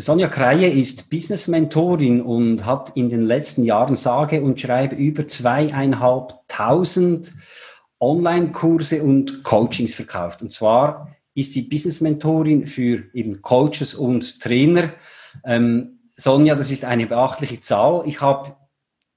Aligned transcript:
Sonja 0.00 0.28
Kreie 0.28 0.70
ist 0.70 1.10
Business-Mentorin 1.10 2.22
und 2.22 2.64
hat 2.64 2.96
in 2.96 3.08
den 3.08 3.22
letzten 3.22 3.64
Jahren 3.64 3.96
sage 3.96 4.42
und 4.42 4.60
schreibe 4.60 4.94
über 4.94 5.26
zweieinhalbtausend 5.26 7.34
Online-Kurse 7.98 9.02
und 9.02 9.42
Coachings 9.42 9.96
verkauft. 9.96 10.40
Und 10.40 10.52
zwar 10.52 11.16
ist 11.34 11.52
sie 11.52 11.62
Business-Mentorin 11.62 12.68
für 12.68 13.06
eben 13.12 13.42
Coaches 13.42 13.94
und 13.94 14.40
Trainer. 14.40 14.92
Ähm, 15.44 15.98
Sonja, 16.10 16.54
das 16.54 16.70
ist 16.70 16.84
eine 16.84 17.06
beachtliche 17.06 17.58
Zahl. 17.58 18.04
Ich 18.06 18.20
habe 18.20 18.54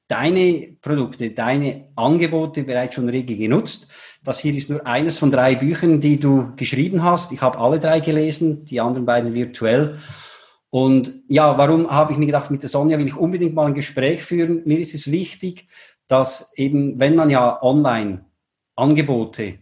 deine 0.08 0.78
Produkte, 0.82 1.30
deine 1.30 1.90
Angebote 1.96 2.64
bereits 2.64 2.96
schon 2.96 3.08
rege 3.08 3.38
genutzt. 3.38 3.92
Das 4.24 4.40
hier 4.40 4.56
ist 4.56 4.72
nur 4.72 4.88
eines 4.88 5.20
von 5.20 5.30
drei 5.30 5.54
Büchern, 5.54 6.02
die 6.02 6.20
du 6.20 6.56
geschrieben 6.56 7.04
hast. 7.04 7.34
Ich 7.34 7.42
habe 7.42 7.60
alle 7.60 7.80
drei 7.80 8.00
gelesen, 8.00 8.66
die 8.66 8.82
anderen 8.82 9.06
beiden 9.06 9.36
virtuell. 9.36 10.00
Und 10.72 11.14
ja, 11.28 11.58
warum 11.58 11.92
habe 11.92 12.14
ich 12.14 12.18
mir 12.18 12.26
gedacht, 12.26 12.50
mit 12.50 12.64
der 12.64 12.70
Sonja 12.70 12.98
will 12.98 13.08
ich 13.08 13.18
unbedingt 13.18 13.54
mal 13.54 13.68
ein 13.68 13.74
Gespräch 13.74 14.24
führen. 14.24 14.62
Mir 14.66 14.80
ist 14.80 14.96
es 14.96 15.12
wichtig, 15.12 15.68
dass 16.08 16.52
eben, 16.56 17.00
wenn 17.00 17.16
man 17.16 17.30
ja 17.30 17.62
online 17.62 18.26
Angebote 18.76 19.60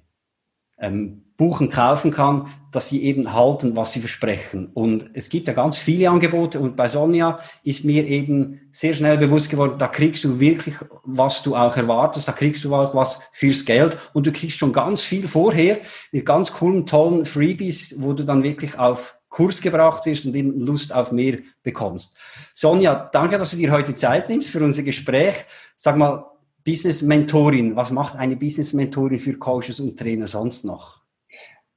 ähm, 0.78 1.26
buchen, 1.36 1.70
kaufen 1.70 2.12
kann, 2.12 2.48
dass 2.72 2.90
sie 2.90 3.04
eben 3.04 3.34
halten, 3.34 3.76
was 3.76 3.94
sie 3.94 4.02
versprechen. 4.02 4.68
Und 4.74 5.10
es 5.14 5.30
gibt 5.30 5.48
ja 5.48 5.54
ganz 5.54 5.78
viele 5.78 6.10
Angebote 6.10 6.60
und 6.60 6.76
bei 6.76 6.88
Sonja 6.88 7.40
ist 7.64 7.86
mir 7.86 8.06
eben 8.06 8.62
sehr 8.72 8.94
schnell 8.94 9.18
bewusst 9.18 9.50
geworden, 9.50 9.76
da 9.80 9.88
kriegst 9.88 10.24
du 10.24 10.40
wirklich, 10.40 10.76
was 11.04 11.42
du 11.42 11.56
auch 11.56 11.76
erwartest, 11.76 12.28
da 12.28 12.34
kriegst 12.34 12.64
du 12.66 12.76
auch 12.76 12.94
was 12.94 13.22
fürs 13.32 13.66
Geld 13.66 13.98
und 14.14 14.28
du 14.28 14.32
kriegst 14.32 14.58
schon 14.58 14.74
ganz 14.74 15.02
viel 15.02 15.28
vorher 15.28 15.80
mit 16.12 16.26
ganz 16.26 16.52
coolen, 16.54 16.86
tollen 16.86 17.26
Freebies, 17.26 17.96
wo 18.00 18.14
du 18.14 18.26
dann 18.26 18.44
wirklich 18.44 18.78
auf 18.78 19.19
Kurs 19.30 19.62
gebracht 19.62 20.06
wirst 20.06 20.26
und 20.26 20.36
eben 20.36 20.60
Lust 20.60 20.94
auf 20.94 21.12
mehr 21.12 21.38
bekommst. 21.64 22.16
Sonja, 22.54 23.10
danke, 23.12 23.38
dass 23.38 23.52
du 23.52 23.58
dir 23.58 23.72
heute 23.72 23.96
Zeit 23.96 24.30
nimmst 24.30 24.50
für 24.50 24.64
unser 24.64 24.84
Gespräch. 24.84 25.36
Sag 25.78 25.98
mal, 25.98 26.26
Business 26.66 27.02
Mentorin, 27.02 27.76
was 27.76 27.92
macht 27.92 28.16
eine 28.16 28.36
Business 28.36 28.74
Mentorin 28.74 29.20
für 29.20 29.38
Coaches 29.38 29.80
und 29.80 29.98
Trainer 29.98 30.28
sonst 30.28 30.66
noch? 30.66 31.00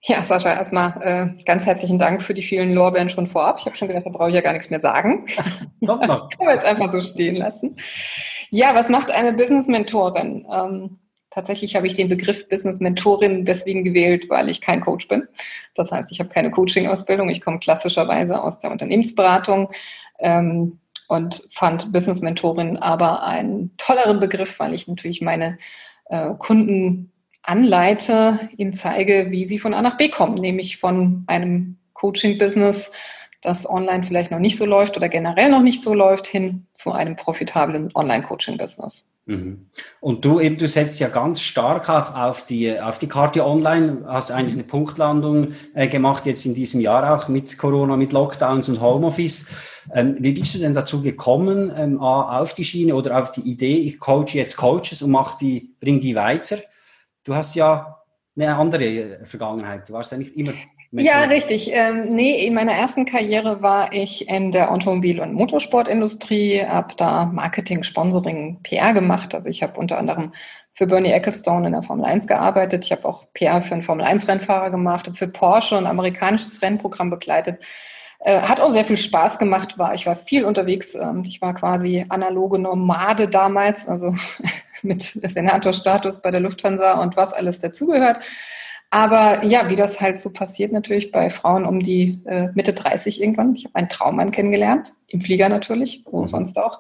Ja, 0.05 0.23
Sascha, 0.25 0.53
erstmal 0.53 1.01
äh, 1.01 1.45
ganz 1.45 1.65
herzlichen 1.65 1.99
Dank 1.99 2.23
für 2.23 2.35
die 2.35 2.43
vielen 2.43 2.75
Lorbeeren 2.75 3.09
schon 3.09 3.29
vorab. 3.29 3.59
Ich 3.61 3.67
habe 3.67 3.77
schon 3.77 3.87
gedacht, 3.87 4.05
da 4.05 4.11
brauche 4.11 4.31
ich 4.31 4.35
ja 4.35 4.41
gar 4.41 4.53
nichts 4.53 4.69
mehr 4.69 4.81
sagen. 4.81 5.27
Kommt 5.87 6.09
noch. 6.09 6.29
Können 6.37 6.49
wir 6.49 6.55
jetzt 6.57 6.67
einfach 6.67 6.91
so 6.91 7.01
stehen 7.01 7.37
lassen. 7.37 7.77
Ja, 8.51 8.75
was 8.75 8.89
macht 8.89 9.13
eine 9.13 9.33
Business 9.33 9.69
Mentorin? 9.69 10.45
Ähm, 10.53 10.99
Tatsächlich 11.35 11.75
habe 11.77 11.87
ich 11.87 11.95
den 11.95 12.11
Begriff 12.11 12.47
Business 12.51 12.79
Mentorin 12.81 13.47
deswegen 13.47 13.85
gewählt, 13.85 14.29
weil 14.29 14.51
ich 14.51 14.61
kein 14.61 14.83
Coach 14.83 15.09
bin. 15.09 15.27
Das 15.75 15.91
heißt, 15.91 16.13
ich 16.13 16.21
habe 16.21 16.29
keine 16.29 16.51
Coaching-Ausbildung. 16.51 17.31
Ich 17.31 17.41
komme 17.41 17.59
klassischerweise 17.59 18.43
aus 18.43 18.59
der 18.59 18.71
Unternehmensberatung 18.71 19.71
ähm, 20.19 20.79
und 21.09 21.43
fand 21.51 21.91
Business 21.91 22.21
Mentorin 22.21 22.77
aber 22.77 23.25
einen 23.25 23.75
tolleren 23.79 24.21
Begriff, 24.21 24.61
weil 24.61 24.75
ich 24.75 24.87
natürlich 24.87 25.23
meine 25.23 25.57
äh, 26.11 26.35
Kunden 26.39 27.11
anleite, 27.43 28.51
ihnen 28.59 28.75
zeige, 28.75 29.31
wie 29.31 29.47
sie 29.47 29.59
von 29.59 29.73
A 29.73 29.81
nach 29.81 29.97
B 29.97 30.11
kommen, 30.11 30.35
nämlich 30.35 30.77
von 30.77 31.25
einem 31.29 31.79
Coaching-Business, 31.95 32.93
das 33.41 33.69
online 33.69 34.05
vielleicht 34.05 34.31
noch 34.31 34.39
nicht 34.39 34.59
so 34.59 34.67
läuft 34.67 34.99
oder 34.99 35.09
generell 35.09 35.51
noch 35.51 35.63
nicht 35.63 35.83
so 35.83 35.95
läuft, 35.95 36.27
hin 36.27 36.67
zu 36.75 36.93
einem 36.93 37.17
profitablen 37.17 37.91
Online-Coaching-Business. 37.95 39.07
Mhm. 39.25 39.67
Und 40.01 40.25
du 40.25 40.41
eben, 40.41 40.57
du 40.57 40.67
setzt 40.67 40.99
ja 40.99 41.09
ganz 41.09 41.41
stark 41.41 41.89
auch 41.89 42.15
auf 42.15 42.45
die, 42.45 42.79
auf 42.81 42.99
die 42.99 43.07
Karte 43.07 43.47
online, 43.47 44.05
hast 44.07 44.33
eigentlich 44.33 44.55
eine 44.55 44.65
Punktlandung 44.65 45.53
äh, 45.75 45.87
gemacht, 45.87 46.27
jetzt 46.27 46.45
in 46.45 46.55
diesem 46.55 46.81
Jahr 46.81 47.15
auch 47.15 47.29
mit 47.29 47.57
Corona, 47.57 47.97
mit 47.97 48.13
Lockdowns 48.13 48.69
und 48.69 48.81
Homeoffice. 48.81 49.47
Ähm, 49.93 50.17
wie 50.19 50.33
bist 50.33 50.55
du 50.55 50.59
denn 50.59 50.75
dazu 50.75 51.01
gekommen, 51.03 51.73
ähm, 51.77 52.01
auf 52.01 52.55
die 52.55 52.65
Schiene 52.65 52.97
oder 52.97 53.19
auf 53.19 53.31
die 53.31 53.43
Idee, 53.43 53.77
ich 53.77 54.01
coache 54.01 54.35
jetzt 54.35 54.57
Coaches 54.57 55.03
und 55.03 55.13
mach 55.13 55.39
die, 55.39 55.77
bring 55.81 56.01
die 56.01 56.17
weiter? 56.17 56.59
Du 57.23 57.35
hast 57.35 57.55
ja 57.55 58.03
eine 58.37 58.57
andere 58.57 59.21
Vergangenheit. 59.25 59.89
Du 59.89 59.93
warst 59.93 60.11
ja 60.11 60.19
nicht 60.19 60.37
immer 60.37 60.55
ja, 60.93 61.25
richtig. 61.25 61.71
Ähm, 61.73 62.15
nee, 62.15 62.47
in 62.47 62.53
meiner 62.53 62.73
ersten 62.73 63.07
Karriere 63.07 63.63
war 63.63 63.93
ich 63.93 64.29
in 64.29 64.53
der 64.53 64.71
Automobil- 64.71 65.21
und 65.21 65.33
Motorsportindustrie, 65.33 66.65
habe 66.67 66.95
da 66.97 67.25
Marketing, 67.27 67.83
Sponsoring, 67.83 68.59
PR 68.63 68.93
gemacht. 68.93 69.35
Also 69.35 69.49
ich 69.49 69.63
habe 69.63 69.81
unter 69.81 69.99
anderem 69.99 70.33
für 70.75 70.87
Bernie 70.87 71.13
Ecclestone 71.13 71.67
in 71.67 71.73
der 71.73 71.83
Formel 71.83 72.05
1 72.05 72.27
gearbeitet. 72.27 72.85
Ich 72.85 72.93
habe 72.93 73.07
auch 73.07 73.25
PR 73.33 73.63
für 73.63 73.73
einen 73.75 73.83
Formel 73.83 74.05
1-Rennfahrer 74.05 74.71
gemacht, 74.71 75.07
habe 75.07 75.17
für 75.17 75.29
Porsche 75.29 75.79
ein 75.79 75.87
amerikanisches 75.87 76.61
Rennprogramm 76.61 77.09
begleitet. 77.09 77.63
Äh, 78.21 78.41
hat 78.41 78.61
auch 78.61 78.71
sehr 78.71 78.85
viel 78.85 78.99
Spaß 78.99 79.39
gemacht, 79.39 79.79
war 79.79 79.95
ich 79.95 80.07
war 80.07 80.17
viel 80.17 80.45
unterwegs. 80.45 80.95
Ähm, 80.95 81.25
ich 81.27 81.41
war 81.41 81.55
quasi 81.55 82.05
analoge 82.09 82.59
Nomade 82.59 83.29
damals, 83.29 83.89
also 83.89 84.15
mit 84.83 85.03
Senatorstatus 85.03 86.21
bei 86.21 86.31
der 86.31 86.41
Lufthansa 86.41 87.01
und 87.01 87.17
was 87.17 87.33
alles 87.33 87.61
dazugehört. 87.61 88.19
Aber 88.93 89.43
ja, 89.43 89.71
wie 89.71 89.75
das 89.75 90.03
halt 90.03 90.21
so 90.21 90.35
passiert 90.35 90.71
natürlich 90.71 91.13
bei 91.13 91.31
Frauen 91.31 91.65
um 91.65 91.81
die 91.81 92.21
äh, 92.27 92.49
Mitte 92.53 92.75
30 92.75 93.23
irgendwann. 93.23 93.55
Ich 93.55 93.65
habe 93.65 93.77
einen 93.77 93.89
Traummann 93.89 94.33
kennengelernt, 94.33 94.93
im 95.09 95.23
Flieger 95.23 95.49
natürlich, 95.49 96.05
wo 96.11 96.21
mhm. 96.21 96.29
sonst 96.29 96.59
auch. 96.59 96.79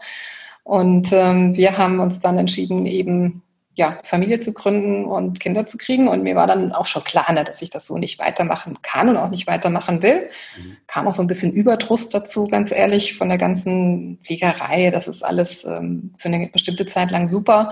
Und 0.63 1.09
ähm, 1.11 1.57
wir 1.57 1.79
haben 1.79 2.01
uns 2.01 2.21
dann 2.21 2.37
entschieden, 2.37 2.85
eben 2.85 3.41
ja, 3.75 3.99
Familie 4.05 4.41
zu 4.41 4.53
gründen 4.53 5.07
und 5.07 5.41
Kinder 5.41 5.65
zu 5.65 5.79
kriegen. 5.79 6.07
Und 6.07 6.23
mir 6.23 6.37
war 6.37 6.47
dann 6.47 6.73
auch 6.73 6.85
schon 6.85 7.03
klar, 7.03 7.33
ne, 7.33 7.45
dass 7.45 7.63
ich 7.63 7.71
das 7.71 7.87
so 7.87 7.97
nicht 7.97 8.19
weitermachen 8.19 8.83
kann 8.83 9.09
und 9.09 9.17
auch 9.17 9.31
nicht 9.31 9.47
weitermachen 9.47 10.03
will. 10.03 10.29
Mhm. 10.59 10.77
Kam 10.87 11.09
auch 11.09 11.15
so 11.15 11.23
ein 11.23 11.29
bisschen 11.29 11.55
Überdruss 11.55 12.11
dazu, 12.11 12.47
ganz 12.47 12.73
ehrlich, 12.73 13.17
von 13.17 13.31
der 13.31 13.39
ganzen 13.39 14.19
Fliegerei. 14.23 14.91
Das 14.91 15.09
ist 15.09 15.25
alles 15.25 15.65
ähm, 15.65 16.13
für 16.19 16.29
eine 16.29 16.47
bestimmte 16.49 16.85
Zeit 16.85 17.11
lang 17.11 17.31
super. 17.31 17.71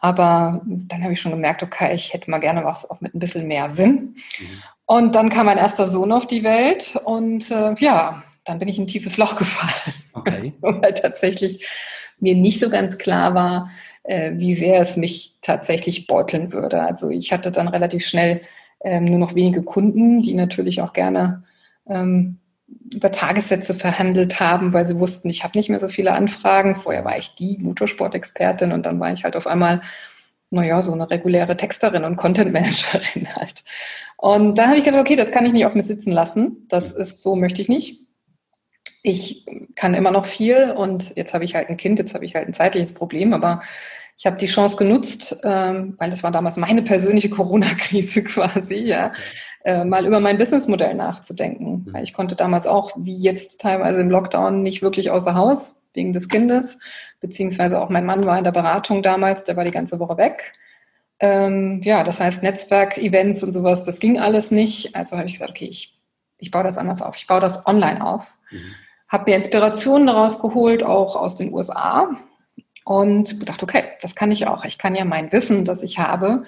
Aber 0.00 0.62
dann 0.64 1.02
habe 1.02 1.12
ich 1.12 1.20
schon 1.20 1.32
gemerkt, 1.32 1.62
okay, 1.62 1.94
ich 1.94 2.12
hätte 2.12 2.30
mal 2.30 2.38
gerne 2.38 2.64
was 2.64 2.88
auch 2.88 3.00
mit 3.00 3.14
ein 3.14 3.18
bisschen 3.18 3.46
mehr 3.46 3.70
Sinn. 3.70 4.16
Mhm. 4.38 4.62
Und 4.86 5.14
dann 5.14 5.28
kam 5.30 5.46
mein 5.46 5.58
erster 5.58 5.88
Sohn 5.88 6.10
auf 6.10 6.26
die 6.26 6.42
Welt 6.42 6.98
und 7.04 7.50
äh, 7.50 7.74
ja, 7.78 8.24
dann 8.44 8.58
bin 8.58 8.66
ich 8.66 8.78
in 8.78 8.84
ein 8.84 8.88
tiefes 8.88 9.16
Loch 9.16 9.36
gefallen. 9.36 9.94
Okay. 10.12 10.52
Weil 10.60 10.92
tatsächlich 10.94 11.66
mir 12.18 12.34
nicht 12.34 12.58
so 12.60 12.68
ganz 12.68 12.98
klar 12.98 13.32
war, 13.32 13.70
äh, 14.02 14.32
wie 14.34 14.54
sehr 14.54 14.80
es 14.80 14.96
mich 14.96 15.36
tatsächlich 15.40 16.08
beuteln 16.08 16.52
würde. 16.52 16.82
Also 16.82 17.10
ich 17.10 17.32
hatte 17.32 17.52
dann 17.52 17.68
relativ 17.68 18.04
schnell 18.04 18.42
ähm, 18.82 19.04
nur 19.04 19.18
noch 19.18 19.36
wenige 19.36 19.62
Kunden, 19.62 20.20
die 20.20 20.34
natürlich 20.34 20.82
auch 20.82 20.92
gerne 20.92 21.44
ähm, 21.88 22.39
über 22.92 23.12
Tagessätze 23.12 23.74
verhandelt 23.74 24.40
haben, 24.40 24.72
weil 24.72 24.86
sie 24.86 24.98
wussten, 24.98 25.30
ich 25.30 25.44
habe 25.44 25.56
nicht 25.56 25.70
mehr 25.70 25.80
so 25.80 25.88
viele 25.88 26.12
Anfragen. 26.12 26.74
Vorher 26.74 27.04
war 27.04 27.18
ich 27.18 27.34
die 27.34 27.58
Motorsport-Expertin 27.58 28.72
und 28.72 28.84
dann 28.84 28.98
war 29.00 29.12
ich 29.12 29.24
halt 29.24 29.36
auf 29.36 29.46
einmal, 29.46 29.80
naja, 30.50 30.82
so 30.82 30.92
eine 30.92 31.08
reguläre 31.08 31.56
Texterin 31.56 32.04
und 32.04 32.16
Content-Managerin 32.16 33.28
halt. 33.36 33.64
Und 34.16 34.56
da 34.56 34.68
habe 34.68 34.78
ich 34.78 34.84
gedacht, 34.84 35.00
okay, 35.00 35.16
das 35.16 35.30
kann 35.30 35.46
ich 35.46 35.52
nicht 35.52 35.66
auf 35.66 35.74
mir 35.74 35.82
sitzen 35.82 36.12
lassen. 36.12 36.66
Das 36.68 36.92
ist 36.92 37.22
so, 37.22 37.36
möchte 37.36 37.62
ich 37.62 37.68
nicht. 37.68 38.00
Ich 39.02 39.46
kann 39.76 39.94
immer 39.94 40.10
noch 40.10 40.26
viel 40.26 40.72
und 40.72 41.16
jetzt 41.16 41.32
habe 41.32 41.44
ich 41.44 41.54
halt 41.54 41.70
ein 41.70 41.76
Kind, 41.76 41.98
jetzt 41.98 42.14
habe 42.14 42.24
ich 42.24 42.34
halt 42.34 42.48
ein 42.48 42.54
zeitliches 42.54 42.92
Problem, 42.92 43.32
aber 43.32 43.62
ich 44.18 44.26
habe 44.26 44.36
die 44.36 44.46
Chance 44.46 44.76
genutzt, 44.76 45.40
ähm, 45.44 45.94
weil 45.96 46.10
das 46.10 46.22
war 46.22 46.30
damals 46.30 46.58
meine 46.58 46.82
persönliche 46.82 47.30
Corona-Krise 47.30 48.22
quasi, 48.24 48.74
ja, 48.74 49.12
äh, 49.64 49.84
mal 49.84 50.06
über 50.06 50.20
mein 50.20 50.38
Businessmodell 50.38 50.94
nachzudenken. 50.94 51.86
Mhm. 51.86 51.96
Ich 52.02 52.12
konnte 52.12 52.34
damals 52.34 52.66
auch, 52.66 52.92
wie 52.96 53.18
jetzt 53.18 53.60
teilweise 53.60 54.00
im 54.00 54.10
Lockdown, 54.10 54.62
nicht 54.62 54.82
wirklich 54.82 55.10
außer 55.10 55.34
Haus 55.34 55.76
wegen 55.92 56.12
des 56.12 56.28
Kindes, 56.28 56.78
beziehungsweise 57.20 57.80
auch 57.80 57.88
mein 57.88 58.06
Mann 58.06 58.24
war 58.24 58.38
in 58.38 58.44
der 58.44 58.52
Beratung 58.52 59.02
damals, 59.02 59.44
der 59.44 59.56
war 59.56 59.64
die 59.64 59.70
ganze 59.70 59.98
Woche 59.98 60.16
weg. 60.16 60.52
Ähm, 61.18 61.82
ja, 61.84 62.02
das 62.02 62.20
heißt 62.20 62.42
Netzwerk, 62.42 62.96
Events 62.96 63.42
und 63.42 63.52
sowas, 63.52 63.82
das 63.82 64.00
ging 64.00 64.18
alles 64.18 64.50
nicht. 64.50 64.96
Also 64.96 65.18
habe 65.18 65.26
ich 65.26 65.34
gesagt, 65.34 65.50
okay, 65.50 65.66
ich, 65.66 65.98
ich 66.38 66.50
baue 66.50 66.64
das 66.64 66.78
anders 66.78 67.02
auf. 67.02 67.16
Ich 67.16 67.26
baue 67.26 67.40
das 67.40 67.66
online 67.66 68.04
auf. 68.04 68.24
Mhm. 68.50 68.74
Habe 69.08 69.30
mir 69.30 69.36
Inspirationen 69.36 70.06
daraus 70.06 70.40
geholt, 70.40 70.82
auch 70.82 71.16
aus 71.16 71.36
den 71.36 71.52
USA 71.52 72.16
und 72.84 73.38
gedacht, 73.40 73.62
okay, 73.62 73.84
das 74.00 74.14
kann 74.14 74.32
ich 74.32 74.46
auch. 74.46 74.64
Ich 74.64 74.78
kann 74.78 74.94
ja 74.94 75.04
mein 75.04 75.30
Wissen, 75.32 75.64
das 75.64 75.82
ich 75.82 75.98
habe, 75.98 76.44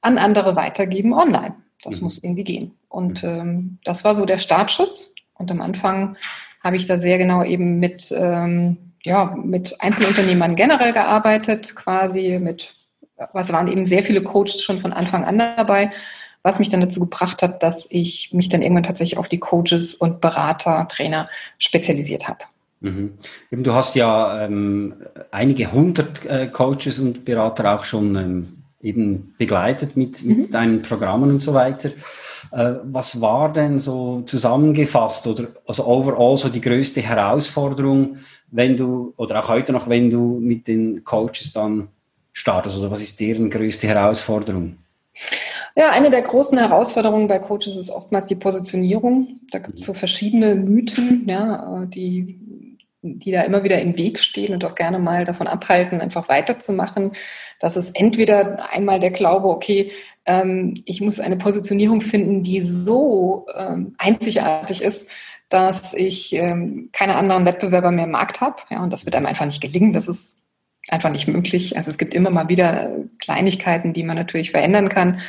an 0.00 0.18
andere 0.18 0.56
weitergeben 0.56 1.12
online. 1.12 1.54
Das 1.82 1.96
mhm. 1.96 2.04
muss 2.04 2.22
irgendwie 2.22 2.44
gehen. 2.44 2.72
Und 2.88 3.22
mhm. 3.22 3.28
ähm, 3.28 3.78
das 3.84 4.04
war 4.04 4.16
so 4.16 4.24
der 4.24 4.38
Startschuss. 4.38 5.14
Und 5.34 5.50
am 5.50 5.60
Anfang 5.60 6.16
habe 6.62 6.76
ich 6.76 6.86
da 6.86 6.98
sehr 6.98 7.18
genau 7.18 7.44
eben 7.44 7.78
mit, 7.78 8.12
ähm, 8.16 8.92
ja, 9.02 9.36
mit 9.36 9.80
Einzelunternehmern 9.80 10.56
generell 10.56 10.92
gearbeitet, 10.92 11.76
quasi 11.76 12.38
mit, 12.40 12.74
was 13.32 13.52
waren 13.52 13.68
eben 13.68 13.86
sehr 13.86 14.02
viele 14.02 14.22
Coaches 14.22 14.62
schon 14.62 14.78
von 14.78 14.92
Anfang 14.92 15.24
an 15.24 15.38
dabei, 15.38 15.92
was 16.42 16.58
mich 16.58 16.70
dann 16.70 16.80
dazu 16.80 17.00
gebracht 17.00 17.42
hat, 17.42 17.62
dass 17.62 17.86
ich 17.90 18.32
mich 18.32 18.48
dann 18.48 18.62
irgendwann 18.62 18.84
tatsächlich 18.84 19.18
auf 19.18 19.28
die 19.28 19.38
Coaches 19.38 19.94
und 19.94 20.20
Berater, 20.20 20.88
Trainer 20.88 21.28
spezialisiert 21.58 22.28
habe. 22.28 22.40
Mhm. 22.80 23.14
Du 23.50 23.74
hast 23.74 23.94
ja 23.94 24.44
ähm, 24.44 24.94
einige 25.30 25.72
hundert 25.72 26.24
äh, 26.26 26.46
Coaches 26.46 26.98
und 26.98 27.24
Berater 27.24 27.74
auch 27.74 27.84
schon 27.84 28.16
ähm, 28.16 28.55
eben 28.80 29.34
begleitet 29.38 29.96
mit, 29.96 30.24
mit 30.24 30.38
mhm. 30.38 30.50
deinen 30.50 30.82
Programmen 30.82 31.30
und 31.30 31.42
so 31.42 31.54
weiter. 31.54 31.90
Äh, 32.52 32.74
was 32.84 33.20
war 33.20 33.52
denn 33.52 33.80
so 33.80 34.22
zusammengefasst 34.22 35.26
oder 35.26 35.48
also 35.66 35.86
overall 35.86 36.36
so 36.36 36.48
die 36.48 36.60
größte 36.60 37.00
Herausforderung, 37.00 38.18
wenn 38.50 38.76
du 38.76 39.14
oder 39.16 39.40
auch 39.40 39.48
heute 39.48 39.72
noch, 39.72 39.88
wenn 39.88 40.10
du 40.10 40.38
mit 40.40 40.68
den 40.68 41.04
Coaches 41.04 41.52
dann 41.52 41.88
startest? 42.32 42.78
Oder 42.78 42.90
was 42.90 43.02
ist 43.02 43.18
deren 43.20 43.50
größte 43.50 43.86
Herausforderung? 43.86 44.76
Ja, 45.74 45.90
eine 45.90 46.10
der 46.10 46.22
großen 46.22 46.56
Herausforderungen 46.56 47.28
bei 47.28 47.38
Coaches 47.38 47.76
ist 47.76 47.90
oftmals 47.90 48.26
die 48.28 48.34
Positionierung. 48.34 49.40
Da 49.50 49.58
gibt 49.58 49.78
es 49.78 49.86
so 49.86 49.92
verschiedene 49.92 50.54
Mythen, 50.54 51.24
ja, 51.28 51.86
die 51.86 52.40
die 53.18 53.30
da 53.30 53.42
immer 53.42 53.64
wieder 53.64 53.80
im 53.80 53.96
Weg 53.96 54.18
stehen 54.18 54.52
und 54.52 54.64
auch 54.64 54.74
gerne 54.74 54.98
mal 54.98 55.24
davon 55.24 55.46
abhalten, 55.46 56.00
einfach 56.00 56.28
weiterzumachen. 56.28 57.12
Das 57.60 57.76
ist 57.76 57.98
entweder 57.98 58.70
einmal 58.72 59.00
der 59.00 59.10
Glaube, 59.10 59.48
okay, 59.48 59.92
ähm, 60.26 60.82
ich 60.84 61.00
muss 61.00 61.20
eine 61.20 61.36
Positionierung 61.36 62.00
finden, 62.00 62.42
die 62.42 62.60
so 62.60 63.46
ähm, 63.56 63.94
einzigartig 63.98 64.82
ist, 64.82 65.08
dass 65.48 65.94
ich 65.94 66.32
ähm, 66.32 66.90
keine 66.92 67.14
anderen 67.14 67.44
Wettbewerber 67.44 67.92
mehr 67.92 68.04
im 68.04 68.10
Markt 68.10 68.40
habe. 68.40 68.56
Ja, 68.70 68.82
und 68.82 68.92
das 68.92 69.06
wird 69.06 69.14
einem 69.14 69.26
einfach 69.26 69.46
nicht 69.46 69.60
gelingen. 69.60 69.92
Das 69.92 70.08
ist 70.08 70.38
einfach 70.88 71.10
nicht 71.10 71.28
möglich. 71.28 71.76
Also 71.76 71.90
es 71.90 71.98
gibt 71.98 72.14
immer 72.14 72.30
mal 72.30 72.48
wieder 72.48 72.90
Kleinigkeiten, 73.20 73.92
die 73.92 74.02
man 74.02 74.16
natürlich 74.16 74.50
verändern 74.50 74.88
kann. 74.88 75.20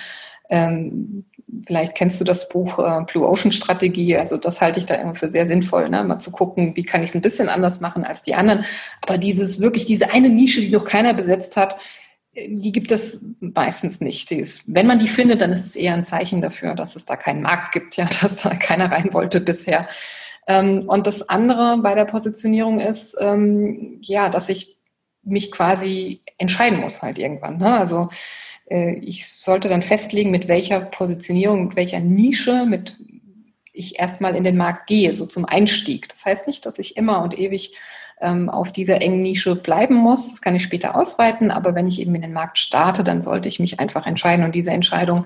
Ähm, 0.50 1.26
vielleicht 1.66 1.96
kennst 1.96 2.20
du 2.20 2.26
das 2.26 2.50
Buch 2.50 2.80
äh, 2.80 3.04
Blue 3.06 3.28
Ocean 3.28 3.52
Strategie. 3.52 4.18
Also 4.18 4.38
das 4.38 4.62
halte 4.62 4.80
ich 4.80 4.86
da 4.86 4.96
immer 4.96 5.16
für 5.16 5.30
sehr 5.30 5.48
sinnvoll, 5.48 5.90
ne? 5.90 6.04
mal 6.04 6.20
zu 6.20 6.32
gucken, 6.32 6.76
wie 6.76 6.84
kann 6.84 7.04
ich 7.04 7.10
es 7.10 7.16
ein 7.16 7.22
bisschen 7.22 7.50
anders 7.50 7.80
machen 7.80 8.04
als 8.04 8.22
die 8.22 8.36
anderen. 8.36 8.66
Aber 9.02 9.18
dieses 9.18 9.60
wirklich, 9.60 9.86
diese 9.86 10.12
eine 10.12 10.30
Nische, 10.30 10.62
die 10.62 10.70
noch 10.70 10.86
keiner 10.86 11.14
besetzt 11.14 11.58
hat, 11.58 11.78
die 12.36 12.72
gibt 12.72 12.92
es 12.92 13.26
meistens 13.40 14.02
nicht. 14.02 14.32
Ist, 14.32 14.64
wenn 14.68 14.88
man 14.88 15.00
die 15.00 15.08
findet, 15.08 15.42
dann 15.42 15.52
ist 15.52 15.66
es 15.66 15.76
eher 15.76 15.94
ein 15.94 16.04
Zeichen 16.04 16.42
dafür, 16.42 16.76
dass 16.76 16.96
es 16.96 17.06
da 17.06 17.16
keinen 17.16 17.42
Markt 17.42 17.72
gibt, 17.72 17.98
ja, 17.98 18.08
dass 18.22 18.44
da 18.44 18.50
keiner 18.56 18.92
rein 18.92 19.14
wollte 19.14 19.42
bisher. 19.42 19.88
Ähm, 20.48 20.84
und 20.88 21.08
das 21.08 21.28
andere 21.30 21.78
bei 21.80 21.96
der 21.96 22.06
Positionierung 22.06 22.80
ist, 22.80 23.16
ähm, 23.20 23.98
ja, 24.02 24.30
dass 24.30 24.50
ich 24.50 24.78
mich 25.24 25.52
quasi 25.52 26.22
entscheiden 26.38 26.80
muss 26.80 27.02
halt 27.02 27.18
irgendwann. 27.18 27.58
Ne? 27.58 27.78
Also 27.78 28.10
ich 28.69 29.28
sollte 29.28 29.69
dann 29.69 29.81
festlegen, 29.81 30.31
mit 30.31 30.48
welcher 30.48 30.81
Positionierung, 30.81 31.68
mit 31.68 31.75
welcher 31.78 32.00
Nische, 32.00 32.66
mit 32.66 32.98
ich 33.74 34.00
erstmal 34.00 34.36
in 34.36 34.44
den 34.44 34.58
Markt 34.58 34.88
gehe, 34.88 35.14
so 35.14 35.25
zum 35.25 35.46
Einstieg. 35.46 36.10
Das 36.10 36.25
heißt 36.25 36.48
nicht, 36.48 36.66
dass 36.66 36.80
ich 36.80 36.98
immer 36.98 37.22
und 37.22 37.38
ewig 37.38 37.78
ähm, 38.19 38.50
auf 38.50 38.72
dieser 38.72 39.02
engen 39.02 39.22
Nische 39.22 39.56
bleiben 39.56 39.96
muss. 39.96 40.31
Das 40.31 40.42
kann 40.42 40.56
ich 40.56 40.64
später 40.64 40.96
ausweiten, 40.96 41.52
aber 41.52 41.75
wenn 41.75 41.88
ich 41.88 42.02
eben 42.02 42.16
in 42.16 42.22
den 42.22 42.34
Markt 42.34 42.58
starte, 42.58 43.04
dann 43.04 43.22
sollte 43.22 43.48
ich 43.48 43.60
mich 43.60 43.80
einfach 43.80 44.08
entscheiden 44.08 44.44
und 44.44 44.56
diese 44.56 44.72
Entscheidung 44.72 45.25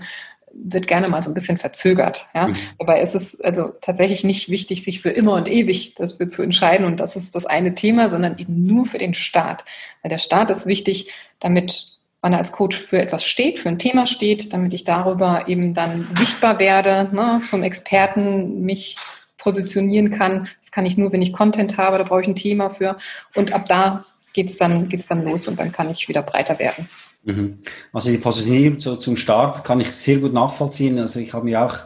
wird 0.53 0.87
gerne 0.87 1.07
mal 1.07 1.23
so 1.23 1.31
ein 1.31 1.33
bisschen 1.33 1.57
verzögert. 1.57 2.27
Ja? 2.33 2.49
Mhm. 2.49 2.57
Dabei 2.77 3.01
ist 3.01 3.15
es 3.15 3.39
also 3.39 3.69
tatsächlich 3.79 4.25
nicht 4.25 4.49
wichtig, 4.49 4.83
sich 4.83 5.01
für 5.01 5.09
immer 5.09 5.33
und 5.35 5.49
ewig 5.49 5.95
dafür 5.95 6.27
zu 6.27 6.41
entscheiden 6.41 6.85
und 6.85 6.99
das 6.99 7.15
ist 7.15 7.35
das 7.35 7.45
eine 7.45 7.73
Thema, 7.73 8.09
sondern 8.09 8.37
eben 8.37 8.65
nur 8.65 8.85
für 8.85 8.97
den 8.97 9.13
Start. 9.13 9.63
Weil 10.01 10.09
der 10.09 10.17
Start 10.17 10.51
ist 10.51 10.65
wichtig, 10.65 11.09
damit 11.39 11.91
man 12.21 12.33
als 12.33 12.51
Coach 12.51 12.77
für 12.77 13.01
etwas 13.01 13.23
steht, 13.23 13.59
für 13.59 13.69
ein 13.69 13.79
Thema 13.79 14.05
steht, 14.05 14.53
damit 14.53 14.73
ich 14.73 14.83
darüber 14.83 15.47
eben 15.47 15.73
dann 15.73 16.07
sichtbar 16.11 16.59
werde, 16.59 17.09
ne, 17.13 17.41
zum 17.43 17.63
Experten 17.63 18.61
mich 18.61 18.97
positionieren 19.37 20.11
kann. 20.11 20.47
Das 20.61 20.71
kann 20.71 20.85
ich 20.85 20.97
nur, 20.97 21.11
wenn 21.11 21.21
ich 21.21 21.33
Content 21.33 21.77
habe, 21.77 21.97
da 21.97 22.03
brauche 22.03 22.21
ich 22.21 22.27
ein 22.27 22.35
Thema 22.35 22.69
für. 22.69 22.97
Und 23.35 23.53
ab 23.53 23.65
da 23.67 24.05
geht's 24.33 24.57
dann, 24.57 24.87
geht's 24.87 25.07
dann 25.07 25.23
los 25.23 25.47
und 25.47 25.59
dann 25.59 25.71
kann 25.71 25.89
ich 25.89 26.07
wieder 26.07 26.21
breiter 26.21 26.59
werden. 26.59 26.87
Mhm. 27.23 27.57
Also 27.91 28.11
die 28.11 28.17
Positionierung 28.17 28.79
so 28.79 28.95
zum 28.95 29.15
Start 29.15 29.63
kann 29.63 29.79
ich 29.79 29.91
sehr 29.91 30.17
gut 30.17 30.33
nachvollziehen. 30.33 30.99
Also 30.99 31.19
ich 31.19 31.33
habe 31.33 31.45
mir 31.45 31.63
auch, 31.63 31.77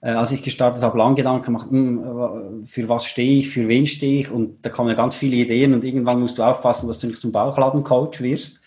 äh, 0.00 0.10
als 0.10 0.32
ich 0.32 0.42
gestartet 0.42 0.82
habe, 0.82 0.98
lange 0.98 1.16
Gedanken 1.16 1.46
gemacht, 1.46 1.70
mh, 1.70 1.78
hm, 1.78 2.64
für 2.66 2.88
was 2.88 3.06
stehe 3.06 3.38
ich, 3.38 3.50
für 3.50 3.68
wen 3.68 3.86
stehe 3.86 4.20
ich 4.20 4.30
und 4.30 4.64
da 4.64 4.70
kommen 4.70 4.90
ja 4.90 4.94
ganz 4.94 5.16
viele 5.16 5.36
Ideen 5.36 5.74
und 5.74 5.84
irgendwann 5.84 6.20
musst 6.20 6.38
du 6.38 6.42
aufpassen, 6.42 6.88
dass 6.88 7.00
du 7.00 7.06
nicht 7.06 7.18
zum 7.18 7.32
Bauchladencoach 7.32 8.20
wirst. 8.20 8.57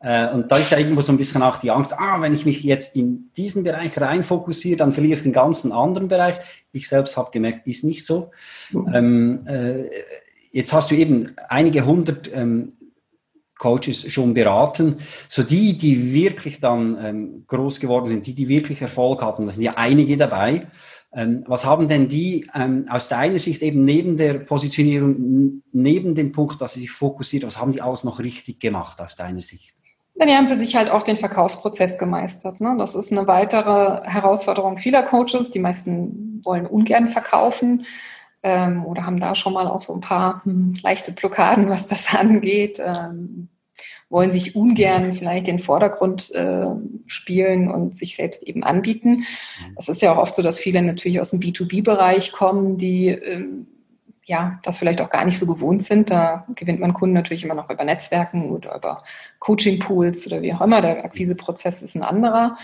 Äh, 0.00 0.32
und 0.32 0.50
da 0.50 0.56
ist 0.56 0.70
ja 0.70 0.78
irgendwo 0.78 1.02
so 1.02 1.12
ein 1.12 1.18
bisschen 1.18 1.42
auch 1.42 1.58
die 1.58 1.70
Angst, 1.70 1.92
ah, 1.98 2.20
wenn 2.20 2.34
ich 2.34 2.46
mich 2.46 2.62
jetzt 2.62 2.96
in 2.96 3.30
diesen 3.36 3.64
Bereich 3.64 4.00
rein 4.00 4.22
fokussiere, 4.22 4.78
dann 4.78 4.92
verliere 4.92 5.16
ich 5.16 5.22
den 5.22 5.32
ganzen 5.32 5.72
anderen 5.72 6.08
Bereich. 6.08 6.36
Ich 6.72 6.88
selbst 6.88 7.16
habe 7.16 7.30
gemerkt, 7.30 7.66
ist 7.66 7.84
nicht 7.84 8.04
so. 8.04 8.30
Mhm. 8.72 8.90
Ähm, 8.94 9.46
äh, 9.46 9.90
jetzt 10.52 10.72
hast 10.72 10.90
du 10.90 10.94
eben 10.94 11.32
einige 11.48 11.84
hundert 11.84 12.30
ähm, 12.34 12.72
Coaches 13.58 14.10
schon 14.10 14.32
beraten. 14.32 14.96
So 15.28 15.42
die, 15.42 15.76
die 15.76 16.14
wirklich 16.14 16.60
dann 16.60 16.96
ähm, 17.04 17.44
groß 17.46 17.78
geworden 17.78 18.08
sind, 18.08 18.26
die, 18.26 18.34
die 18.34 18.48
wirklich 18.48 18.80
Erfolg 18.80 19.22
hatten, 19.22 19.44
da 19.44 19.52
sind 19.52 19.62
ja 19.62 19.74
einige 19.76 20.16
dabei. 20.16 20.66
Ähm, 21.12 21.44
was 21.46 21.66
haben 21.66 21.88
denn 21.88 22.08
die 22.08 22.48
ähm, 22.54 22.86
aus 22.88 23.08
deiner 23.08 23.38
Sicht 23.38 23.62
eben 23.62 23.84
neben 23.84 24.16
der 24.16 24.34
Positionierung, 24.34 25.62
neben 25.72 26.14
dem 26.14 26.32
Punkt, 26.32 26.60
dass 26.60 26.74
sie 26.74 26.80
sich 26.80 26.90
fokussiert, 26.90 27.44
was 27.44 27.58
haben 27.58 27.72
die 27.72 27.82
alles 27.82 28.04
noch 28.04 28.20
richtig 28.20 28.60
gemacht 28.60 29.00
aus 29.00 29.14
deiner 29.14 29.42
Sicht? 29.42 29.74
Die 30.26 30.34
haben 30.34 30.48
für 30.48 30.56
sich 30.56 30.76
halt 30.76 30.90
auch 30.90 31.02
den 31.02 31.16
Verkaufsprozess 31.16 31.98
gemeistert. 31.98 32.60
Ne? 32.60 32.74
Das 32.78 32.94
ist 32.94 33.10
eine 33.12 33.26
weitere 33.26 34.06
Herausforderung 34.08 34.76
vieler 34.76 35.02
Coaches. 35.02 35.50
Die 35.50 35.58
meisten 35.58 36.40
wollen 36.44 36.66
ungern 36.66 37.10
verkaufen 37.10 37.86
ähm, 38.42 38.84
oder 38.84 39.06
haben 39.06 39.20
da 39.20 39.34
schon 39.34 39.52
mal 39.52 39.66
auch 39.66 39.80
so 39.80 39.94
ein 39.94 40.00
paar 40.00 40.44
hm, 40.44 40.76
leichte 40.82 41.12
Blockaden, 41.12 41.68
was 41.68 41.86
das 41.86 42.14
angeht. 42.18 42.80
Ähm, 42.84 43.48
wollen 44.10 44.32
sich 44.32 44.56
ungern 44.56 45.14
vielleicht 45.14 45.46
den 45.46 45.60
Vordergrund 45.60 46.34
äh, 46.34 46.66
spielen 47.06 47.70
und 47.70 47.94
sich 47.94 48.16
selbst 48.16 48.42
eben 48.42 48.64
anbieten. 48.64 49.10
Mhm. 49.10 49.76
Es 49.76 49.88
ist 49.88 50.02
ja 50.02 50.12
auch 50.12 50.18
oft 50.18 50.34
so, 50.34 50.42
dass 50.42 50.58
viele 50.58 50.82
natürlich 50.82 51.20
aus 51.20 51.30
dem 51.30 51.40
B2B-Bereich 51.40 52.32
kommen, 52.32 52.76
die 52.76 53.08
ähm, 53.08 53.68
ja, 54.30 54.60
das 54.62 54.78
vielleicht 54.78 55.00
auch 55.00 55.10
gar 55.10 55.24
nicht 55.24 55.40
so 55.40 55.46
gewohnt 55.46 55.82
sind. 55.82 56.08
Da 56.08 56.46
gewinnt 56.54 56.78
man 56.78 56.94
Kunden 56.94 57.14
natürlich 57.14 57.42
immer 57.42 57.54
noch 57.54 57.68
über 57.68 57.82
Netzwerken 57.82 58.50
oder 58.50 58.76
über 58.76 59.02
Coaching-Pools 59.40 60.28
oder 60.28 60.40
wie 60.40 60.54
auch 60.54 60.60
immer. 60.60 60.80
Der 60.80 61.04
Akquiseprozess 61.04 61.82
ist 61.82 61.96
ein 61.96 62.04
anderer. 62.04 62.56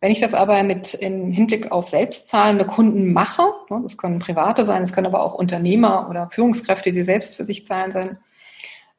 Wenn 0.00 0.12
ich 0.12 0.20
das 0.20 0.32
aber 0.32 0.62
mit 0.62 0.94
im 0.94 1.32
Hinblick 1.32 1.72
auf 1.72 1.88
selbstzahlende 1.88 2.66
Kunden 2.66 3.12
mache, 3.12 3.42
ne, 3.68 3.80
das 3.82 3.96
können 3.96 4.20
Private 4.20 4.64
sein, 4.64 4.84
es 4.84 4.92
können 4.92 5.08
aber 5.08 5.24
auch 5.24 5.34
Unternehmer 5.34 6.08
oder 6.08 6.30
Führungskräfte, 6.30 6.92
die 6.92 7.02
selbst 7.02 7.34
für 7.34 7.44
sich 7.44 7.66
zahlen 7.66 7.90
sein, 7.90 8.18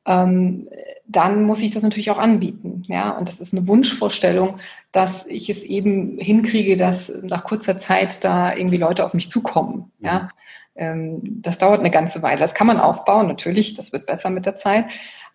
ähm, 0.06 0.68
dann 1.08 1.44
muss 1.44 1.62
ich 1.62 1.72
das 1.72 1.84
natürlich 1.84 2.12
auch 2.12 2.20
anbieten. 2.20 2.84
Ja? 2.88 3.12
Und 3.12 3.30
das 3.30 3.40
ist 3.40 3.54
eine 3.54 3.66
Wunschvorstellung, 3.66 4.60
dass 4.92 5.26
ich 5.26 5.50
es 5.50 5.64
eben 5.64 6.18
hinkriege, 6.18 6.76
dass 6.76 7.14
nach 7.22 7.46
kurzer 7.46 7.78
Zeit 7.78 8.26
da 8.26 8.54
irgendwie 8.54 8.78
Leute 8.78 9.06
auf 9.06 9.14
mich 9.14 9.32
zukommen. 9.32 9.94
Ja? 10.00 10.32
Ähm, 10.80 11.20
das 11.42 11.58
dauert 11.58 11.82
eine 11.82 11.92
ganze 11.92 12.22
Weile. 12.24 12.40
Das 12.40 12.54
kann 12.54 12.68
man 12.68 12.80
aufbauen, 12.80 13.28
natürlich, 13.28 13.76
das 13.76 13.92
wird 13.92 14.06
besser 14.06 14.30
mit 14.30 14.46
der 14.46 14.56
Zeit. 14.56 14.86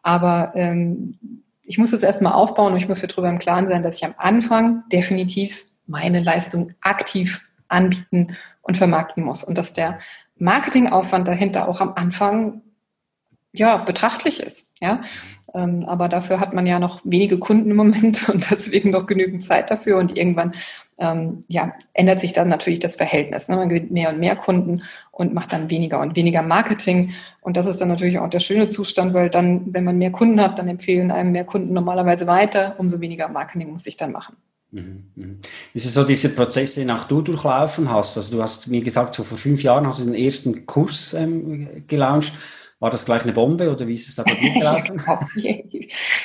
Aber 0.02 0.52
ähm, 0.54 1.18
ich 1.62 1.78
muss 1.78 1.92
es 1.92 2.02
erstmal 2.02 2.32
aufbauen 2.32 2.72
und 2.72 2.78
ich 2.78 2.88
muss 2.88 3.02
mir 3.02 3.08
darüber 3.08 3.28
im 3.28 3.38
Klaren 3.38 3.68
sein, 3.68 3.82
dass 3.82 3.96
ich 3.96 4.04
am 4.04 4.14
Anfang 4.16 4.84
definitiv 4.90 5.66
meine 5.86 6.20
Leistung 6.20 6.72
aktiv 6.80 7.40
anbieten 7.68 8.36
und 8.62 8.78
vermarkten 8.78 9.22
muss. 9.22 9.44
Und 9.44 9.58
dass 9.58 9.74
der 9.74 9.98
Marketingaufwand 10.38 11.28
dahinter 11.28 11.68
auch 11.68 11.80
am 11.80 11.92
Anfang 11.94 12.62
ja, 13.52 13.76
betrachtlich 13.76 14.40
ist. 14.40 14.66
Ja? 14.80 15.02
Ähm, 15.54 15.84
aber 15.86 16.08
dafür 16.08 16.40
hat 16.40 16.52
man 16.52 16.66
ja 16.66 16.78
noch 16.78 17.00
wenige 17.04 17.38
Kunden 17.38 17.70
im 17.70 17.76
Moment 17.76 18.28
und 18.30 18.50
deswegen 18.50 18.90
noch 18.90 19.06
genügend 19.06 19.44
Zeit 19.44 19.70
dafür. 19.70 19.98
Und 19.98 20.16
irgendwann 20.16 20.54
ähm, 20.98 21.44
ja, 21.48 21.72
ändert 21.92 22.20
sich 22.20 22.32
dann 22.32 22.48
natürlich 22.48 22.78
das 22.78 22.96
Verhältnis. 22.96 23.48
Ne? 23.48 23.56
Man 23.56 23.68
gewinnt 23.68 23.90
mehr 23.90 24.10
und 24.10 24.20
mehr 24.20 24.36
Kunden 24.36 24.82
und 25.10 25.34
macht 25.34 25.52
dann 25.52 25.70
weniger 25.70 26.00
und 26.00 26.16
weniger 26.16 26.42
Marketing. 26.42 27.12
Und 27.40 27.56
das 27.56 27.66
ist 27.66 27.80
dann 27.80 27.88
natürlich 27.88 28.18
auch 28.18 28.30
der 28.30 28.40
schöne 28.40 28.68
Zustand, 28.68 29.14
weil 29.14 29.30
dann, 29.30 29.72
wenn 29.72 29.84
man 29.84 29.98
mehr 29.98 30.12
Kunden 30.12 30.40
hat, 30.40 30.58
dann 30.58 30.68
empfehlen 30.68 31.10
einem 31.10 31.32
mehr 31.32 31.44
Kunden 31.44 31.74
normalerweise 31.74 32.26
weiter. 32.26 32.74
Umso 32.78 33.00
weniger 33.00 33.28
Marketing 33.28 33.72
muss 33.72 33.86
ich 33.86 33.96
dann 33.96 34.12
machen. 34.12 34.36
Mhm, 34.74 35.04
mhm. 35.14 35.38
Ist 35.72 35.86
es 35.86 35.94
so 35.94 36.04
diese 36.04 36.30
Prozesse, 36.30 36.84
die 36.84 36.90
auch 36.90 37.04
du 37.04 37.22
durchlaufen 37.22 37.90
hast? 37.90 38.16
Also 38.16 38.36
du 38.36 38.42
hast 38.42 38.66
mir 38.66 38.82
gesagt, 38.82 39.14
so 39.14 39.22
vor 39.22 39.38
fünf 39.38 39.62
Jahren 39.62 39.86
hast 39.86 40.00
du 40.00 40.04
den 40.04 40.14
ersten 40.14 40.66
Kurs 40.66 41.14
ähm, 41.14 41.84
gelauncht. 41.86 42.32
War 42.80 42.90
das 42.90 43.04
gleich 43.04 43.22
eine 43.22 43.32
Bombe 43.32 43.70
oder 43.70 43.86
wie 43.86 43.94
ist 43.94 44.08
es 44.08 44.16
da 44.16 44.24
bei 44.24 44.34
dir 44.34 44.52
gelaufen? 44.54 45.00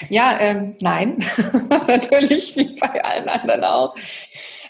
ja, 0.09 0.38
ähm, 0.39 0.75
nein, 0.81 1.23
natürlich, 1.88 2.55
wie 2.55 2.75
bei 2.75 3.03
allen 3.03 3.29
anderen 3.29 3.63
auch. 3.63 3.95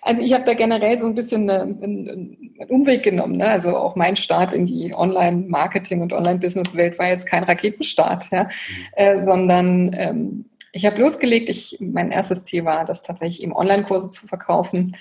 Also 0.02 0.22
ich 0.22 0.34
habe 0.34 0.44
da 0.44 0.54
generell 0.54 0.98
so 0.98 1.06
ein 1.06 1.16
bisschen 1.16 1.50
einen, 1.50 1.84
einen 1.84 2.70
Umweg 2.70 3.04
genommen. 3.04 3.38
Ne? 3.38 3.48
Also 3.48 3.76
auch 3.76 3.96
mein 3.96 4.16
Start 4.16 4.54
in 4.54 4.66
die 4.66 4.94
Online-Marketing- 4.94 6.02
und 6.02 6.14
Online-Business-Welt 6.14 7.00
war 7.00 7.08
jetzt 7.08 7.26
kein 7.26 7.44
Raketenstart, 7.44 8.32
ja? 8.32 8.44
Mhm. 8.44 8.50
Äh, 8.94 9.24
sondern 9.24 9.96
ähm, 9.98 10.46
ich 10.72 10.86
habe 10.86 11.02
losgelegt. 11.02 11.50
Ich, 11.50 11.78
mein 11.80 12.12
erstes 12.12 12.44
Ziel 12.44 12.66
war, 12.66 12.86
das 12.86 13.02
tatsächlich 13.02 13.44
eben 13.44 13.56
Online-Kurse 13.56 14.10
zu 14.10 14.28
verkaufen 14.28 14.96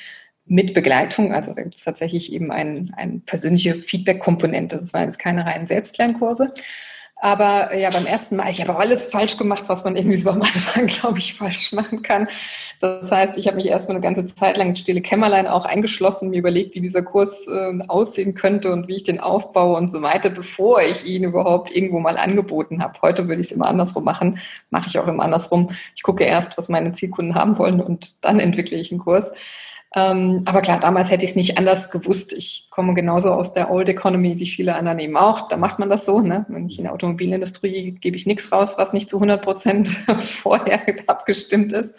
mit 0.47 0.75
Begleitung. 0.75 1.33
Also 1.33 1.53
da 1.53 1.63
gibt 1.63 1.77
es 1.77 1.85
tatsächlich 1.85 2.33
eben 2.33 2.51
eine 2.51 2.89
ein 2.97 3.21
persönliche 3.23 3.75
Feedback-Komponente. 3.75 4.79
Das 4.79 4.95
waren 4.95 5.05
jetzt 5.05 5.19
keine 5.19 5.45
reinen 5.45 5.67
Selbstlernkurse. 5.67 6.53
Aber 7.21 7.75
ja, 7.77 7.91
beim 7.91 8.07
ersten 8.07 8.37
Mal, 8.37 8.49
ich 8.49 8.61
habe 8.61 8.79
alles 8.79 9.07
falsch 9.07 9.37
gemacht, 9.37 9.65
was 9.67 9.83
man 9.83 9.97
irgendwie 9.97 10.19
so 10.19 10.31
am 10.31 10.41
Anfang, 10.41 10.87
glaube 10.87 11.19
ich, 11.19 11.35
falsch 11.35 11.73
machen 11.73 12.03
kann. 12.03 12.29
Das 12.79 13.11
heißt, 13.11 13.37
ich 13.37 13.49
habe 13.49 13.57
mich 13.57 13.67
erstmal 13.67 13.97
eine 13.97 14.05
ganze 14.05 14.33
Zeit 14.37 14.57
lang 14.57 14.69
in 14.69 14.77
stille 14.77 15.01
Kämmerlein 15.01 15.49
auch 15.49 15.65
eingeschlossen, 15.65 16.31
mir 16.31 16.39
überlegt, 16.39 16.77
wie 16.77 16.81
dieser 16.81 17.03
Kurs 17.03 17.49
äh, 17.49 17.77
aussehen 17.89 18.35
könnte 18.35 18.73
und 18.73 18.87
wie 18.87 18.95
ich 18.95 19.03
den 19.03 19.19
aufbaue 19.19 19.77
und 19.77 19.91
so 19.91 20.01
weiter, 20.01 20.31
bevor 20.31 20.81
ich 20.83 21.07
ihn 21.07 21.25
überhaupt 21.25 21.75
irgendwo 21.75 21.99
mal 21.99 22.17
angeboten 22.17 22.83
habe. 22.83 23.03
Heute 23.03 23.27
würde 23.27 23.41
ich 23.41 23.49
es 23.49 23.53
immer 23.53 23.67
andersrum 23.67 24.05
machen, 24.05 24.39
mache 24.71 24.89
ich 24.89 24.99
auch 25.01 25.09
immer 25.09 25.25
andersrum. 25.25 25.71
Ich 25.97 26.05
gucke 26.05 26.23
erst, 26.23 26.57
was 26.57 26.69
meine 26.69 26.93
Zielkunden 26.93 27.35
haben 27.35 27.59
wollen 27.59 27.81
und 27.81 28.25
dann 28.25 28.39
entwickle 28.39 28.79
ich 28.79 28.93
einen 28.93 29.01
Kurs. 29.01 29.29
Ähm, 29.95 30.43
aber 30.45 30.61
klar, 30.61 30.81
damals 30.81 31.11
hätte 31.11 31.25
ich 31.25 31.31
es 31.31 31.37
nicht 31.37 31.57
anders 31.57 31.91
gewusst. 31.91 32.33
Ich 32.33 32.69
komme 32.71 32.95
genauso 32.95 33.33
aus 33.33 33.53
der 33.53 33.71
Old 33.71 33.89
Economy 33.89 34.39
wie 34.39 34.47
viele 34.47 34.75
anderen 34.75 34.99
eben 34.99 35.17
auch. 35.17 35.49
Da 35.49 35.57
macht 35.57 35.79
man 35.79 35.89
das 35.89 36.05
so. 36.05 36.21
Ne? 36.21 36.45
Wenn 36.49 36.67
ich 36.67 36.79
in 36.79 36.85
der 36.85 36.93
Automobilindustrie 36.93 37.93
gebe 37.93 38.17
ich 38.17 38.27
nichts 38.27 38.53
raus, 38.53 38.75
was 38.77 38.93
nicht 38.93 39.09
zu 39.09 39.17
100 39.17 39.43
Prozent 39.43 39.89
vorher 40.21 40.83
abgestimmt 41.07 41.73
ist. 41.73 41.95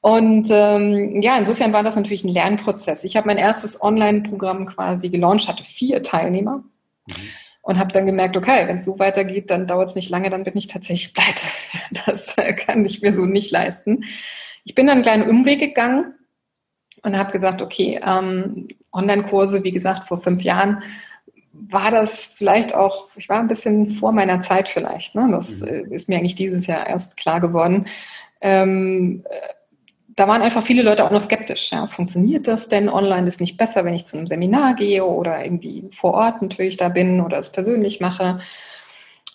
Und 0.00 0.48
ähm, 0.50 1.20
ja, 1.20 1.36
insofern 1.36 1.72
war 1.72 1.82
das 1.82 1.96
natürlich 1.96 2.24
ein 2.24 2.32
Lernprozess. 2.32 3.04
Ich 3.04 3.16
habe 3.16 3.26
mein 3.26 3.36
erstes 3.36 3.82
Online-Programm 3.82 4.66
quasi 4.66 5.10
gelauncht, 5.10 5.48
hatte 5.48 5.64
vier 5.64 6.02
Teilnehmer. 6.02 6.62
Mhm 7.06 7.14
und 7.68 7.78
habe 7.78 7.92
dann 7.92 8.06
gemerkt, 8.06 8.34
okay, 8.34 8.66
wenn 8.66 8.78
es 8.78 8.86
so 8.86 8.98
weitergeht, 8.98 9.50
dann 9.50 9.66
dauert 9.66 9.90
es 9.90 9.94
nicht 9.94 10.08
lange, 10.08 10.30
dann 10.30 10.42
bin 10.42 10.56
ich 10.56 10.68
tatsächlich 10.68 11.12
pleite. 11.14 11.42
Das 12.06 12.34
kann 12.64 12.82
ich 12.86 13.02
mir 13.02 13.12
so 13.12 13.26
nicht 13.26 13.50
leisten. 13.50 14.04
Ich 14.64 14.74
bin 14.74 14.86
dann 14.86 14.94
einen 14.94 15.02
kleinen 15.02 15.28
Umweg 15.28 15.60
gegangen 15.60 16.14
und 17.02 17.16
habe 17.16 17.32
gesagt, 17.32 17.62
okay, 17.62 18.00
ähm, 18.04 18.68
Online-Kurse, 18.92 19.64
wie 19.64 19.72
gesagt, 19.72 20.08
vor 20.08 20.18
fünf 20.18 20.42
Jahren 20.42 20.82
war 21.52 21.90
das 21.90 22.32
vielleicht 22.36 22.74
auch, 22.74 23.08
ich 23.16 23.28
war 23.28 23.40
ein 23.40 23.48
bisschen 23.48 23.90
vor 23.90 24.12
meiner 24.12 24.40
Zeit 24.40 24.68
vielleicht. 24.68 25.14
Ne? 25.14 25.28
Das 25.30 25.60
mhm. 25.60 25.68
Äh, 25.68 25.94
ist 25.94 26.08
mir 26.08 26.18
eigentlich 26.18 26.34
dieses 26.34 26.66
Jahr 26.66 26.86
erst 26.86 27.16
klar 27.16 27.40
geworden. 27.40 27.86
Ähm, 28.40 29.24
äh, 29.28 29.54
da 30.14 30.26
waren 30.26 30.42
einfach 30.42 30.64
viele 30.64 30.82
Leute 30.82 31.04
auch 31.04 31.10
noch 31.10 31.20
skeptisch. 31.20 31.70
Ja, 31.70 31.86
funktioniert 31.86 32.48
das 32.48 32.68
denn 32.68 32.88
online? 32.88 33.28
Ist 33.28 33.40
nicht 33.40 33.56
besser, 33.56 33.84
wenn 33.84 33.94
ich 33.94 34.04
zu 34.04 34.16
einem 34.16 34.26
Seminar 34.26 34.74
gehe 34.74 35.04
oder 35.04 35.44
irgendwie 35.44 35.88
vor 35.92 36.14
Ort 36.14 36.42
natürlich 36.42 36.76
da 36.76 36.88
bin 36.88 37.20
oder 37.20 37.38
es 37.38 37.50
persönlich 37.50 38.00
mache? 38.00 38.40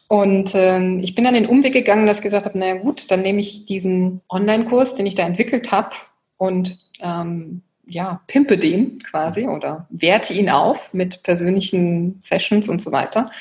Und 0.09 0.51
ähm, 0.53 0.99
ich 1.01 1.15
bin 1.15 1.23
dann 1.23 1.33
den 1.33 1.47
Umweg 1.47 1.73
gegangen, 1.73 2.05
dass 2.05 2.17
ich 2.17 2.23
gesagt 2.23 2.45
habe, 2.45 2.57
naja 2.57 2.75
gut, 2.75 3.09
dann 3.09 3.21
nehme 3.21 3.39
ich 3.39 3.65
diesen 3.65 4.21
Online-Kurs, 4.29 4.95
den 4.95 5.05
ich 5.05 5.15
da 5.15 5.23
entwickelt 5.23 5.71
habe 5.71 5.95
und 6.43 6.77
ähm, 6.99 7.61
ja, 7.85 8.21
pimpe 8.27 8.57
den 8.57 9.01
quasi 9.01 9.47
oder 9.47 9.87
werte 9.89 10.33
ihn 10.33 10.49
auf 10.49 10.93
mit 10.93 11.23
persönlichen 11.23 12.17
Sessions 12.21 12.67
und 12.67 12.81
so 12.81 12.91
weiter 12.91 13.31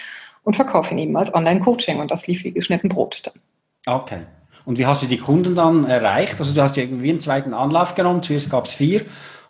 und 0.45 0.55
verkaufe 0.55 0.95
ihn 0.95 0.99
eben 0.99 1.17
als 1.17 1.35
Online-Coaching 1.35 1.99
und 1.99 2.13
das 2.13 2.29
lief 2.29 2.45
wie 2.45 2.53
geschnitten 2.53 2.89
Brot 2.89 3.23
dann. 3.25 3.95
Okay. 3.97 4.21
Und 4.65 4.79
wie 4.79 4.87
hast 4.87 5.03
du 5.03 5.07
die 5.07 5.19
Kunden 5.19 5.57
dann 5.57 5.85
erreicht? 5.85 6.39
Also 6.39 6.55
du 6.55 6.63
hast 6.63 6.77
ja 6.77 6.85
irgendwie 6.85 7.11
einen 7.11 7.19
zweiten 7.19 7.55
Anlauf 7.55 7.97
genommen, 7.97 8.23
zuerst 8.23 8.51
gab 8.51 8.67
es 8.67 8.73
vier 8.73 9.03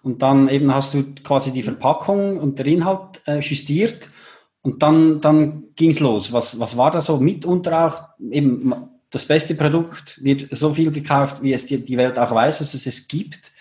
und 0.02 0.22
dann 0.22 0.48
eben 0.48 0.74
hast 0.74 0.94
du 0.94 1.04
quasi 1.22 1.52
die 1.52 1.62
Verpackung 1.62 2.38
und 2.38 2.58
der 2.58 2.66
Inhalt 2.66 3.20
äh, 3.26 3.40
justiert 3.40 4.08
und 4.62 4.82
dann, 4.82 5.20
dann 5.20 5.64
ging 5.76 5.90
es 5.90 6.00
los. 6.00 6.32
Was, 6.32 6.58
was 6.58 6.78
war 6.78 6.90
da 6.90 7.02
so 7.02 7.18
mitunter 7.18 7.86
auch 7.86 8.02
eben 8.30 8.72
das 9.12 9.26
beste 9.26 9.54
Produkt 9.54 10.22
wird 10.24 10.48
so 10.50 10.74
viel 10.74 10.90
gekauft, 10.90 11.42
wie 11.42 11.52
es 11.52 11.66
die, 11.66 11.84
die 11.84 11.96
Welt 11.96 12.18
auch 12.18 12.34
weiß, 12.34 12.58
dass 12.58 12.74
es 12.74 12.86
es 12.86 13.06
gibt. 13.06 13.52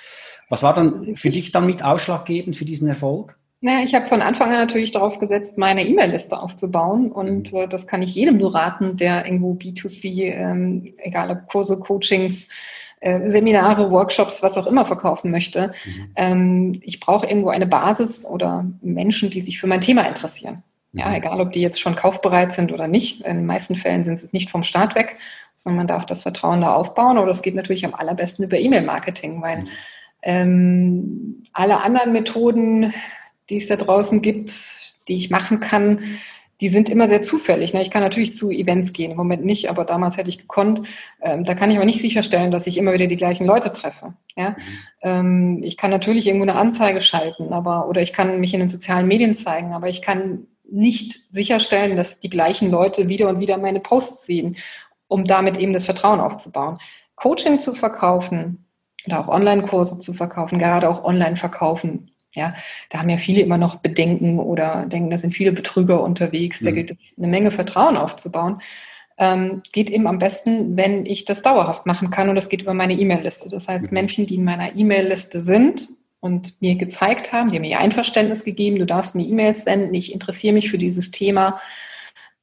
Was 0.49 0.63
war 0.63 0.73
dann 0.73 1.15
für 1.15 1.29
dich 1.29 1.51
dann 1.51 1.65
mit 1.65 1.83
ausschlaggebend 1.83 2.55
für 2.55 2.65
diesen 2.65 2.87
Erfolg? 2.87 3.37
Naja, 3.59 3.85
ich 3.85 3.93
habe 3.93 4.07
von 4.07 4.23
Anfang 4.23 4.49
an 4.49 4.55
natürlich 4.55 4.91
darauf 4.91 5.19
gesetzt, 5.19 5.57
meine 5.57 5.85
E-Mail-Liste 5.85 6.39
aufzubauen. 6.41 7.11
Und 7.11 7.53
mhm. 7.53 7.59
äh, 7.59 7.67
das 7.67 7.85
kann 7.85 8.01
ich 8.01 8.15
jedem 8.15 8.37
nur 8.37 8.55
raten, 8.55 8.97
der 8.97 9.25
irgendwo 9.25 9.53
B2C, 9.53 10.33
ähm, 10.33 10.93
egal 10.97 11.29
ob 11.29 11.47
Kurse, 11.47 11.79
Coachings, 11.79 12.47
äh, 13.01 13.29
Seminare, 13.29 13.91
Workshops, 13.91 14.41
was 14.41 14.57
auch 14.57 14.67
immer 14.67 14.85
verkaufen 14.85 15.31
möchte. 15.31 15.73
Mhm. 15.85 16.11
Ähm, 16.15 16.79
ich 16.81 16.99
brauche 16.99 17.27
irgendwo 17.27 17.49
eine 17.49 17.67
Basis 17.67 18.25
oder 18.25 18.65
Menschen, 18.81 19.29
die 19.29 19.41
sich 19.41 19.59
für 19.59 19.67
mein 19.67 19.81
Thema 19.81 20.07
interessieren. 20.07 20.63
Ja, 20.93 21.09
mhm. 21.09 21.15
egal 21.15 21.41
ob 21.41 21.51
die 21.51 21.61
jetzt 21.61 21.79
schon 21.79 21.95
kaufbereit 21.95 22.53
sind 22.53 22.71
oder 22.71 22.87
nicht. 22.87 23.21
In 23.21 23.37
den 23.37 23.45
meisten 23.45 23.75
Fällen 23.75 24.03
sind 24.03 24.19
sie 24.19 24.29
nicht 24.31 24.49
vom 24.49 24.63
Start 24.63 24.95
weg, 24.95 25.17
sondern 25.55 25.77
man 25.77 25.87
darf 25.87 26.05
das 26.05 26.23
Vertrauen 26.23 26.61
da 26.61 26.73
aufbauen. 26.73 27.17
Oder 27.17 27.31
es 27.31 27.41
geht 27.41 27.55
natürlich 27.55 27.85
am 27.85 27.93
allerbesten 27.93 28.45
über 28.45 28.59
E-Mail-Marketing, 28.59 29.41
weil 29.41 29.61
mhm. 29.61 29.67
ähm, 30.23 31.43
alle 31.53 31.81
anderen 31.81 32.11
Methoden, 32.11 32.93
die 33.49 33.57
es 33.57 33.67
da 33.67 33.75
draußen 33.75 34.21
gibt, 34.21 34.51
die 35.07 35.15
ich 35.17 35.29
machen 35.29 35.59
kann, 35.59 36.19
die 36.61 36.69
sind 36.69 36.89
immer 36.89 37.07
sehr 37.07 37.23
zufällig. 37.23 37.73
Ne? 37.73 37.81
Ich 37.81 37.89
kann 37.89 38.03
natürlich 38.03 38.35
zu 38.35 38.51
Events 38.51 38.93
gehen, 38.93 39.11
im 39.11 39.17
Moment 39.17 39.43
nicht, 39.43 39.69
aber 39.69 39.83
damals 39.83 40.17
hätte 40.17 40.29
ich 40.29 40.37
gekonnt. 40.37 40.87
Ähm, 41.19 41.43
da 41.43 41.55
kann 41.55 41.71
ich 41.71 41.77
aber 41.77 41.87
nicht 41.87 42.01
sicherstellen, 42.01 42.51
dass 42.51 42.67
ich 42.67 42.77
immer 42.77 42.93
wieder 42.93 43.07
die 43.07 43.17
gleichen 43.17 43.47
Leute 43.47 43.73
treffe. 43.73 44.13
Mhm. 44.35 44.55
Ähm, 45.01 45.63
ich 45.63 45.75
kann 45.75 45.89
natürlich 45.89 46.27
irgendwo 46.27 46.43
eine 46.43 46.55
Anzeige 46.55 47.01
schalten, 47.01 47.51
aber 47.51 47.89
oder 47.89 48.01
ich 48.03 48.13
kann 48.13 48.39
mich 48.39 48.53
in 48.53 48.59
den 48.59 48.69
sozialen 48.69 49.07
Medien 49.07 49.35
zeigen, 49.35 49.73
aber 49.73 49.87
ich 49.87 50.03
kann 50.03 50.45
nicht 50.71 51.33
sicherstellen, 51.33 51.97
dass 51.97 52.19
die 52.19 52.29
gleichen 52.29 52.71
Leute 52.71 53.07
wieder 53.07 53.29
und 53.29 53.39
wieder 53.39 53.57
meine 53.57 53.79
Posts 53.79 54.25
sehen 54.25 54.57
um 55.11 55.25
damit 55.25 55.57
eben 55.57 55.73
das 55.73 55.83
Vertrauen 55.83 56.21
aufzubauen. 56.21 56.77
Coaching 57.15 57.59
zu 57.59 57.73
verkaufen 57.73 58.65
oder 59.05 59.19
auch 59.19 59.27
Online-Kurse 59.27 59.99
zu 59.99 60.13
verkaufen, 60.13 60.57
gerade 60.57 60.87
auch 60.87 61.03
online 61.03 61.35
verkaufen. 61.35 62.11
Ja, 62.33 62.55
da 62.89 62.99
haben 62.99 63.09
ja 63.09 63.17
viele 63.17 63.41
immer 63.41 63.57
noch 63.57 63.75
Bedenken 63.75 64.39
oder 64.39 64.85
denken, 64.85 65.09
da 65.09 65.17
sind 65.17 65.35
viele 65.35 65.51
Betrüger 65.51 66.01
unterwegs. 66.01 66.61
Da 66.61 66.71
mhm. 66.71 66.75
gilt 66.75 66.91
es, 66.91 67.17
eine 67.17 67.27
Menge 67.27 67.51
Vertrauen 67.51 67.97
aufzubauen. 67.97 68.61
Ähm, 69.17 69.63
geht 69.73 69.89
eben 69.89 70.07
am 70.07 70.17
besten, 70.17 70.77
wenn 70.77 71.05
ich 71.05 71.25
das 71.25 71.41
dauerhaft 71.41 71.85
machen 71.85 72.09
kann 72.09 72.29
und 72.29 72.35
das 72.35 72.47
geht 72.47 72.61
über 72.61 72.73
meine 72.73 72.93
E-Mail-Liste. 72.93 73.49
Das 73.49 73.67
heißt, 73.67 73.91
mhm. 73.91 73.93
Menschen, 73.93 74.27
die 74.27 74.35
in 74.35 74.45
meiner 74.45 74.77
E-Mail-Liste 74.77 75.41
sind 75.41 75.89
und 76.21 76.61
mir 76.61 76.75
gezeigt 76.75 77.33
haben, 77.33 77.49
die 77.49 77.57
haben 77.57 77.63
mir 77.63 77.79
Einverständnis 77.79 78.45
gegeben, 78.45 78.79
du 78.79 78.85
darfst 78.85 79.15
mir 79.15 79.27
E-Mails 79.27 79.65
senden, 79.65 79.93
ich 79.93 80.13
interessiere 80.13 80.53
mich 80.53 80.69
für 80.71 80.77
dieses 80.77 81.11
Thema, 81.11 81.59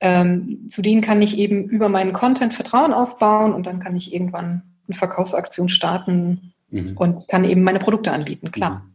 ähm, 0.00 0.68
zu 0.70 0.82
denen 0.82 1.00
kann 1.00 1.23
ich 1.23 1.38
eben 1.38 1.64
über 1.64 1.88
meinen 1.88 2.12
Content 2.12 2.52
Vertrauen 2.52 2.92
aufbauen 2.92 3.54
und 3.54 3.66
dann 3.66 3.80
kann 3.80 3.97
ich 3.97 4.12
irgendwann 4.12 4.62
eine 4.87 4.97
Verkaufsaktion 4.97 5.68
starten 5.68 6.52
mhm. 6.70 6.97
und 6.97 7.28
kann 7.28 7.44
eben 7.44 7.62
meine 7.62 7.78
Produkte 7.78 8.12
anbieten, 8.12 8.52
klar. 8.52 8.85
Mhm. 8.85 8.94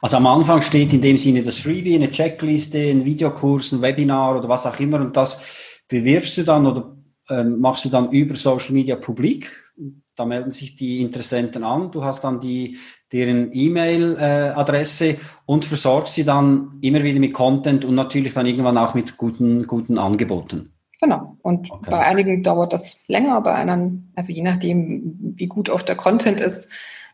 Also 0.00 0.18
am 0.18 0.26
Anfang 0.26 0.62
steht 0.62 0.92
in 0.92 1.00
dem 1.00 1.16
Sinne 1.16 1.42
das 1.42 1.58
Freebie, 1.58 1.94
eine 1.94 2.10
Checkliste, 2.10 2.78
ein 2.78 3.04
Videokurs, 3.04 3.72
ein 3.72 3.82
Webinar 3.82 4.38
oder 4.38 4.48
was 4.48 4.66
auch 4.66 4.78
immer 4.80 5.00
und 5.00 5.16
das 5.16 5.44
bewirbst 5.88 6.36
du 6.38 6.44
dann 6.44 6.66
oder 6.66 6.94
ähm, 7.30 7.60
machst 7.60 7.84
du 7.84 7.88
dann 7.88 8.10
über 8.10 8.36
Social 8.36 8.72
Media 8.72 8.96
publik. 8.96 9.50
Da 10.14 10.26
melden 10.26 10.50
sich 10.50 10.76
die 10.76 11.00
Interessenten 11.00 11.64
an. 11.64 11.90
Du 11.90 12.04
hast 12.04 12.24
dann 12.24 12.38
die, 12.38 12.78
deren 13.12 13.50
E-Mail-Adresse 13.52 15.06
äh, 15.06 15.16
und 15.46 15.64
versorgst 15.64 16.14
sie 16.14 16.24
dann 16.24 16.78
immer 16.82 17.02
wieder 17.02 17.18
mit 17.18 17.32
Content 17.32 17.84
und 17.84 17.94
natürlich 17.94 18.34
dann 18.34 18.46
irgendwann 18.46 18.76
auch 18.76 18.94
mit 18.94 19.16
guten, 19.16 19.66
guten 19.66 19.98
Angeboten. 19.98 20.72
Genau. 21.00 21.36
Und 21.42 21.70
okay. 21.70 21.90
bei 21.90 21.98
einigen 21.98 22.42
dauert 22.42 22.72
das 22.72 22.96
länger, 23.08 23.40
bei 23.40 23.54
anderen, 23.54 24.12
also 24.14 24.32
je 24.32 24.42
nachdem, 24.42 25.16
wie 25.36 25.48
gut 25.48 25.68
auch 25.68 25.82
der 25.82 25.96
Content 25.96 26.40
ist, 26.40 26.68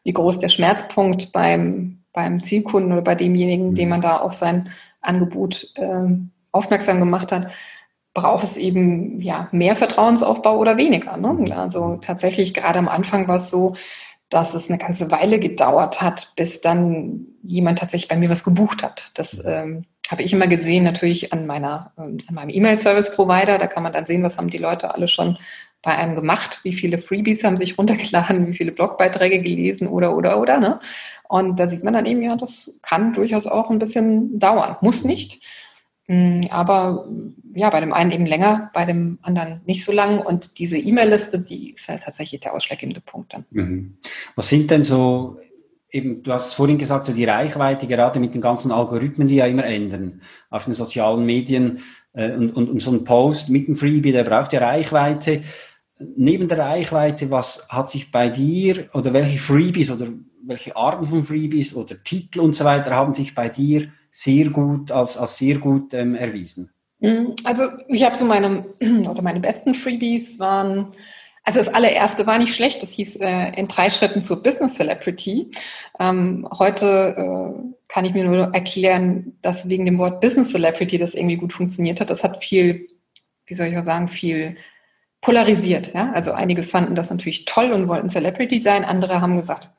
wie 0.05 0.12
groß 0.12 0.40
der 0.40 0.50
Schmerzpunkt 0.50 1.33
beim, 1.33 2.00
beim 2.12 2.43
Zielkunden 2.43 2.93
oder 2.93 3.02
bei 3.02 3.14
demjenigen, 3.14 3.71
mhm. 3.71 3.75
dem 3.76 3.88
man 3.88 4.02
da 4.02 4.19
auf 4.19 4.35
sein 4.35 4.71
Angebot 5.00 5.73
äh, 5.76 6.07
aufmerksam 6.52 6.99
gemacht 6.99 7.33
hat, 7.33 7.49
braucht 8.15 8.45
es 8.45 8.57
eben 8.57 9.21
ja 9.21 9.49
mehr 9.53 9.77
Vertrauensaufbau 9.77 10.59
oder 10.59 10.77
weniger. 10.77 11.17
Ne? 11.17 11.33
Mhm. 11.33 11.53
Also 11.53 11.99
tatsächlich 12.00 12.55
gerade 12.55 12.79
am 12.79 12.88
Anfang 12.88 13.29
war 13.29 13.37
es 13.37 13.50
so, 13.50 13.77
dass 14.29 14.55
es 14.55 14.69
eine 14.69 14.79
ganze 14.79 15.11
Weile 15.11 15.38
gedauert 15.38 16.03
hat, 16.03 16.33
bis 16.37 16.61
dann 16.61 17.27
jemand 17.43 17.79
tatsächlich 17.79 18.09
bei 18.09 18.17
mir 18.17 18.29
was 18.29 18.45
gebucht 18.45 18.83
hat. 18.83 19.11
Das 19.15 19.43
ähm, 19.45 19.85
habe 20.11 20.23
ich 20.23 20.33
immer 20.33 20.47
gesehen, 20.47 20.85
natürlich 20.85 21.33
an 21.33 21.47
meiner, 21.47 21.93
ähm, 21.99 22.19
an 22.27 22.35
meinem 22.35 22.50
E-Mail-Service-Provider. 22.50 23.59
Da 23.59 23.67
kann 23.67 23.83
man 23.83 23.93
dann 23.93 24.07
sehen, 24.07 24.23
was 24.23 24.37
haben 24.37 24.50
die 24.50 24.59
Leute 24.59 24.95
alle 24.95 25.09
schon 25.09 25.38
bei 25.83 25.97
einem 25.97 26.17
gemacht, 26.17 26.61
wie 26.65 26.73
viele 26.73 26.99
Freebies 26.99 27.45
haben 27.45 27.57
sich 27.57 27.79
runtergeladen, 27.79 28.49
wie 28.49 28.55
viele 28.55 28.73
Blogbeiträge 28.73 29.41
gelesen 29.41 29.87
oder 29.87 30.17
oder 30.17 30.41
oder. 30.41 30.59
Ne? 30.59 30.81
Und 31.29 31.61
da 31.61 31.69
sieht 31.69 31.85
man 31.85 31.95
dann 31.95 32.07
eben, 32.07 32.23
ja, 32.23 32.37
das 32.37 32.75
kann 32.83 33.12
durchaus 33.12 33.47
auch 33.47 33.71
ein 33.71 33.79
bisschen 33.79 34.38
dauern. 34.38 34.77
Muss 34.81 35.05
nicht. 35.05 35.43
Mm, 36.09 36.47
aber 36.50 37.07
ja, 37.55 37.71
bei 37.71 37.81
dem 37.81 37.93
einen 37.93 38.12
eben 38.12 38.27
länger, 38.27 38.71
bei 38.75 38.85
dem 38.85 39.19
anderen 39.23 39.61
nicht 39.67 39.85
so 39.85 39.93
lang. 39.93 40.21
Und 40.21 40.59
diese 40.59 40.79
E-Mail-Liste, 40.79 41.41
die 41.41 41.75
ist 41.75 41.88
halt 41.88 42.03
tatsächlich 42.03 42.41
der 42.41 42.55
ausschlaggebende 42.55 43.00
Punkt 43.00 43.35
dann. 43.35 43.45
Mhm. 43.50 43.99
Was 44.35 44.49
sind 44.49 44.71
denn 44.71 44.83
so 44.83 45.38
eben, 45.91 46.23
du 46.23 46.33
hast 46.33 46.55
vorhin 46.55 46.79
gesagt, 46.79 47.07
so 47.07 47.12
die 47.12 47.25
Reichweite, 47.25 47.87
gerade 47.87 48.21
mit 48.21 48.35
den 48.35 48.41
ganzen 48.41 48.73
Algorithmen, 48.73 49.29
die 49.29 49.37
ja 49.37 49.47
immer 49.47 49.65
ändern 49.65 50.21
auf 50.50 50.65
den 50.65 50.75
sozialen 50.75 51.25
Medien 51.25 51.81
äh, 52.12 52.33
und, 52.33 52.50
und, 52.50 52.71
und 52.71 52.81
so 52.81 52.91
ein 52.91 53.05
Post 53.05 53.50
mit 53.50 53.69
dem 53.69 53.77
Freebie, 53.77 54.12
der 54.12 54.25
braucht 54.25 54.53
ja 54.53 54.61
Reichweite. 54.61 55.43
Neben 56.17 56.49
der 56.49 56.59
Reichweite, 56.59 57.31
was 57.31 57.67
hat 57.69 57.91
sich 57.91 58.11
bei 58.11 58.29
dir 58.29 58.88
oder 58.95 59.12
welche 59.12 59.38
Freebies 59.38 59.91
oder 59.91 60.07
welche 60.45 60.77
Arten 60.77 61.05
von 61.05 61.25
Freebies 61.25 61.75
oder 61.75 62.03
Titel 62.03 62.41
und 62.41 62.55
so 62.55 62.65
weiter 62.65 62.95
haben 62.95 63.12
sich 63.12 63.35
bei 63.35 63.49
dir 63.49 63.88
sehr 64.11 64.50
gut 64.50 64.91
als, 64.91 65.17
als 65.17 65.37
sehr 65.37 65.59
gut 65.59 65.95
ähm, 65.95 66.15
erwiesen? 66.15 66.71
Mhm. 67.00 67.37
Also 67.45 67.65
ich 67.88 68.05
habe 68.05 68.17
so 68.17 68.25
meine 68.25 68.67
oder 69.09 69.23
meine 69.23 69.41
besten 69.41 69.75
Freebies 69.75 70.38
waren 70.38 70.95
also 71.49 71.61
das 71.61 71.73
allererste 71.73 72.27
war 72.27 72.38
nicht 72.38 72.55
schlecht, 72.55 72.83
das 72.83 72.93
hieß 72.93 73.17
äh, 73.17 73.53
in 73.59 73.69
drei 73.69 73.88
Schritten 73.88 74.21
zur 74.21 74.43
Business 74.43 74.75
Celebrity. 74.75 75.50
Ähm, 75.99 76.47
heute 76.59 77.17
äh, 77.17 77.75
kann 77.88 78.05
ich 78.05 78.12
mir 78.12 78.25
nur 78.25 78.53
erklären, 78.53 79.38
dass 79.41 79.67
wegen 79.67 79.87
dem 79.87 79.97
Wort 79.97 80.21
Business 80.21 80.50
Celebrity 80.50 80.99
das 80.99 81.15
irgendwie 81.15 81.38
gut 81.38 81.55
funktioniert 81.55 82.03
hat. 82.03 82.11
Das 82.11 82.23
hat 82.23 82.45
viel, 82.45 82.88
wie 83.47 83.55
soll 83.55 83.69
ich 83.69 83.79
auch 83.79 83.85
sagen, 83.85 84.09
viel 84.09 84.59
polarisiert. 85.23 85.95
Ja? 85.95 86.12
Also 86.12 86.33
einige 86.33 86.65
fanden 86.65 86.95
das 86.95 87.09
natürlich 87.09 87.47
toll 87.47 87.73
und 87.73 87.88
wollten 87.88 88.11
Celebrity 88.11 88.61
sein, 88.61 88.85
andere 88.85 89.23
haben 89.23 89.38
gesagt, 89.38 89.71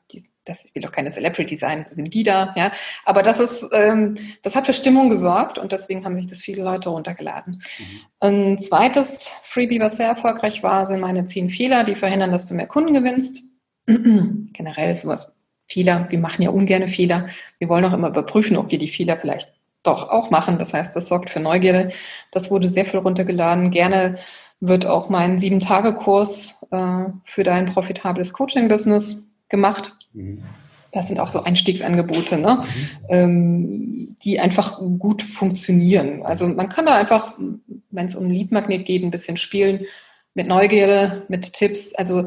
das 0.50 0.68
will 0.74 0.82
doch 0.82 0.92
keine 0.92 1.12
Celebrity 1.12 1.56
sein, 1.56 1.86
sind 1.86 2.12
die 2.12 2.22
da, 2.22 2.52
ja. 2.56 2.72
Aber 3.04 3.22
das 3.22 3.40
ist, 3.40 3.66
ähm, 3.72 4.18
das 4.42 4.56
hat 4.56 4.66
für 4.66 4.72
Stimmung 4.72 5.08
gesorgt 5.08 5.58
und 5.58 5.72
deswegen 5.72 6.04
haben 6.04 6.16
sich 6.16 6.28
das 6.28 6.40
viele 6.40 6.62
Leute 6.62 6.90
runtergeladen. 6.90 7.62
Mhm. 7.78 8.00
Ein 8.20 8.58
zweites 8.58 9.30
Freebie, 9.44 9.80
was 9.80 9.96
sehr 9.96 10.08
erfolgreich 10.08 10.62
war, 10.62 10.86
sind 10.86 11.00
meine 11.00 11.26
zehn 11.26 11.50
Fehler, 11.50 11.84
die 11.84 11.94
verhindern, 11.94 12.32
dass 12.32 12.46
du 12.46 12.54
mehr 12.54 12.66
Kunden 12.66 12.92
gewinnst. 12.92 13.42
Generell 13.86 14.94
sowas. 14.94 15.34
Fehler, 15.68 16.06
wir 16.10 16.18
machen 16.18 16.42
ja 16.42 16.50
ungerne 16.50 16.88
Fehler. 16.88 17.28
Wir 17.58 17.68
wollen 17.68 17.84
auch 17.84 17.92
immer 17.92 18.08
überprüfen, 18.08 18.56
ob 18.56 18.72
wir 18.72 18.78
die 18.78 18.88
Fehler 18.88 19.16
vielleicht 19.16 19.52
doch 19.84 20.08
auch 20.08 20.30
machen. 20.30 20.58
Das 20.58 20.74
heißt, 20.74 20.94
das 20.94 21.06
sorgt 21.06 21.30
für 21.30 21.40
Neugierde. 21.40 21.92
Das 22.32 22.50
wurde 22.50 22.68
sehr 22.68 22.84
viel 22.84 23.00
runtergeladen. 23.00 23.70
Gerne 23.70 24.18
wird 24.60 24.86
auch 24.86 25.08
mein 25.08 25.38
Sieben-Tage-Kurs 25.38 26.66
äh, 26.70 27.04
für 27.24 27.44
dein 27.44 27.66
profitables 27.66 28.32
Coaching-Business 28.32 29.26
gemacht. 29.48 29.96
Mhm. 30.12 30.42
Das 30.92 31.06
sind 31.06 31.20
auch 31.20 31.28
so 31.28 31.44
Einstiegsangebote, 31.44 32.36
ne? 32.36 32.62
Mhm. 32.64 32.88
Ähm, 33.08 34.16
die 34.24 34.40
einfach 34.40 34.80
gut 34.98 35.22
funktionieren. 35.22 36.22
Also 36.24 36.46
man 36.48 36.68
kann 36.68 36.86
da 36.86 36.96
einfach, 36.96 37.34
wenn 37.90 38.06
es 38.06 38.16
um 38.16 38.28
Leadmagnet 38.28 38.84
geht, 38.84 39.02
ein 39.02 39.10
bisschen 39.10 39.36
spielen 39.36 39.86
mit 40.34 40.46
Neugierde, 40.46 41.22
mit 41.28 41.52
Tipps. 41.52 41.94
Also 41.94 42.26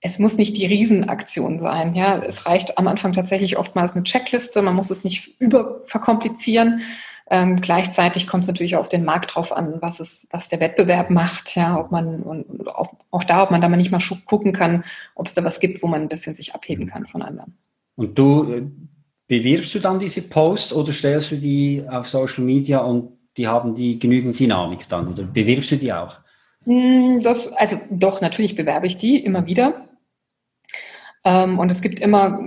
es 0.00 0.18
muss 0.18 0.36
nicht 0.36 0.56
die 0.56 0.66
Riesenaktion 0.66 1.60
sein. 1.60 1.94
Ja, 1.94 2.18
es 2.18 2.46
reicht 2.46 2.78
am 2.78 2.88
Anfang 2.88 3.12
tatsächlich 3.12 3.56
oftmals 3.56 3.92
eine 3.92 4.04
Checkliste. 4.04 4.62
Man 4.62 4.74
muss 4.74 4.90
es 4.90 5.02
nicht 5.02 5.40
überverkomplizieren. 5.40 6.82
Ähm, 7.30 7.60
gleichzeitig 7.60 8.26
kommt 8.26 8.44
es 8.44 8.48
natürlich 8.48 8.76
auf 8.76 8.88
den 8.88 9.04
Markt 9.04 9.34
drauf 9.34 9.50
an, 9.50 9.80
was 9.80 9.98
es, 9.98 10.28
was 10.30 10.48
der 10.48 10.60
Wettbewerb 10.60 11.08
macht, 11.08 11.56
ja, 11.56 11.80
ob 11.80 11.90
man 11.90 12.22
und 12.22 12.68
auch, 12.68 12.92
auch 13.10 13.24
da, 13.24 13.42
ob 13.42 13.50
man 13.50 13.62
da 13.62 13.68
mal 13.68 13.78
nicht 13.78 13.90
mal 13.90 14.02
gucken 14.26 14.52
kann, 14.52 14.84
ob 15.14 15.26
es 15.26 15.34
da 15.34 15.42
was 15.42 15.58
gibt, 15.58 15.82
wo 15.82 15.86
man 15.86 16.02
ein 16.02 16.08
bisschen 16.08 16.34
sich 16.34 16.54
abheben 16.54 16.86
kann 16.86 17.06
von 17.06 17.22
anderen. 17.22 17.56
Und 17.96 18.18
du 18.18 18.52
äh, 18.52 18.62
bewirbst 19.26 19.74
du 19.74 19.78
dann 19.78 19.98
diese 19.98 20.28
Posts 20.28 20.74
oder 20.74 20.92
stellst 20.92 21.30
du 21.30 21.36
die 21.36 21.82
auf 21.88 22.06
Social 22.06 22.44
Media 22.44 22.80
und 22.80 23.12
die 23.36 23.48
haben 23.48 23.74
die 23.74 23.98
genügend 23.98 24.38
Dynamik 24.38 24.88
dann 24.88 25.08
oder 25.08 25.22
bewirbst 25.22 25.70
du 25.70 25.76
die 25.76 25.92
auch? 25.92 26.18
Hm, 26.64 27.22
das, 27.22 27.52
also 27.54 27.80
doch, 27.90 28.20
natürlich 28.20 28.54
bewerbe 28.54 28.86
ich 28.86 28.98
die 28.98 29.18
immer 29.18 29.46
wieder. 29.46 29.88
Ähm, 31.24 31.58
und 31.58 31.70
es 31.70 31.80
gibt 31.80 32.00
immer 32.00 32.38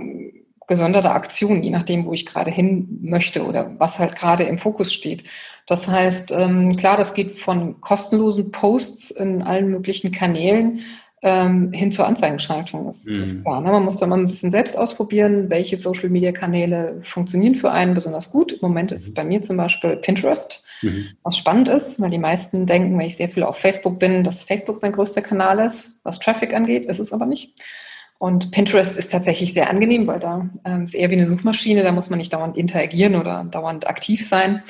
gesonderte 0.68 1.10
Aktionen, 1.10 1.62
je 1.62 1.70
nachdem, 1.70 2.04
wo 2.04 2.12
ich 2.12 2.26
gerade 2.26 2.50
hin 2.50 2.98
möchte 3.02 3.44
oder 3.44 3.74
was 3.78 3.98
halt 3.98 4.14
gerade 4.14 4.44
im 4.44 4.58
Fokus 4.58 4.92
steht. 4.92 5.24
Das 5.66 5.88
heißt, 5.88 6.30
ähm, 6.30 6.76
klar, 6.76 6.96
das 6.96 7.14
geht 7.14 7.38
von 7.38 7.80
kostenlosen 7.80 8.52
Posts 8.52 9.10
in 9.12 9.42
allen 9.42 9.70
möglichen 9.70 10.12
Kanälen 10.12 10.80
ähm, 11.22 11.72
hin 11.72 11.90
zur 11.90 12.06
Anzeigenschaltung. 12.06 12.86
Das 12.86 13.04
mhm. 13.04 13.22
ist 13.22 13.42
klar. 13.42 13.60
Ne? 13.60 13.70
Man 13.70 13.84
muss 13.84 13.96
da 13.96 14.06
mal 14.06 14.18
ein 14.18 14.26
bisschen 14.26 14.50
selbst 14.50 14.78
ausprobieren, 14.78 15.50
welche 15.50 15.76
Social-Media-Kanäle 15.76 17.00
funktionieren 17.02 17.54
für 17.54 17.72
einen 17.72 17.94
besonders 17.94 18.30
gut. 18.30 18.52
Im 18.52 18.60
Moment 18.62 18.92
ist 18.92 19.04
es 19.04 19.14
bei 19.14 19.24
mir 19.24 19.42
zum 19.42 19.56
Beispiel 19.56 19.96
Pinterest, 19.96 20.64
mhm. 20.82 21.08
was 21.22 21.36
spannend 21.36 21.68
ist, 21.68 22.00
weil 22.00 22.10
die 22.10 22.18
meisten 22.18 22.66
denken, 22.66 22.96
wenn 22.98 23.06
ich 23.06 23.16
sehr 23.16 23.30
viel 23.30 23.42
auf 23.42 23.56
Facebook 23.56 23.98
bin, 23.98 24.22
dass 24.22 24.42
Facebook 24.42 24.80
mein 24.82 24.92
größter 24.92 25.22
Kanal 25.22 25.58
ist, 25.60 25.98
was 26.02 26.18
Traffic 26.18 26.54
angeht. 26.54 26.86
Ist 26.86 27.00
es 27.00 27.12
aber 27.12 27.26
nicht. 27.26 27.54
Und 28.18 28.50
Pinterest 28.50 28.98
ist 28.98 29.12
tatsächlich 29.12 29.54
sehr 29.54 29.70
angenehm, 29.70 30.06
weil 30.08 30.18
da 30.18 30.50
ähm, 30.64 30.84
ist 30.84 30.94
eher 30.94 31.08
wie 31.10 31.14
eine 31.14 31.26
Suchmaschine, 31.26 31.84
da 31.84 31.92
muss 31.92 32.10
man 32.10 32.18
nicht 32.18 32.32
dauernd 32.32 32.56
interagieren 32.56 33.14
oder 33.14 33.44
dauernd 33.44 33.86
aktiv 33.88 34.28
sein. 34.28 34.64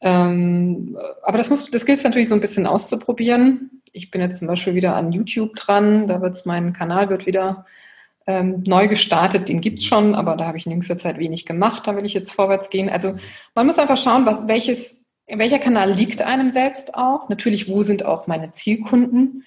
Ähm, 0.00 0.98
aber 1.22 1.38
das, 1.38 1.50
muss, 1.50 1.70
das 1.70 1.86
gilt 1.86 1.98
es 1.98 2.04
natürlich 2.04 2.28
so 2.28 2.34
ein 2.34 2.40
bisschen 2.40 2.66
auszuprobieren. 2.66 3.82
Ich 3.92 4.10
bin 4.10 4.20
jetzt 4.20 4.40
zum 4.40 4.48
Beispiel 4.48 4.74
wieder 4.74 4.96
an 4.96 5.12
YouTube 5.12 5.54
dran, 5.54 6.08
da 6.08 6.20
wird 6.20 6.44
mein 6.46 6.72
Kanal 6.72 7.10
wird 7.10 7.26
wieder 7.26 7.64
ähm, 8.26 8.62
neu 8.66 8.88
gestartet, 8.88 9.48
den 9.48 9.60
gibt's 9.60 9.84
schon, 9.84 10.14
aber 10.14 10.36
da 10.36 10.46
habe 10.46 10.58
ich 10.58 10.66
in 10.66 10.72
jüngster 10.72 10.98
Zeit 10.98 11.18
wenig 11.18 11.46
gemacht, 11.46 11.86
da 11.86 11.96
will 11.96 12.04
ich 12.04 12.14
jetzt 12.14 12.32
vorwärts 12.32 12.70
gehen. 12.70 12.88
Also 12.88 13.16
man 13.54 13.66
muss 13.66 13.78
einfach 13.78 13.96
schauen, 13.96 14.26
was, 14.26 14.48
welches, 14.48 15.04
welcher 15.28 15.58
Kanal 15.60 15.92
liegt 15.92 16.22
einem 16.22 16.50
selbst 16.50 16.94
auch. 16.94 17.28
Natürlich, 17.28 17.68
wo 17.68 17.82
sind 17.82 18.04
auch 18.04 18.26
meine 18.26 18.50
Zielkunden? 18.50 19.44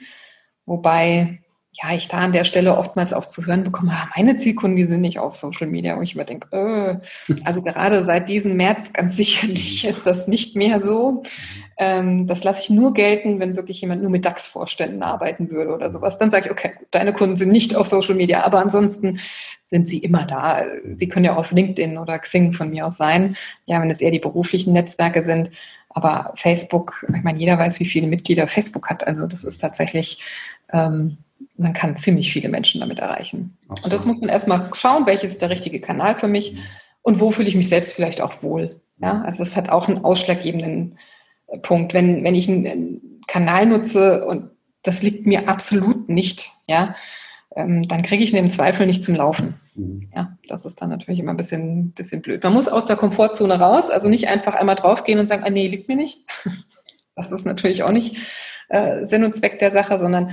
Wobei 0.66 1.43
ja, 1.82 1.96
ich 1.96 2.08
da 2.08 2.20
an 2.20 2.34
der 2.34 2.44
Stelle 2.44 2.78
oftmals 2.78 3.14
auch 3.14 3.26
zu 3.26 3.46
hören 3.48 3.64
bekomme, 3.64 3.94
ah, 3.94 4.08
meine 4.16 4.38
Zielkunden, 4.38 4.78
die 4.78 4.86
sind 4.86 5.02
nicht 5.02 5.18
auf 5.18 5.36
Social 5.36 5.68
Media. 5.68 5.96
Und 5.96 6.04
ich 6.04 6.16
mir 6.16 6.24
denke, 6.24 6.48
äh, 6.56 7.34
also 7.44 7.64
gerade 7.64 8.04
seit 8.04 8.30
diesem 8.30 8.56
März 8.56 8.94
ganz 8.94 9.16
sicherlich 9.18 9.86
ist 9.86 10.06
das 10.06 10.28
nicht 10.28 10.56
mehr 10.56 10.84
so. 10.84 11.24
Ähm, 11.78 12.28
das 12.28 12.44
lasse 12.44 12.62
ich 12.62 12.70
nur 12.70 12.94
gelten, 12.94 13.40
wenn 13.40 13.56
wirklich 13.56 13.82
jemand 13.82 14.04
nur 14.04 14.12
mit 14.12 14.24
DAX-Vorständen 14.24 15.02
arbeiten 15.02 15.50
würde 15.50 15.74
oder 15.74 15.92
sowas. 15.92 16.20
Dann 16.20 16.30
sage 16.30 16.46
ich, 16.46 16.52
okay, 16.52 16.74
deine 16.92 17.12
Kunden 17.12 17.38
sind 17.38 17.52
nicht 17.52 17.76
auf 17.76 17.88
Social 17.88 18.16
Media, 18.16 18.44
aber 18.44 18.60
ansonsten 18.60 19.20
sind 19.66 19.88
sie 19.88 19.98
immer 19.98 20.26
da. 20.26 20.66
Sie 20.98 21.08
können 21.08 21.26
ja 21.26 21.34
auch 21.34 21.40
auf 21.40 21.52
LinkedIn 21.52 21.98
oder 21.98 22.20
Xing 22.20 22.54
von 22.54 22.70
mir 22.70 22.86
aus 22.86 22.98
sein. 22.98 23.36
Ja, 23.66 23.82
wenn 23.82 23.90
es 23.90 24.02
eher 24.02 24.12
die 24.12 24.20
beruflichen 24.20 24.74
Netzwerke 24.74 25.24
sind. 25.24 25.50
Aber 25.90 26.34
Facebook, 26.36 27.04
ich 27.16 27.24
meine, 27.24 27.40
jeder 27.40 27.58
weiß, 27.58 27.80
wie 27.80 27.86
viele 27.86 28.06
Mitglieder 28.06 28.48
Facebook 28.48 28.90
hat. 28.92 29.08
Also 29.08 29.26
das 29.26 29.44
ist 29.44 29.58
tatsächlich 29.58 30.20
ähm, 30.72 31.18
man 31.58 31.74
kann 31.74 31.98
ziemlich 31.98 32.32
viele 32.32 32.50
Menschen 32.50 32.82
damit 32.82 33.00
erreichen. 33.00 33.58
Absolut. 33.68 33.86
Und 33.86 33.94
das 33.94 34.06
muss 34.06 34.20
man 34.20 34.30
erstmal 34.30 34.70
schauen, 34.74 35.06
welches 35.06 35.32
ist 35.32 35.42
der 35.42 35.50
richtige 35.50 35.80
Kanal 35.80 36.16
für 36.16 36.28
mich 36.28 36.54
mhm. 36.54 36.60
und 37.02 37.20
wo 37.20 37.32
fühle 37.32 37.48
ich 37.48 37.56
mich 37.56 37.70
selbst 37.70 37.94
vielleicht 37.94 38.22
auch 38.22 38.44
wohl. 38.44 38.82
Ja, 39.00 39.22
also 39.22 39.40
das 39.40 39.56
hat 39.56 39.70
auch 39.70 39.88
einen 39.88 40.06
ausschlaggebenden 40.06 40.98
äh, 41.48 41.58
Punkt. 41.58 41.94
Wenn, 41.94 42.24
wenn 42.24 42.36
ich 42.36 42.48
einen 42.48 43.22
Kanal 43.28 43.66
nutze 43.66 44.26
und 44.26 44.52
das 44.84 45.02
liegt 45.02 45.26
mir 45.26 45.50
absolut 45.50 46.10
nicht, 46.10 46.52
ja, 46.68 46.96
ähm, 47.56 47.88
dann 47.88 48.04
kriege 48.04 48.24
ich 48.24 48.32
ihn 48.32 48.40
im 48.40 48.50
Zweifel 48.50 48.88
nicht 48.88 49.04
zum 49.04 49.16
Laufen. 49.16 49.56
Mhm. 49.76 50.10
Ja, 50.16 50.38
das 50.48 50.66
ist 50.66 50.82
dann 50.82 50.90
natürlich 50.90 51.20
immer 51.20 51.32
ein 51.32 51.38
bisschen, 51.38 51.92
bisschen 51.92 52.22
blöd. 52.22 52.44
Man 52.44 52.54
muss 52.54 52.68
aus 52.68 52.86
der 52.86 52.96
Komfortzone 52.96 53.60
raus, 53.60 53.90
also 53.90 54.10
nicht 54.10 54.28
einfach 54.28 54.56
einmal 54.56 54.76
draufgehen 54.76 55.20
und 55.20 55.28
sagen, 55.28 55.44
ah, 55.46 55.50
nee, 55.50 55.68
liegt 55.68 55.88
mir 55.88 55.98
nicht. 55.98 56.22
Das 57.16 57.32
ist 57.32 57.46
natürlich 57.46 57.84
auch 57.84 57.92
nicht 57.92 58.18
äh, 58.70 59.06
Sinn 59.06 59.24
und 59.24 59.36
Zweck 59.36 59.60
der 59.60 59.70
Sache, 59.70 60.00
sondern 60.00 60.32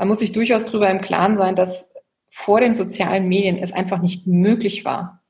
man 0.00 0.08
muss 0.08 0.20
sich 0.20 0.32
durchaus 0.32 0.64
darüber 0.64 0.90
im 0.90 1.02
Klaren 1.02 1.36
sein, 1.36 1.54
dass 1.54 1.92
vor 2.30 2.60
den 2.60 2.74
sozialen 2.74 3.28
Medien 3.28 3.58
es 3.58 3.70
einfach 3.70 4.00
nicht 4.00 4.26
möglich 4.26 4.86
war, 4.86 5.22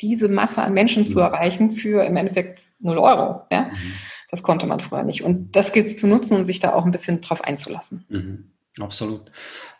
diese 0.00 0.28
Masse 0.28 0.60
an 0.60 0.74
Menschen 0.74 1.06
zu 1.06 1.20
mhm. 1.20 1.24
erreichen 1.26 1.70
für 1.70 2.04
im 2.04 2.16
Endeffekt 2.16 2.60
0 2.80 2.98
Euro. 2.98 3.42
Ja? 3.52 3.66
Mhm. 3.66 3.92
Das 4.28 4.42
konnte 4.42 4.66
man 4.66 4.80
früher 4.80 5.04
nicht. 5.04 5.22
Und 5.22 5.54
das 5.54 5.72
gilt 5.72 5.86
es 5.86 5.98
zu 5.98 6.08
nutzen 6.08 6.36
und 6.36 6.46
sich 6.46 6.58
da 6.58 6.72
auch 6.72 6.84
ein 6.84 6.90
bisschen 6.90 7.20
drauf 7.20 7.44
einzulassen. 7.44 8.06
Mhm. 8.08 8.50
Absolut. 8.80 9.30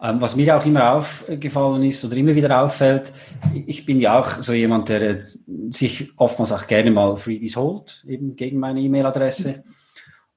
Ähm, 0.01 0.21
was 0.21 0.37
mir 0.37 0.57
auch 0.57 0.65
immer 0.65 0.93
aufgefallen 0.93 1.83
ist 1.83 2.05
oder 2.05 2.17
immer 2.17 2.37
wieder 2.37 2.63
auffällt, 2.63 3.13
ich 3.67 3.85
bin 3.87 3.99
ja 3.99 4.21
auch 4.21 4.41
so 4.41 4.53
jemand, 4.53 4.89
der 4.89 5.03
äh, 5.03 5.23
sich 5.71 6.13
oftmals 6.17 6.53
auch 6.53 6.69
gerne 6.69 6.93
mal 6.93 7.17
Freebies 7.17 7.57
holt, 7.57 8.05
eben 8.07 8.37
gegen 8.37 8.61
meine 8.61 8.81
E-Mail-Adresse. 8.81 9.65
Mhm. 9.67 9.75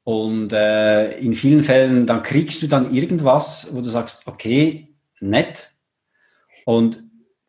Und 0.04 0.52
äh, 0.52 1.18
in 1.20 1.34
vielen 1.34 1.64
Fällen, 1.64 2.08
dann 2.08 2.24
kriegst 2.24 2.62
du 2.62 2.68
dann 2.68 2.94
irgendwas, 2.94 3.68
wo 3.72 3.82
du 3.82 3.90
sagst, 3.90 4.26
okay, 4.26 4.96
nett. 5.20 5.70
Und 6.66 7.04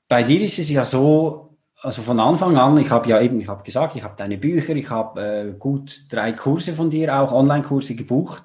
bei 0.08 0.22
dir 0.22 0.42
ist 0.42 0.58
es 0.58 0.70
ja 0.70 0.84
so, 0.84 1.58
also 1.80 2.02
von 2.02 2.20
Anfang 2.20 2.56
an, 2.56 2.78
ich 2.78 2.90
habe 2.90 3.08
ja 3.08 3.20
eben, 3.20 3.40
ich 3.40 3.48
habe 3.48 3.64
gesagt, 3.64 3.96
ich 3.96 4.02
habe 4.02 4.14
deine 4.16 4.38
Bücher, 4.38 4.76
ich 4.76 4.90
habe 4.90 5.20
äh, 5.20 5.52
gut 5.58 6.06
drei 6.10 6.32
Kurse 6.32 6.74
von 6.74 6.90
dir, 6.90 7.18
auch 7.18 7.32
Online-Kurse 7.32 7.96
gebucht. 7.96 8.44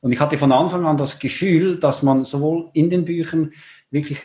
Und 0.00 0.12
ich 0.12 0.20
hatte 0.20 0.38
von 0.38 0.52
Anfang 0.52 0.86
an 0.86 0.96
das 0.96 1.18
Gefühl, 1.18 1.78
dass 1.78 2.02
man 2.02 2.24
sowohl 2.24 2.70
in 2.72 2.90
den 2.90 3.04
Büchern 3.04 3.52
wirklich 3.90 4.20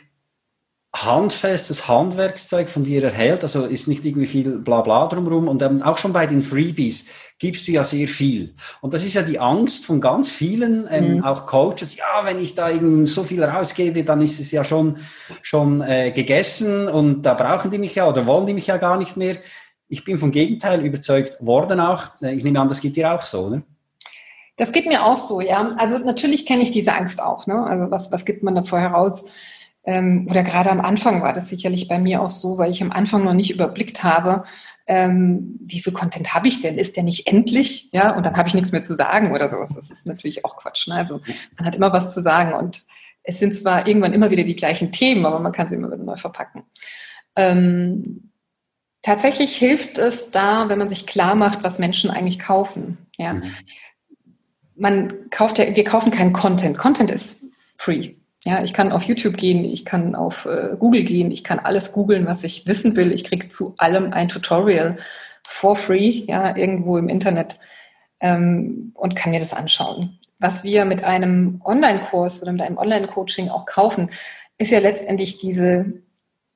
handfestes 0.94 1.86
Handwerkszeug 1.86 2.70
von 2.70 2.82
dir 2.82 3.04
erhält, 3.04 3.42
also 3.42 3.64
ist 3.64 3.88
nicht 3.88 4.04
irgendwie 4.04 4.26
viel 4.26 4.58
Blabla 4.58 5.06
drumherum 5.06 5.46
und 5.46 5.60
ähm, 5.62 5.82
auch 5.82 5.98
schon 5.98 6.14
bei 6.14 6.26
den 6.26 6.42
Freebies 6.42 7.06
gibst 7.38 7.68
du 7.68 7.72
ja 7.72 7.84
sehr 7.84 8.08
viel. 8.08 8.54
Und 8.80 8.94
das 8.94 9.04
ist 9.04 9.14
ja 9.14 9.22
die 9.22 9.38
Angst 9.38 9.84
von 9.84 10.00
ganz 10.00 10.30
vielen, 10.30 10.88
ähm, 10.90 11.16
mhm. 11.16 11.24
auch 11.24 11.46
Coaches, 11.46 11.94
ja, 11.94 12.24
wenn 12.24 12.40
ich 12.40 12.54
da 12.54 12.70
eben 12.70 13.06
so 13.06 13.22
viel 13.22 13.44
rausgebe, 13.44 14.02
dann 14.02 14.22
ist 14.22 14.40
es 14.40 14.50
ja 14.50 14.64
schon, 14.64 14.96
schon 15.42 15.82
äh, 15.82 16.10
gegessen 16.10 16.88
und 16.88 17.22
da 17.22 17.34
brauchen 17.34 17.70
die 17.70 17.78
mich 17.78 17.94
ja 17.94 18.08
oder 18.08 18.26
wollen 18.26 18.46
die 18.46 18.54
mich 18.54 18.66
ja 18.66 18.78
gar 18.78 18.96
nicht 18.96 19.16
mehr. 19.16 19.36
Ich 19.88 20.04
bin 20.04 20.16
vom 20.16 20.30
Gegenteil 20.30 20.84
überzeugt 20.84 21.36
worden 21.40 21.80
auch. 21.80 22.04
Äh, 22.22 22.32
ich 22.32 22.44
nehme 22.44 22.60
an, 22.60 22.68
das 22.68 22.80
geht 22.80 22.96
dir 22.96 23.12
auch 23.12 23.22
so, 23.22 23.50
ne? 23.50 23.62
Das 24.56 24.72
geht 24.72 24.86
mir 24.86 25.04
auch 25.04 25.18
so, 25.18 25.40
ja. 25.40 25.68
Also 25.76 25.98
natürlich 25.98 26.44
kenne 26.44 26.64
ich 26.64 26.72
diese 26.72 26.92
Angst 26.92 27.22
auch. 27.22 27.46
Ne? 27.46 27.62
Also 27.62 27.92
was, 27.92 28.10
was 28.10 28.24
gibt 28.24 28.42
man 28.42 28.56
da 28.56 28.64
vorher 28.64 28.90
raus? 28.90 29.24
Ähm, 29.88 30.26
oder 30.28 30.42
gerade 30.42 30.70
am 30.70 30.82
Anfang 30.82 31.22
war 31.22 31.32
das 31.32 31.48
sicherlich 31.48 31.88
bei 31.88 31.98
mir 31.98 32.20
auch 32.20 32.28
so, 32.28 32.58
weil 32.58 32.70
ich 32.70 32.82
am 32.82 32.92
Anfang 32.92 33.24
noch 33.24 33.32
nicht 33.32 33.50
überblickt 33.50 34.04
habe, 34.04 34.44
ähm, 34.86 35.58
wie 35.64 35.80
viel 35.80 35.94
Content 35.94 36.34
habe 36.34 36.46
ich 36.46 36.60
denn? 36.60 36.76
Ist 36.76 36.96
der 36.96 37.04
nicht 37.04 37.26
endlich? 37.26 37.88
Ja, 37.90 38.14
und 38.14 38.26
dann 38.26 38.36
habe 38.36 38.48
ich 38.48 38.54
nichts 38.54 38.70
mehr 38.70 38.82
zu 38.82 38.96
sagen 38.96 39.32
oder 39.32 39.48
sowas. 39.48 39.72
Das 39.74 39.88
ist 39.88 40.04
natürlich 40.04 40.44
auch 40.44 40.58
Quatsch. 40.58 40.88
Ne? 40.88 40.96
Also 40.96 41.22
man 41.56 41.64
hat 41.64 41.74
immer 41.74 41.90
was 41.90 42.12
zu 42.12 42.20
sagen 42.20 42.52
und 42.52 42.82
es 43.22 43.38
sind 43.38 43.56
zwar 43.56 43.86
irgendwann 43.88 44.12
immer 44.12 44.30
wieder 44.30 44.44
die 44.44 44.56
gleichen 44.56 44.92
Themen, 44.92 45.24
aber 45.24 45.38
man 45.38 45.52
kann 45.52 45.70
sie 45.70 45.76
immer 45.76 45.90
wieder 45.90 46.04
neu 46.04 46.16
verpacken. 46.16 46.64
Ähm, 47.34 48.30
tatsächlich 49.02 49.56
hilft 49.56 49.96
es 49.96 50.30
da, 50.30 50.68
wenn 50.68 50.78
man 50.78 50.90
sich 50.90 51.06
klar 51.06 51.34
macht, 51.34 51.62
was 51.62 51.78
Menschen 51.78 52.10
eigentlich 52.10 52.38
kaufen. 52.38 52.98
Ja. 53.16 53.32
Mhm. 53.32 53.54
Man 54.76 55.30
kauft 55.30 55.58
ja, 55.58 55.74
wir 55.74 55.84
kaufen 55.84 56.10
keinen 56.10 56.34
Content. 56.34 56.76
Content 56.76 57.10
ist 57.10 57.42
free. 57.78 58.17
Ja, 58.44 58.62
ich 58.62 58.72
kann 58.72 58.92
auf 58.92 59.02
YouTube 59.02 59.36
gehen, 59.36 59.64
ich 59.64 59.84
kann 59.84 60.14
auf 60.14 60.46
äh, 60.46 60.76
Google 60.78 61.04
gehen, 61.04 61.30
ich 61.30 61.42
kann 61.42 61.58
alles 61.58 61.92
googeln, 61.92 62.26
was 62.26 62.44
ich 62.44 62.66
wissen 62.66 62.94
will. 62.94 63.12
Ich 63.12 63.24
kriege 63.24 63.48
zu 63.48 63.74
allem 63.78 64.12
ein 64.12 64.28
Tutorial 64.28 64.98
for 65.46 65.76
free, 65.76 66.24
ja, 66.26 66.56
irgendwo 66.56 66.98
im 66.98 67.08
Internet 67.08 67.58
ähm, 68.20 68.92
und 68.94 69.16
kann 69.16 69.32
mir 69.32 69.40
das 69.40 69.52
anschauen. 69.52 70.18
Was 70.38 70.62
wir 70.62 70.84
mit 70.84 71.02
einem 71.02 71.60
Online-Kurs 71.64 72.42
oder 72.42 72.52
mit 72.52 72.62
einem 72.62 72.78
Online-Coaching 72.78 73.48
auch 73.48 73.66
kaufen, 73.66 74.10
ist 74.56 74.70
ja 74.70 74.78
letztendlich 74.78 75.38
diese, 75.38 75.86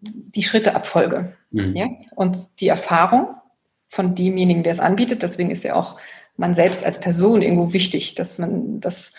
die 0.00 0.42
Schritteabfolge 0.42 1.36
mhm. 1.50 1.76
ja? 1.76 1.88
und 2.14 2.60
die 2.60 2.68
Erfahrung 2.68 3.34
von 3.88 4.14
demjenigen, 4.14 4.62
der 4.62 4.74
es 4.74 4.80
anbietet. 4.80 5.22
Deswegen 5.22 5.50
ist 5.50 5.64
ja 5.64 5.74
auch 5.74 5.98
man 6.36 6.54
selbst 6.54 6.84
als 6.84 7.00
Person 7.00 7.42
irgendwo 7.42 7.72
wichtig, 7.72 8.14
dass 8.14 8.38
man 8.38 8.80
das 8.80 9.12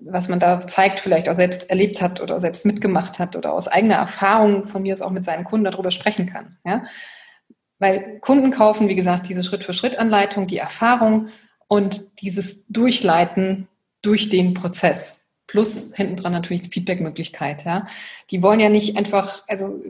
was 0.00 0.28
man 0.28 0.40
da 0.40 0.66
zeigt, 0.66 1.00
vielleicht 1.00 1.28
auch 1.28 1.34
selbst 1.34 1.70
erlebt 1.70 2.00
hat 2.02 2.20
oder 2.20 2.40
selbst 2.40 2.64
mitgemacht 2.64 3.18
hat 3.18 3.36
oder 3.36 3.52
aus 3.52 3.68
eigener 3.68 3.96
Erfahrung 3.96 4.66
von 4.66 4.82
mir 4.82 4.94
aus 4.94 5.02
auch 5.02 5.10
mit 5.10 5.24
seinen 5.24 5.44
Kunden 5.44 5.64
darüber 5.64 5.90
sprechen 5.90 6.26
kann. 6.26 6.56
Ja? 6.64 6.84
Weil 7.78 8.18
Kunden 8.20 8.50
kaufen, 8.50 8.88
wie 8.88 8.94
gesagt, 8.94 9.28
diese 9.28 9.44
Schritt-für-Schritt-Anleitung, 9.44 10.46
die 10.46 10.58
Erfahrung 10.58 11.28
und 11.68 12.20
dieses 12.20 12.66
Durchleiten 12.68 13.68
durch 14.02 14.28
den 14.30 14.54
Prozess. 14.54 15.18
Plus 15.46 15.94
hinten 15.94 16.16
dran 16.16 16.32
natürlich 16.32 16.68
Feedback-Möglichkeit. 16.68 17.64
Ja? 17.64 17.86
Die 18.30 18.42
wollen 18.42 18.60
ja 18.60 18.68
nicht 18.68 18.96
einfach, 18.96 19.42
also 19.48 19.82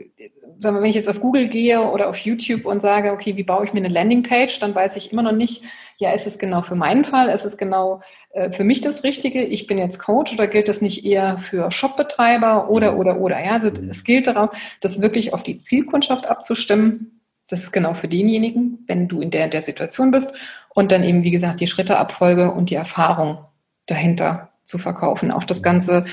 sagen 0.59 0.75
wir, 0.75 0.81
wenn 0.81 0.89
ich 0.89 0.95
jetzt 0.95 1.09
auf 1.09 1.21
Google 1.21 1.47
gehe 1.49 1.81
oder 1.81 2.09
auf 2.09 2.17
YouTube 2.17 2.65
und 2.65 2.81
sage, 2.81 3.11
okay, 3.11 3.35
wie 3.37 3.43
baue 3.43 3.65
ich 3.65 3.73
mir 3.73 3.79
eine 3.79 3.93
Landingpage, 3.93 4.59
dann 4.59 4.75
weiß 4.75 4.95
ich 4.95 5.11
immer 5.11 5.23
noch 5.23 5.31
nicht, 5.31 5.63
ja, 6.01 6.11
ist 6.11 6.25
es 6.25 6.39
genau 6.39 6.63
für 6.63 6.73
meinen 6.73 7.05
Fall, 7.05 7.29
ist 7.29 7.45
es 7.45 7.57
genau 7.57 8.01
äh, 8.31 8.49
für 8.49 8.63
mich 8.63 8.81
das 8.81 9.03
Richtige, 9.03 9.43
ich 9.43 9.67
bin 9.67 9.77
jetzt 9.77 9.99
Coach 9.99 10.33
oder 10.33 10.47
gilt 10.47 10.67
das 10.67 10.81
nicht 10.81 11.05
eher 11.05 11.37
für 11.37 11.69
Shopbetreiber 11.69 12.71
oder, 12.71 12.93
mhm. 12.93 12.97
oder, 12.97 13.17
oder? 13.19 13.43
Ja, 13.43 13.51
also 13.51 13.67
mhm. 13.67 13.87
es 13.89 14.03
gilt 14.03 14.25
darauf, 14.25 14.49
das 14.81 15.03
wirklich 15.03 15.31
auf 15.31 15.43
die 15.43 15.59
Zielkundschaft 15.59 16.25
abzustimmen. 16.25 17.21
Das 17.47 17.61
ist 17.61 17.71
genau 17.71 17.93
für 17.93 18.07
denjenigen, 18.07 18.83
wenn 18.87 19.07
du 19.07 19.21
in 19.21 19.29
der, 19.29 19.47
der 19.47 19.61
Situation 19.61 20.09
bist. 20.09 20.33
Und 20.73 20.91
dann 20.91 21.03
eben, 21.03 21.21
wie 21.21 21.31
gesagt, 21.31 21.61
die 21.61 21.67
Schritteabfolge 21.67 22.49
und 22.49 22.71
die 22.71 22.75
Erfahrung 22.75 23.45
dahinter 23.85 24.49
zu 24.65 24.79
verkaufen. 24.79 25.29
Auch 25.29 25.43
das 25.43 25.59
mhm. 25.59 25.63
Ganze 25.63 26.05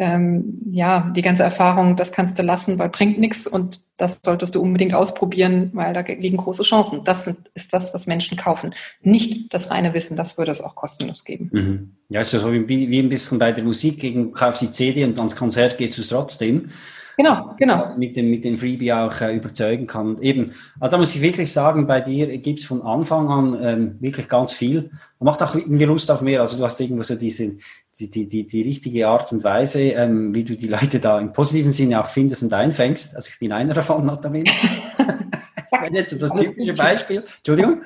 ähm, 0.00 0.62
ja, 0.72 1.12
die 1.14 1.20
ganze 1.20 1.42
Erfahrung, 1.42 1.94
das 1.94 2.10
kannst 2.10 2.38
du 2.38 2.42
lassen, 2.42 2.78
weil 2.78 2.88
bringt 2.88 3.18
nichts 3.18 3.46
und 3.46 3.82
das 3.98 4.20
solltest 4.24 4.54
du 4.54 4.62
unbedingt 4.62 4.94
ausprobieren, 4.94 5.70
weil 5.74 5.92
da 5.92 6.00
liegen 6.00 6.38
große 6.38 6.62
Chancen. 6.62 7.04
Das 7.04 7.26
sind, 7.26 7.50
ist 7.52 7.74
das, 7.74 7.92
was 7.92 8.06
Menschen 8.06 8.38
kaufen. 8.38 8.74
Nicht 9.02 9.52
das 9.52 9.70
reine 9.70 9.92
Wissen, 9.92 10.16
das 10.16 10.38
würde 10.38 10.52
es 10.52 10.62
auch 10.62 10.74
kostenlos 10.74 11.24
geben. 11.24 11.50
Mhm. 11.52 11.90
Ja, 12.08 12.22
ist 12.22 12.32
ja 12.32 12.38
so 12.38 12.50
wie, 12.50 12.66
wie 12.66 12.98
ein 12.98 13.10
bisschen 13.10 13.38
bei 13.38 13.52
der 13.52 13.62
Musik, 13.62 14.00
gegen 14.00 14.32
kaufst 14.32 14.62
die 14.62 14.70
CD 14.70 15.04
und 15.04 15.18
ans 15.18 15.36
Konzert 15.36 15.76
gehst 15.76 15.98
du 15.98 16.00
es 16.00 16.08
trotzdem. 16.08 16.70
Genau, 17.20 17.54
genau. 17.58 17.82
Also 17.82 17.98
mit 17.98 18.16
dem, 18.16 18.30
mit 18.30 18.46
dem 18.46 18.56
Freebie 18.56 18.94
auch 18.94 19.20
äh, 19.20 19.36
überzeugen 19.36 19.86
kann. 19.86 20.16
Eben, 20.22 20.52
also 20.78 20.92
da 20.92 20.96
muss 20.96 21.14
ich 21.14 21.20
wirklich 21.20 21.52
sagen, 21.52 21.86
bei 21.86 22.00
dir 22.00 22.38
gibt 22.38 22.60
es 22.60 22.64
von 22.64 22.80
Anfang 22.80 23.28
an 23.28 23.58
ähm, 23.62 23.96
wirklich 24.00 24.26
ganz 24.26 24.54
viel. 24.54 24.90
Man 25.18 25.26
macht 25.26 25.42
auch 25.42 25.54
irgendwie 25.54 25.84
Lust 25.84 26.10
auf 26.10 26.22
mehr. 26.22 26.40
Also 26.40 26.56
du 26.56 26.64
hast 26.64 26.80
irgendwo 26.80 27.02
so 27.02 27.16
diese, 27.16 27.56
die, 27.98 28.10
die, 28.10 28.28
die, 28.28 28.46
die 28.46 28.62
richtige 28.62 29.08
Art 29.08 29.32
und 29.32 29.44
Weise, 29.44 29.80
ähm, 29.80 30.34
wie 30.34 30.44
du 30.44 30.56
die 30.56 30.68
Leute 30.68 31.00
da 31.00 31.18
im 31.18 31.32
positiven 31.32 31.72
Sinne 31.72 32.00
auch 32.00 32.06
findest 32.06 32.42
und 32.42 32.52
einfängst. 32.52 33.16
Also 33.16 33.28
ich 33.30 33.38
bin 33.38 33.52
einer 33.52 33.74
davon, 33.74 34.06
notabene. 34.06 34.50
Wenn 35.82 35.94
jetzt 35.94 36.20
das 36.20 36.34
typische 36.34 36.74
Beispiel. 36.74 37.24
Entschuldigung. 37.38 37.82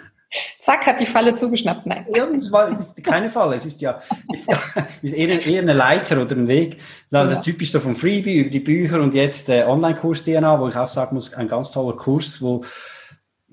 Zack, 0.59 0.87
hat 0.87 1.01
die 1.01 1.07
Falle 1.07 1.35
zugeschnappt. 1.37 1.87
Nein. 1.87 2.07
Ja, 2.15 2.27
das, 2.27 2.51
war, 2.51 2.77
keine 3.03 3.31
Falle. 3.31 3.55
Es 3.55 3.65
ist 3.65 3.81
ja, 3.81 4.01
ist 4.33 4.49
ja 4.49 4.59
ist 5.03 5.13
eher, 5.13 5.45
eher 5.45 5.63
eine 5.63 5.75
Leiter 5.75 6.21
oder 6.21 6.35
ein 6.35 6.49
Weg. 6.49 6.79
Das 7.11 7.31
ist 7.31 7.37
ja. 7.37 7.43
typisch 7.43 7.71
so 7.71 7.79
vom 7.79 7.95
Freebie 7.95 8.39
über 8.39 8.51
die 8.51 8.61
Bücher 8.61 9.01
und 9.01 9.15
jetzt 9.15 9.47
der 9.49 9.69
Online-Kurs 9.69 10.25
DNA, 10.25 10.59
wo 10.59 10.69
ich 10.69 10.77
auch 10.77 10.89
sagen 10.89 11.15
muss, 11.15 11.33
ein 11.35 11.47
ganz 11.47 11.71
toller 11.71 11.97
Kurs, 11.97 12.43
wo 12.43 12.65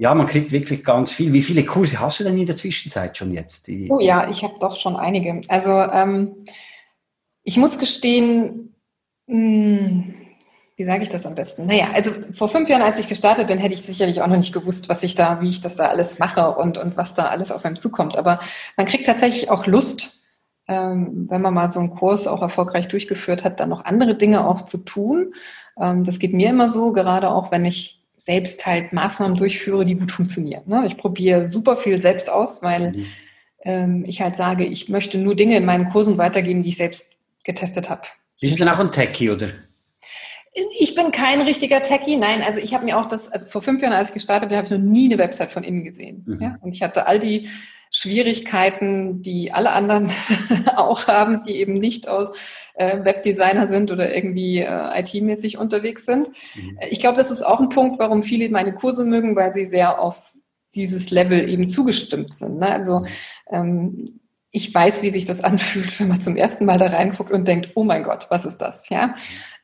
ja, 0.02 0.16
man 0.16 0.26
kriegt 0.26 0.52
wirklich 0.52 0.84
ganz 0.84 1.12
viel. 1.12 1.32
Wie 1.32 1.44
viele 1.44 1.64
Kurse 1.64 2.00
hast 2.00 2.20
du 2.20 2.24
denn 2.24 2.36
in 2.36 2.48
der 2.48 2.56
Zwischenzeit 2.56 3.16
schon 3.16 3.32
jetzt? 3.32 3.68
Die, 3.68 3.88
oh 3.92 4.00
ja, 4.00 4.32
ich 4.32 4.44
habe 4.44 4.56
doch 4.60 4.76
schon 4.76 4.96
einige. 4.96 5.44
Also 5.48 5.70
ähm, 5.70 6.44
ich 7.44 7.58
muss 7.58 7.78
gestehen, 7.78 8.74
mh, 9.28 9.36
hm, 9.38 10.14
wie 10.76 10.86
sage 10.86 11.04
ich 11.04 11.10
das 11.10 11.28
am 11.28 11.36
besten? 11.36 11.68
Naja, 11.68 11.90
also 11.94 12.10
vor 12.34 12.50
fünf 12.50 12.68
Jahren, 12.68 12.82
als 12.82 12.98
ich 12.98 13.10
gestartet 13.10 13.46
bin, 13.46 13.60
hätte 13.60 13.76
ich 13.76 13.84
sicherlich 13.84 14.24
auch 14.24 14.28
noch 14.28 14.38
nicht 14.38 14.54
gewusst, 14.54 14.90
was 14.90 15.04
ich 15.04 15.14
da, 15.14 15.40
wie 15.40 15.50
ich 15.50 15.62
das 15.62 15.76
da 15.76 15.90
alles 15.90 16.18
mache 16.18 16.50
und, 16.56 16.80
und 16.80 16.98
was 16.98 17.14
da 17.14 17.28
alles 17.28 17.52
auf 17.52 17.64
einem 17.64 17.78
zukommt. 17.78 18.18
Aber 18.18 18.40
man 18.78 18.88
kriegt 18.88 19.06
tatsächlich 19.06 19.52
auch 19.52 19.68
Lust, 19.68 20.24
ähm, 20.68 21.28
wenn 21.30 21.44
man 21.44 21.54
mal 21.54 21.70
so 21.70 21.80
einen 21.80 21.92
Kurs 21.92 22.26
auch 22.26 22.42
erfolgreich 22.42 22.88
durchgeführt 22.88 23.44
hat, 23.44 23.60
dann 23.60 23.70
noch 23.70 23.86
andere 23.86 24.16
Dinge 24.16 24.48
auch 24.48 24.64
zu 24.64 24.80
tun. 24.80 25.36
Ähm, 25.80 26.04
das 26.06 26.18
geht 26.18 26.34
mir 26.34 26.50
immer 26.50 26.70
so, 26.70 26.92
gerade 26.92 27.30
auch 27.30 27.52
wenn 27.52 27.66
ich 27.66 28.01
selbst 28.24 28.66
halt 28.66 28.94
Maßnahmen 28.94 29.36
durchführe, 29.36 29.84
die 29.84 29.96
gut 29.96 30.12
funktionieren. 30.12 30.64
Ne? 30.68 30.84
Ich 30.86 30.98
probiere 30.98 31.50
super 31.50 31.76
viel 31.76 32.00
selbst 32.00 32.30
aus, 32.30 32.62
weil 32.62 32.92
mhm. 32.92 33.06
ähm, 33.64 34.06
ich 34.08 34.22
halt 34.22 34.36
sage, 34.36 34.64
ich 34.64 34.90
möchte 34.90 35.18
nur 35.18 35.36
Dinge 35.36 35.58
in 35.58 35.66
meinen 35.66 35.90
Kursen 35.90 36.18
weitergeben, 36.18 36.62
die 36.62 36.70
ich 36.70 36.78
selbst 36.78 37.08
getestet 37.44 37.90
habe. 37.90 38.04
Bist 38.40 38.54
du 38.54 38.60
denn 38.60 38.70
auch 38.70 38.80
ein 38.80 38.92
Techie, 38.92 39.32
oder? 39.32 39.50
Ich 40.80 40.96
bin 40.96 41.12
kein 41.12 41.42
richtiger 41.42 41.82
Techie, 41.82 42.18
nein. 42.18 42.42
Also 42.42 42.60
ich 42.60 42.74
habe 42.74 42.86
mir 42.86 42.98
auch 42.98 43.08
das, 43.08 43.32
also 43.32 43.48
vor 43.48 43.62
fünf 43.62 43.82
Jahren, 43.82 43.94
als 43.94 44.10
ich 44.10 44.16
gestartet 44.16 44.50
bin, 44.50 44.58
habe 44.58 44.66
ich 44.66 44.72
noch 44.72 44.80
nie 44.80 45.06
eine 45.06 45.18
Website 45.18 45.52
von 45.52 45.64
innen 45.64 45.84
gesehen. 45.84 46.24
Mhm. 46.28 46.42
Ja? 46.42 46.58
Und 46.62 46.74
ich 46.74 46.84
hatte 46.84 47.08
all 47.08 47.20
die 47.20 47.50
Schwierigkeiten, 47.90 49.22
die 49.22 49.52
alle 49.52 49.72
anderen 49.72 50.12
auch 50.76 51.08
haben, 51.08 51.44
die 51.46 51.56
eben 51.56 51.74
nicht 51.74 52.08
aus 52.08 52.38
äh, 52.76 53.04
Webdesigner 53.04 53.68
sind 53.68 53.92
oder 53.92 54.14
irgendwie 54.14 54.60
äh, 54.60 55.00
IT-mäßig 55.00 55.58
unterwegs 55.58 56.06
sind. 56.06 56.30
Mhm. 56.56 56.80
Ich 56.90 57.00
glaube, 57.00 57.18
das 57.18 57.32
ist 57.32 57.44
auch 57.44 57.60
ein 57.60 57.70
Punkt, 57.70 58.00
warum 58.00 58.24
viele 58.24 58.50
meine 58.50 58.74
Kurse 58.74 59.04
mögen, 59.04 59.36
weil 59.36 59.54
sie 59.54 59.66
sehr 59.66 60.00
auf 60.00 60.32
dieses 60.76 61.12
Level 61.12 61.50
eben 61.50 61.68
zugestimmt 61.68 62.38
sind. 62.38 62.60
Ne? 62.60 62.72
Also 62.72 63.06
ähm, 63.50 64.20
ich 64.52 64.74
weiß, 64.74 65.02
wie 65.02 65.10
sich 65.10 65.26
das 65.26 65.42
anfühlt, 65.44 66.00
wenn 66.00 66.08
man 66.08 66.22
zum 66.22 66.36
ersten 66.36 66.66
Mal 66.66 66.80
da 66.80 66.88
reinguckt 66.88 67.32
und 67.32 67.48
denkt, 67.48 67.72
oh 67.76 67.84
mein 67.84 68.04
Gott, 68.04 68.28
was 68.30 68.46
ist 68.46 68.60
das? 68.60 68.90
Ja. 68.90 69.16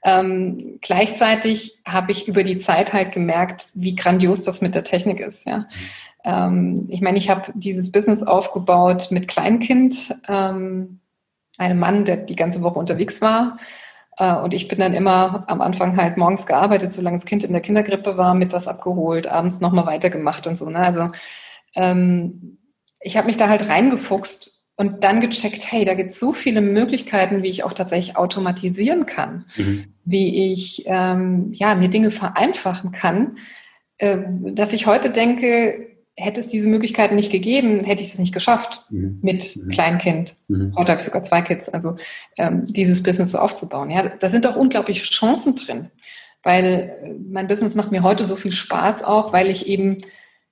Ähm, 0.03 0.79
gleichzeitig 0.81 1.81
habe 1.85 2.11
ich 2.11 2.27
über 2.27 2.43
die 2.43 2.59
Zeit 2.59 2.93
halt 2.93 3.11
gemerkt, 3.11 3.69
wie 3.73 3.95
grandios 3.95 4.43
das 4.43 4.61
mit 4.61 4.75
der 4.75 4.83
Technik 4.83 5.19
ist. 5.19 5.45
Ja. 5.45 5.67
Ähm, 6.23 6.87
ich 6.89 7.01
meine, 7.01 7.17
ich 7.17 7.29
habe 7.29 7.51
dieses 7.55 7.91
Business 7.91 8.23
aufgebaut 8.23 9.07
mit 9.11 9.27
Kleinkind. 9.27 10.15
Ähm, 10.27 10.99
einem 11.57 11.79
Mann, 11.79 12.05
der 12.05 12.17
die 12.17 12.35
ganze 12.35 12.61
Woche 12.61 12.79
unterwegs 12.79 13.21
war. 13.21 13.57
Äh, 14.17 14.35
und 14.35 14.53
ich 14.53 14.67
bin 14.67 14.79
dann 14.79 14.93
immer 14.93 15.45
am 15.47 15.61
Anfang 15.61 15.97
halt 15.97 16.17
morgens 16.17 16.45
gearbeitet, 16.45 16.91
solange 16.91 17.17
das 17.17 17.25
Kind 17.25 17.43
in 17.43 17.51
der 17.51 17.61
Kindergrippe 17.61 18.17
war, 18.17 18.33
mittags 18.33 18.67
abgeholt, 18.67 19.27
abends 19.27 19.59
nochmal 19.59 19.85
weitergemacht 19.85 20.47
und 20.47 20.57
so. 20.57 20.69
Ne? 20.69 20.79
Also 20.79 21.09
ähm, 21.75 22.57
ich 22.99 23.17
habe 23.17 23.27
mich 23.27 23.37
da 23.37 23.49
halt 23.49 23.69
reingefuchst 23.69 24.65
und 24.75 25.03
dann 25.03 25.21
gecheckt, 25.21 25.71
hey, 25.71 25.85
da 25.85 25.95
gibt 25.95 26.11
es 26.11 26.19
so 26.19 26.33
viele 26.33 26.61
Möglichkeiten, 26.61 27.41
wie 27.41 27.49
ich 27.49 27.63
auch 27.63 27.73
tatsächlich 27.73 28.15
automatisieren 28.15 29.05
kann, 29.05 29.45
mhm. 29.55 29.93
wie 30.05 30.53
ich 30.53 30.83
ähm, 30.85 31.51
ja, 31.53 31.73
mir 31.75 31.89
Dinge 31.89 32.11
vereinfachen 32.11 32.91
kann, 32.91 33.37
äh, 33.97 34.19
dass 34.27 34.73
ich 34.73 34.85
heute 34.85 35.09
denke, 35.09 35.96
hätte 36.17 36.41
es 36.41 36.47
diese 36.47 36.67
Möglichkeiten 36.67 37.15
nicht 37.15 37.31
gegeben, 37.31 37.83
hätte 37.83 38.01
ich 38.01 38.09
das 38.09 38.19
nicht 38.19 38.33
geschafft 38.33 38.85
mhm. 38.89 39.19
mit 39.21 39.55
mhm. 39.55 39.69
Kleinkind. 39.69 40.35
Mhm. 40.47 40.73
Heute 40.75 40.91
habe 40.91 40.99
ich 40.99 41.05
sogar 41.05 41.23
zwei 41.23 41.43
Kids, 41.43 41.69
also 41.69 41.95
ähm, 42.37 42.65
dieses 42.65 43.03
Business 43.03 43.31
so 43.31 43.37
aufzubauen. 43.37 43.91
Ja, 43.91 44.09
da 44.09 44.27
sind 44.27 44.47
auch 44.47 44.55
unglaubliche 44.55 45.05
Chancen 45.05 45.55
drin. 45.55 45.91
weil 46.43 47.17
mein 47.29 47.47
Business 47.47 47.75
macht 47.75 47.91
mir 47.91 48.03
heute 48.03 48.23
so 48.23 48.35
viel 48.35 48.51
Spaß 48.51 49.03
auch, 49.03 49.31
weil 49.31 49.49
ich 49.49 49.67
eben, 49.67 49.99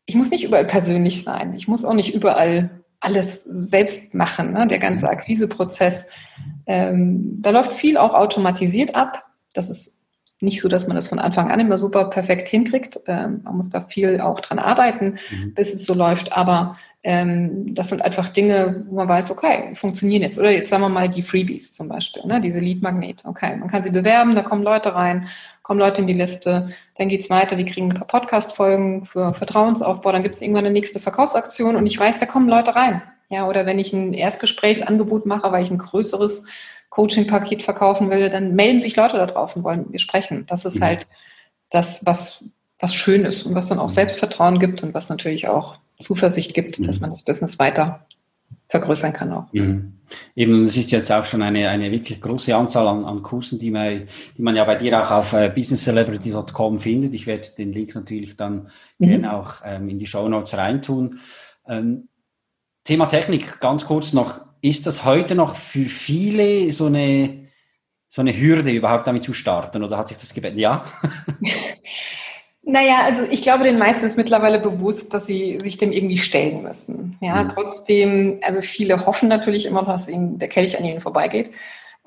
ich 0.05 0.15
muss 0.15 0.29
nicht 0.29 0.43
überall 0.43 0.65
persönlich 0.65 1.23
sein. 1.23 1.53
Ich 1.55 1.67
muss 1.67 1.85
auch 1.85 1.93
nicht 1.93 2.13
überall 2.13 2.81
alles 2.99 3.43
selbst 3.43 4.13
machen. 4.13 4.53
Ne? 4.53 4.67
Der 4.67 4.79
ganze 4.79 5.09
Akquiseprozess, 5.09 6.05
ähm, 6.67 7.41
da 7.41 7.51
läuft 7.51 7.73
viel 7.73 7.97
auch 7.97 8.13
automatisiert 8.13 8.95
ab. 8.95 9.25
Das 9.53 9.69
ist 9.69 9.94
nicht 10.45 10.61
so, 10.61 10.69
dass 10.69 10.87
man 10.87 10.95
das 10.95 11.09
von 11.09 11.19
Anfang 11.19 11.51
an 11.51 11.59
immer 11.59 11.77
super 11.77 12.05
perfekt 12.05 12.47
hinkriegt. 12.47 12.99
Ähm, 13.07 13.41
man 13.43 13.57
muss 13.57 13.69
da 13.69 13.81
viel 13.81 14.21
auch 14.21 14.39
dran 14.39 14.59
arbeiten, 14.59 15.17
mhm. 15.29 15.53
bis 15.53 15.73
es 15.73 15.85
so 15.85 15.93
läuft. 15.93 16.31
Aber 16.31 16.77
ähm, 17.03 17.75
das 17.75 17.89
sind 17.89 18.01
einfach 18.01 18.29
Dinge, 18.29 18.83
wo 18.87 18.95
man 18.95 19.07
weiß, 19.07 19.29
okay, 19.29 19.75
funktionieren 19.75 20.23
jetzt. 20.23 20.39
Oder 20.39 20.51
jetzt 20.51 20.69
sagen 20.69 20.81
wir 20.81 20.89
mal 20.89 21.07
die 21.07 21.21
Freebies 21.21 21.71
zum 21.71 21.87
Beispiel, 21.87 22.25
ne? 22.25 22.41
diese 22.41 22.57
Lead-Magnet. 22.57 23.25
Okay, 23.25 23.55
man 23.57 23.69
kann 23.69 23.83
sie 23.83 23.91
bewerben, 23.91 24.33
da 24.33 24.41
kommen 24.41 24.63
Leute 24.63 24.95
rein, 24.95 25.27
kommen 25.61 25.79
Leute 25.79 26.01
in 26.01 26.07
die 26.07 26.13
Liste, 26.13 26.69
dann 26.97 27.07
geht's 27.07 27.29
weiter, 27.29 27.55
die 27.55 27.65
kriegen 27.65 27.91
ein 27.91 27.97
paar 27.97 28.07
Podcast-Folgen 28.07 29.05
für 29.05 29.35
Vertrauensaufbau, 29.35 30.11
dann 30.11 30.23
gibt 30.23 30.35
es 30.35 30.41
irgendwann 30.41 30.65
eine 30.65 30.73
nächste 30.73 30.99
Verkaufsaktion 30.99 31.75
und 31.75 31.85
ich 31.85 31.99
weiß, 31.99 32.19
da 32.19 32.25
kommen 32.25 32.49
Leute 32.49 32.75
rein. 32.75 33.03
Ja, 33.29 33.47
oder 33.47 33.67
wenn 33.67 33.79
ich 33.79 33.93
ein 33.93 34.13
Erstgesprächsangebot 34.13 35.25
mache, 35.25 35.51
weil 35.51 35.63
ich 35.63 35.71
ein 35.71 35.77
größeres 35.77 36.43
Coaching-Paket 36.95 37.61
verkaufen 37.61 38.09
will, 38.09 38.29
dann 38.29 38.55
melden 38.55 38.81
sich 38.81 38.95
Leute 38.95 39.17
da 39.17 39.25
drauf 39.25 39.55
und 39.57 39.63
wollen 39.63 39.79
mit 39.79 39.89
mir 39.91 39.99
sprechen. 39.99 40.45
Das 40.47 40.63
ist 40.63 40.79
mhm. 40.79 40.85
halt 40.85 41.07
das, 41.69 42.05
was, 42.05 42.49
was 42.79 42.95
schön 42.95 43.25
ist 43.25 43.45
und 43.45 43.53
was 43.53 43.67
dann 43.67 43.79
auch 43.79 43.89
mhm. 43.89 43.95
Selbstvertrauen 43.95 44.59
gibt 44.59 44.81
und 44.81 44.93
was 44.93 45.09
natürlich 45.09 45.49
auch 45.49 45.75
Zuversicht 45.99 46.53
gibt, 46.53 46.79
mhm. 46.79 46.85
dass 46.85 47.01
man 47.01 47.11
das 47.11 47.23
Business 47.23 47.59
weiter 47.59 48.05
vergrößern 48.69 49.11
kann 49.11 49.33
auch. 49.33 49.51
Mhm. 49.51 49.91
Eben, 50.37 50.61
es 50.61 50.77
ist 50.77 50.91
jetzt 50.91 51.11
auch 51.11 51.25
schon 51.25 51.41
eine, 51.41 51.67
eine 51.67 51.91
wirklich 51.91 52.21
große 52.21 52.55
Anzahl 52.55 52.87
an, 52.87 53.03
an 53.03 53.23
Kursen, 53.23 53.59
die 53.59 53.71
man, 53.71 54.07
die 54.37 54.41
man 54.41 54.55
ja 54.55 54.63
bei 54.63 54.75
dir 54.75 55.01
auch 55.01 55.11
auf 55.11 55.33
äh, 55.33 55.51
businesscelebrity.com 55.53 56.79
findet. 56.79 57.13
Ich 57.13 57.27
werde 57.27 57.49
den 57.57 57.73
Link 57.73 57.93
natürlich 57.93 58.37
dann 58.37 58.69
mhm. 58.99 59.07
gerne 59.07 59.35
auch 59.35 59.55
ähm, 59.65 59.89
in 59.89 59.99
die 59.99 60.05
Show 60.05 60.29
Notes 60.29 60.55
reintun. 60.57 61.19
Ähm, 61.67 62.07
Thema 62.85 63.07
Technik, 63.07 63.59
ganz 63.59 63.85
kurz 63.85 64.13
noch. 64.13 64.44
Ist 64.65 64.87
das 64.87 65.05
heute 65.05 65.35
noch 65.35 65.55
für 65.55 65.85
viele 65.85 66.71
so 66.71 66.87
eine, 66.87 67.49
so 68.07 68.21
eine 68.21 68.35
Hürde, 68.35 68.71
überhaupt 68.71 69.05
damit 69.05 69.23
zu 69.23 69.31
starten? 69.31 69.83
Oder 69.83 69.95
hat 69.95 70.07
sich 70.07 70.17
das 70.17 70.33
gebeten? 70.33 70.57
Ja? 70.57 70.85
Naja, 72.67 73.01
also 73.03 73.21
ich 73.29 73.43
glaube, 73.43 73.63
den 73.63 73.77
meisten 73.77 74.07
ist 74.07 74.17
mittlerweile 74.17 74.59
bewusst, 74.59 75.13
dass 75.13 75.27
sie 75.27 75.59
sich 75.61 75.77
dem 75.77 75.91
irgendwie 75.91 76.17
stellen 76.17 76.63
müssen. 76.63 77.15
Ja, 77.21 77.43
mhm. 77.43 77.49
trotzdem, 77.49 78.39
also 78.41 78.63
viele 78.63 79.05
hoffen 79.05 79.29
natürlich 79.29 79.67
immer, 79.67 79.83
dass 79.83 80.07
ihnen 80.07 80.39
der 80.39 80.47
Kelch 80.47 80.75
an 80.75 80.83
ihnen 80.83 80.99
vorbeigeht. 80.99 81.51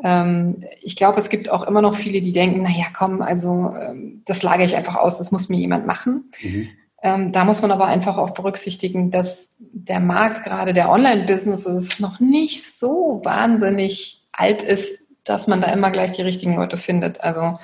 Ähm, 0.03 0.64
ich 0.83 0.97
glaube, 0.97 1.21
es 1.21 1.31
gibt 1.31 1.49
auch 1.49 1.62
immer 1.62 1.81
noch 1.81 1.94
viele, 1.94 2.21
die 2.21 2.33
denken, 2.33 2.62
naja, 2.62 2.87
komm, 2.92 3.23
also 3.23 3.73
ähm, 3.81 4.25
das 4.27 4.42
lage 4.42 4.64
ich 4.64 4.75
einfach 4.75 4.97
aus, 4.97 5.18
das 5.18 5.31
muss 5.31 5.49
mir 5.49 5.59
jemand 5.59 5.87
machen. 5.87 6.33
Mhm. 6.42 6.71
Ähm, 7.02 7.32
da 7.32 7.44
muss 7.44 7.62
man 7.62 7.70
aber 7.70 7.87
einfach 7.87 8.18
auch 8.18 8.30
berücksichtigen, 8.30 9.11
dass 9.11 9.50
der 9.58 10.00
Markt 10.00 10.44
gerade 10.44 10.72
der 10.72 10.90
Online-Businesses 10.90 12.00
noch 12.00 12.18
nicht 12.18 12.64
so 12.64 13.20
wahnsinnig 13.24 14.26
alt 14.32 14.62
ist, 14.62 15.02
dass 15.24 15.46
man 15.46 15.61
da 15.61 15.72
immer 15.72 15.90
gleich 15.90 16.12
die 16.12 16.22
richtigen 16.22 16.56
Leute 16.56 16.76
findet. 16.76 17.22
Also 17.22 17.58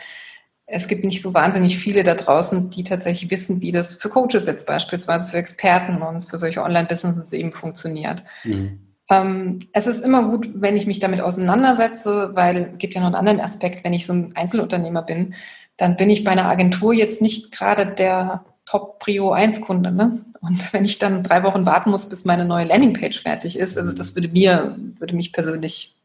es 0.66 0.88
gibt 0.88 1.04
nicht 1.04 1.20
so 1.20 1.34
wahnsinnig 1.34 1.78
viele 1.78 2.04
da 2.04 2.14
draußen, 2.14 2.70
die 2.70 2.84
tatsächlich 2.84 3.30
wissen, 3.30 3.60
wie 3.60 3.70
das 3.70 3.96
für 3.96 4.08
Coaches 4.08 4.46
jetzt 4.46 4.66
beispielsweise, 4.66 5.28
für 5.28 5.36
Experten 5.36 6.00
und 6.02 6.24
für 6.24 6.38
solche 6.38 6.62
Online-Businesses 6.62 7.32
eben 7.32 7.52
funktioniert. 7.52 8.22
Mhm. 8.44 8.80
Ähm, 9.10 9.60
es 9.72 9.86
ist 9.86 10.02
immer 10.02 10.30
gut, 10.30 10.48
wenn 10.54 10.76
ich 10.76 10.86
mich 10.86 11.00
damit 11.00 11.20
auseinandersetze, 11.20 12.30
weil 12.34 12.70
es 12.72 12.78
gibt 12.78 12.94
ja 12.94 13.00
noch 13.00 13.08
einen 13.08 13.16
anderen 13.16 13.40
Aspekt, 13.40 13.84
wenn 13.84 13.92
ich 13.92 14.06
so 14.06 14.14
ein 14.14 14.30
Einzelunternehmer 14.34 15.02
bin, 15.02 15.34
dann 15.76 15.96
bin 15.96 16.08
ich 16.08 16.24
bei 16.24 16.30
einer 16.30 16.48
Agentur 16.48 16.94
jetzt 16.94 17.20
nicht 17.20 17.52
gerade 17.52 17.86
der 17.86 18.44
Top-Prio-1-Kunde. 18.66 19.92
Ne? 19.92 20.24
Und 20.40 20.72
wenn 20.72 20.84
ich 20.84 20.98
dann 20.98 21.22
drei 21.22 21.42
Wochen 21.42 21.66
warten 21.66 21.90
muss, 21.90 22.08
bis 22.08 22.24
meine 22.24 22.44
neue 22.44 22.66
Landingpage 22.66 23.22
fertig 23.22 23.58
ist, 23.58 23.78
also 23.78 23.92
das 23.92 24.14
würde 24.14 24.28
mir, 24.28 24.76
würde 24.98 25.14
mich 25.14 25.32
persönlich 25.32 25.96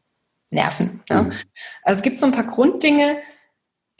nerven. 0.50 1.02
Ja? 1.08 1.22
Mhm. 1.22 1.32
Also 1.82 1.98
es 1.98 2.02
gibt 2.02 2.18
so 2.18 2.26
ein 2.26 2.32
paar 2.32 2.46
Grunddinge, 2.46 3.18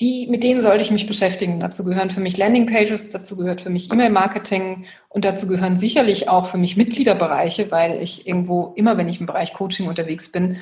die, 0.00 0.26
mit 0.28 0.42
denen 0.42 0.62
sollte 0.62 0.82
ich 0.82 0.90
mich 0.90 1.06
beschäftigen. 1.06 1.60
Dazu 1.60 1.84
gehören 1.84 2.10
für 2.10 2.20
mich 2.20 2.38
Landingpages, 2.38 3.10
dazu 3.10 3.36
gehört 3.36 3.60
für 3.60 3.68
mich 3.68 3.92
E-Mail-Marketing 3.92 4.86
und 5.10 5.26
dazu 5.26 5.46
gehören 5.46 5.78
sicherlich 5.78 6.28
auch 6.28 6.46
für 6.46 6.56
mich 6.56 6.78
Mitgliederbereiche, 6.78 7.70
weil 7.70 8.00
ich 8.02 8.26
irgendwo 8.26 8.72
immer, 8.76 8.96
wenn 8.96 9.10
ich 9.10 9.20
im 9.20 9.26
Bereich 9.26 9.52
Coaching 9.52 9.88
unterwegs 9.88 10.32
bin, 10.32 10.56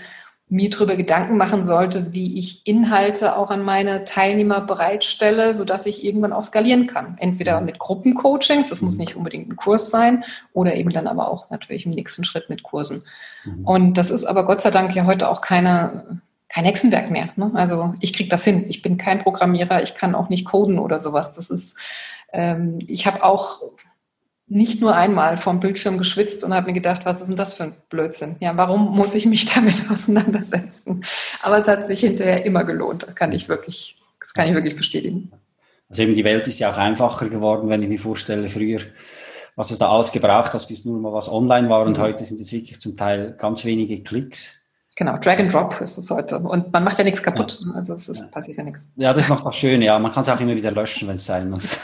mir 0.51 0.71
darüber 0.71 0.97
Gedanken 0.97 1.37
machen 1.37 1.63
sollte, 1.63 2.13
wie 2.13 2.39
ich 2.39 2.67
Inhalte 2.67 3.37
auch 3.37 3.51
an 3.51 3.63
meine 3.63 4.05
Teilnehmer 4.05 4.63
bereitstelle, 4.63 5.55
sodass 5.55 5.85
ich 5.85 6.05
irgendwann 6.05 6.33
auch 6.33 6.45
skalieren 6.45 6.87
kann. 6.87 7.17
Entweder 7.19 7.61
mit 7.61 7.79
Gruppencoachings, 7.79 8.71
das 8.71 8.81
muss 8.81 8.95
mhm. 8.95 9.01
nicht 9.01 9.17
unbedingt 9.17 9.49
ein 9.49 9.57
Kurs 9.57 9.91
sein, 9.91 10.25
oder 10.55 10.75
eben 10.75 10.91
dann 10.91 11.07
aber 11.07 11.31
auch 11.31 11.51
natürlich 11.51 11.85
im 11.85 11.93
nächsten 11.93 12.25
Schritt 12.25 12.49
mit 12.49 12.63
Kursen. 12.63 13.05
Mhm. 13.45 13.65
Und 13.67 13.99
das 13.99 14.11
ist 14.11 14.25
aber 14.25 14.47
Gott 14.47 14.63
sei 14.63 14.71
Dank 14.71 14.95
ja 14.95 15.05
heute 15.05 15.29
auch 15.29 15.43
keine, 15.43 16.21
kein 16.49 16.65
Hexenwerk 16.65 17.11
mehr. 17.11 17.29
Ne? 17.37 17.51
Also 17.55 17.95
ich 18.01 18.15
kriege 18.15 18.31
das 18.31 18.45
hin. 18.45 18.65
Ich 18.69 18.81
bin 18.81 18.97
kein 18.97 19.23
Programmierer, 19.23 19.83
ich 19.83 19.95
kann 19.95 20.15
auch 20.15 20.31
nicht 20.31 20.47
coden 20.47 20.79
oder 20.79 20.99
sowas. 20.99 21.35
Das 21.35 21.51
ist, 21.51 21.77
ähm, 22.33 22.79
ich 22.87 23.07
habe 23.07 23.23
auch 23.23 23.61
nicht 24.49 24.81
nur 24.81 24.95
einmal 24.95 25.39
vom 25.39 25.61
Bildschirm 25.61 25.99
geschwitzt 25.99 26.43
und 26.43 26.55
habe 26.55 26.67
mir 26.67 26.73
gedacht, 26.73 27.05
was 27.05 27.21
ist 27.21 27.29
denn 27.29 27.37
das 27.37 27.55
für 27.55 27.65
ein 27.65 27.75
Blödsinn? 27.91 28.37
Ja, 28.41 28.57
warum 28.57 28.97
muss 28.97 29.15
ich 29.15 29.27
mich 29.27 29.47
damit 29.55 29.91
auseinandersetzen? 29.91 31.05
Aber 31.43 31.59
es 31.59 31.69
hat 31.69 31.87
sich 31.87 32.01
hinterher 32.01 32.45
immer 32.45 32.65
gelohnt. 32.65 33.03
Das 33.03 33.15
kann 33.15 33.33
ich 33.33 33.49
wirklich, 33.49 34.01
das 34.21 34.33
kann 34.33 34.49
ich 34.49 34.55
wirklich 34.55 34.77
bestätigen. 34.77 35.31
Also 35.91 36.03
eben 36.03 36.15
die 36.15 36.25
Welt 36.25 36.47
ist 36.47 36.59
ja 36.59 36.71
auch 36.71 36.77
einfacher 36.77 37.29
geworden, 37.29 37.69
wenn 37.69 37.83
ich 37.83 37.89
mir 37.89 37.99
vorstelle, 37.99 38.49
früher, 38.49 38.81
was 39.57 39.71
es 39.71 39.79
da 39.79 39.91
alles 39.91 40.13
gebraucht 40.13 40.53
hat, 40.55 40.69
bis 40.69 40.85
nur 40.85 41.01
mal 41.01 41.13
was 41.13 41.31
online 41.31 41.69
war 41.69 41.85
und 41.85 41.99
mhm. 41.99 42.03
heute 42.03 42.25
sind 42.25 42.41
es 42.41 42.53
wirklich 42.53 42.81
zum 42.81 42.97
Teil 42.97 43.35
ganz 43.39 43.65
wenige 43.65 44.03
Klicks. 44.03 44.59
Genau, 44.97 45.17
Drag 45.19 45.39
and 45.39 45.53
Drop 45.53 45.81
ist 45.81 45.97
es 45.97 46.11
heute. 46.11 46.41
Und 46.41 46.73
man 46.73 46.83
macht 46.83 46.99
ja 46.99 47.05
nichts 47.05 47.23
kaputt. 47.23 47.61
Ja. 47.65 47.73
Also 47.75 47.95
es 47.95 48.09
ist, 48.09 48.21
ja. 48.21 48.27
passiert 48.27 48.59
ja 48.59 48.65
nichts. 48.65 48.81
Ja, 48.97 49.13
das 49.13 49.25
ist 49.25 49.29
noch 49.29 49.45
das 49.45 49.55
Schöne, 49.55 49.85
ja. 49.85 49.97
Man 49.99 50.11
kann 50.11 50.23
es 50.23 50.29
auch 50.29 50.41
immer 50.41 50.57
wieder 50.57 50.73
löschen, 50.73 51.07
wenn 51.07 51.17
es 51.17 51.27
sein 51.27 51.49
muss. 51.49 51.81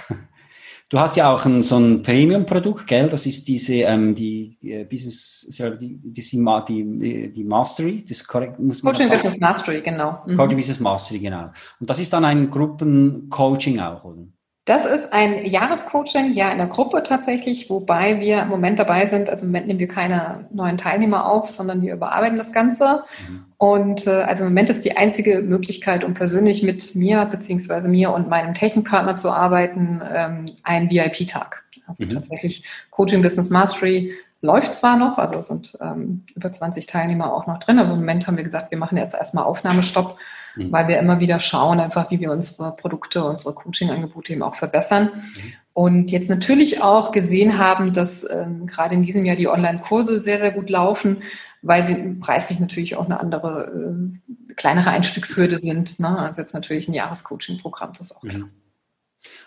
Du 0.91 0.99
hast 0.99 1.17
ja 1.17 1.33
auch 1.33 1.45
ein, 1.47 1.63
so 1.63 1.77
ein 1.77 2.03
Premium-Produkt, 2.03 2.87
gell? 2.87 3.09
Das 3.09 3.25
ist 3.27 3.49
diese, 3.49 3.75
ähm, 3.75 4.15
die 4.15 4.59
äh, 4.63 4.85
Business, 4.85 5.49
die, 5.81 5.99
die, 5.99 6.23
die, 6.69 7.33
die 7.33 7.45
Mastery, 7.45 8.05
das 8.07 8.27
korrekt, 8.27 8.59
muss 8.59 8.83
man 8.83 8.93
Coaching 8.93 9.09
Business 9.09 9.39
Mastery, 9.39 9.81
genau. 9.81 10.23
Mhm. 10.27 10.37
Coaching 10.37 10.59
Business 10.59 10.81
Mastery, 10.81 11.19
genau. 11.21 11.51
Und 11.81 11.89
das 11.91 11.99
ist 11.99 12.13
dann 12.13 12.25
ein 12.25 12.51
Gruppencoaching 12.51 13.81
auch, 13.81 14.05
oder? 14.05 14.25
Das 14.67 14.87
ist 14.87 15.13
ein 15.13 15.45
Jahrescoaching, 15.45 16.33
ja, 16.33 16.51
in 16.51 16.57
der 16.57 16.69
Gruppe 16.69 17.03
tatsächlich, 17.03 17.69
wobei 17.69 18.21
wir 18.21 18.41
im 18.43 18.49
Moment 18.49 18.79
dabei 18.79 19.07
sind. 19.07 19.29
Also 19.29 19.45
im 19.45 19.51
Moment 19.51 19.67
nehmen 19.67 19.79
wir 19.79 19.89
keine 19.89 20.47
neuen 20.53 20.79
Teilnehmer 20.79 21.27
auf, 21.27 21.51
sondern 21.51 21.83
wir 21.83 21.93
überarbeiten 21.93 22.39
das 22.39 22.51
Ganze. 22.51 23.05
Mhm. 23.29 23.45
Und 23.59 24.07
äh, 24.07 24.23
also 24.23 24.45
im 24.45 24.51
Moment 24.51 24.71
ist 24.71 24.87
die 24.87 24.97
einzige 24.97 25.41
Möglichkeit, 25.41 26.03
um 26.03 26.15
persönlich 26.15 26.63
mit 26.63 26.95
mir 26.95 27.27
beziehungsweise 27.27 27.89
mir 27.89 28.11
und 28.13 28.31
meinem 28.31 28.55
Technikpartner 28.55 29.17
zu 29.17 29.31
arbeiten, 29.31 30.01
ähm, 30.11 30.47
ein 30.63 30.91
VIP-Tag. 30.91 31.63
Also 31.87 32.05
mhm. 32.05 32.11
tatsächlich 32.11 32.65
Coaching 32.91 33.21
Business 33.21 33.51
Mastery 33.51 34.15
läuft 34.41 34.75
zwar 34.75 34.97
noch, 34.97 35.19
also 35.19 35.41
sind 35.41 35.77
ähm, 35.83 36.25
über 36.35 36.51
20 36.51 36.87
Teilnehmer 36.87 37.35
auch 37.35 37.47
noch 37.47 37.59
drin, 37.59 37.79
aber 37.79 37.93
im 37.93 37.99
Moment 37.99 38.27
haben 38.27 38.39
wir 38.39 38.45
gesagt, 38.45 38.71
wir 38.71 38.79
machen 38.79 38.97
jetzt 38.97 39.15
erstmal 39.15 39.45
Aufnahmestopp 39.45 40.17
mhm. 40.57 40.73
weil 40.73 40.89
wir 40.89 40.99
immer 40.99 41.21
wieder 41.21 41.39
schauen, 41.39 41.81
einfach 41.81 42.11
wie 42.11 42.21
wir 42.21 42.31
unsere 42.31 42.75
Produkte, 42.77 43.25
unsere 43.25 43.55
Coaching-Angebote 43.55 44.33
eben 44.33 44.43
auch 44.43 44.57
verbessern. 44.57 45.11
Mhm. 45.15 45.53
Und 45.73 46.13
jetzt 46.13 46.31
natürlich 46.31 46.83
auch 46.83 47.11
gesehen 47.11 47.59
haben, 47.59 47.93
dass 47.93 48.29
ähm, 48.31 48.67
gerade 48.67 48.95
in 48.95 49.03
diesem 49.03 49.25
Jahr 49.25 49.35
die 49.35 49.49
Online-Kurse 49.49 50.21
sehr, 50.21 50.39
sehr 50.39 50.53
gut 50.53 50.71
laufen, 50.71 51.23
weil 51.63 51.85
sie 51.85 51.97
preislich 52.21 52.61
natürlich 52.61 52.97
auch 52.97 53.07
eine 53.07 53.19
andere, 53.19 53.73
äh, 53.73 54.55
kleinere 54.55 54.91
Einstiegshürde 54.91 55.59
sind. 55.59 55.99
Ne? 55.99 56.17
Also 56.17 56.41
jetzt 56.41 56.55
natürlich 56.55 56.89
ein 56.89 56.95
Jahrescoaching-Programm, 56.95 57.93
das 57.99 58.15
auch 58.15 58.21
klar. 58.21 58.37
Mhm. 58.37 58.51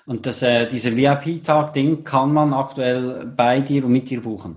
Und 0.06 0.26
das, 0.26 0.42
äh, 0.42 0.68
dieser 0.68 0.96
VIP-Tag, 0.96 1.74
den 1.74 2.04
kann 2.04 2.34
man 2.34 2.54
aktuell 2.54 3.26
bei 3.26 3.62
dir 3.62 3.86
und 3.86 3.92
mit 3.92 4.10
dir 4.10 4.22
buchen? 4.22 4.56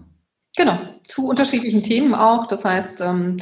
Genau, 0.56 0.78
zu 1.06 1.28
unterschiedlichen 1.28 1.82
Themen 1.82 2.14
auch. 2.14 2.46
Das 2.46 2.64
heißt, 2.64 3.00
ähm, 3.00 3.36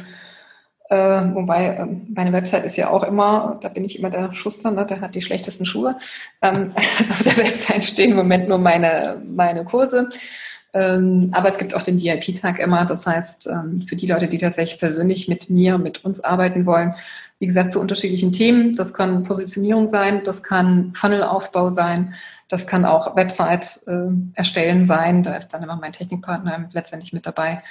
äh, 0.89 1.35
wobei, 1.35 1.67
äh, 1.67 1.85
meine 2.15 2.33
Website 2.33 2.65
ist 2.65 2.75
ja 2.75 2.89
auch 2.89 3.03
immer, 3.03 3.59
da 3.61 3.69
bin 3.69 3.85
ich 3.85 3.99
immer 3.99 4.09
der 4.09 4.33
Schuster, 4.33 4.71
ne, 4.71 4.87
der 4.87 5.01
hat 5.01 5.13
die 5.13 5.21
schlechtesten 5.21 5.65
Schuhe. 5.65 5.95
Ähm, 6.41 6.71
also 6.97 7.13
auf 7.13 7.23
der 7.23 7.37
Website 7.37 7.85
stehen 7.85 8.11
im 8.11 8.17
Moment 8.17 8.49
nur 8.49 8.57
meine, 8.57 9.21
meine 9.23 9.65
Kurse. 9.65 10.09
Ähm, 10.73 11.29
aber 11.31 11.49
es 11.49 11.59
gibt 11.59 11.75
auch 11.75 11.83
den 11.83 12.01
VIP-Tag 12.01 12.59
immer. 12.59 12.85
Das 12.85 13.05
heißt, 13.05 13.47
ähm, 13.47 13.85
für 13.87 13.95
die 13.95 14.07
Leute, 14.07 14.27
die 14.27 14.37
tatsächlich 14.39 14.79
persönlich 14.79 15.27
mit 15.27 15.49
mir, 15.49 15.77
mit 15.77 16.03
uns 16.05 16.21
arbeiten 16.21 16.65
wollen, 16.65 16.95
wie 17.37 17.45
gesagt, 17.45 17.71
zu 17.71 17.79
unterschiedlichen 17.79 18.31
Themen. 18.31 18.75
Das 18.75 18.93
kann 18.93 19.23
Positionierung 19.23 19.85
sein, 19.85 20.23
das 20.23 20.41
kann 20.41 20.93
Funnelaufbau 20.95 21.69
sein, 21.69 22.15
das 22.47 22.65
kann 22.65 22.83
auch 22.83 23.15
Website 23.15 23.79
äh, 23.85 24.07
erstellen 24.33 24.85
sein. 24.85 25.21
Da 25.21 25.35
ist 25.35 25.49
dann 25.49 25.61
immer 25.61 25.75
mein 25.75 25.93
Technikpartner 25.93 26.67
letztendlich 26.71 27.13
mit 27.13 27.27
dabei 27.27 27.61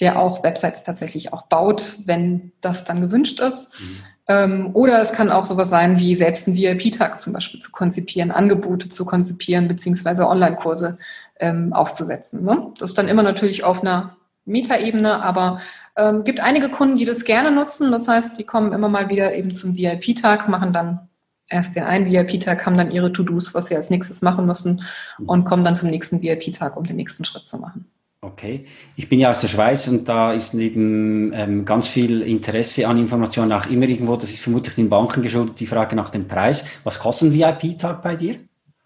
der 0.00 0.18
auch 0.18 0.42
Websites 0.42 0.84
tatsächlich 0.84 1.32
auch 1.32 1.42
baut, 1.42 1.96
wenn 2.06 2.52
das 2.60 2.84
dann 2.84 3.00
gewünscht 3.00 3.40
ist. 3.40 3.70
Mhm. 3.78 3.96
Ähm, 4.28 4.70
oder 4.74 5.00
es 5.00 5.12
kann 5.12 5.30
auch 5.30 5.44
sowas 5.44 5.68
sein, 5.68 5.98
wie 5.98 6.14
selbst 6.14 6.46
ein 6.46 6.56
VIP-Tag 6.56 7.20
zum 7.20 7.32
Beispiel 7.32 7.60
zu 7.60 7.72
konzipieren, 7.72 8.30
Angebote 8.30 8.88
zu 8.88 9.04
konzipieren, 9.04 9.68
beziehungsweise 9.68 10.28
Online-Kurse 10.28 10.98
ähm, 11.40 11.72
aufzusetzen. 11.72 12.44
Ne? 12.44 12.72
Das 12.78 12.90
ist 12.90 12.98
dann 12.98 13.08
immer 13.08 13.22
natürlich 13.22 13.64
auf 13.64 13.82
einer 13.82 14.16
Metaebene, 14.44 15.22
aber 15.22 15.60
ähm, 15.96 16.24
gibt 16.24 16.40
einige 16.40 16.68
Kunden, 16.68 16.96
die 16.96 17.04
das 17.04 17.24
gerne 17.24 17.50
nutzen. 17.50 17.92
Das 17.92 18.08
heißt, 18.08 18.38
die 18.38 18.44
kommen 18.44 18.72
immer 18.72 18.88
mal 18.88 19.08
wieder 19.08 19.34
eben 19.34 19.54
zum 19.54 19.76
VIP-Tag, 19.76 20.48
machen 20.48 20.72
dann 20.72 21.08
erst 21.48 21.76
den 21.76 21.84
einen 21.84 22.06
VIP-Tag, 22.06 22.64
haben 22.64 22.76
dann 22.76 22.90
ihre 22.90 23.12
To-Dos, 23.12 23.54
was 23.54 23.66
sie 23.66 23.76
als 23.76 23.90
nächstes 23.90 24.22
machen 24.22 24.46
müssen 24.46 24.82
und 25.26 25.44
kommen 25.44 25.64
dann 25.64 25.76
zum 25.76 25.90
nächsten 25.90 26.22
VIP-Tag, 26.22 26.76
um 26.76 26.84
den 26.84 26.96
nächsten 26.96 27.24
Schritt 27.24 27.46
zu 27.46 27.58
machen. 27.58 27.86
Okay. 28.24 28.66
Ich 28.94 29.08
bin 29.08 29.18
ja 29.18 29.30
aus 29.30 29.40
der 29.40 29.48
Schweiz 29.48 29.88
und 29.88 30.08
da 30.08 30.32
ist 30.32 30.54
neben 30.54 31.32
ähm, 31.34 31.64
ganz 31.64 31.88
viel 31.88 32.22
Interesse 32.22 32.86
an 32.86 32.96
Informationen 32.96 33.52
auch 33.52 33.66
immer 33.66 33.88
irgendwo, 33.88 34.14
das 34.14 34.30
ist 34.30 34.42
vermutlich 34.42 34.76
den 34.76 34.88
Banken 34.88 35.22
geschuldet, 35.22 35.58
die 35.58 35.66
Frage 35.66 35.96
nach 35.96 36.10
dem 36.10 36.28
Preis. 36.28 36.64
Was 36.84 37.00
kostet 37.00 37.32
ein 37.32 37.34
VIP-Tag 37.34 38.00
bei 38.00 38.14
dir? 38.14 38.36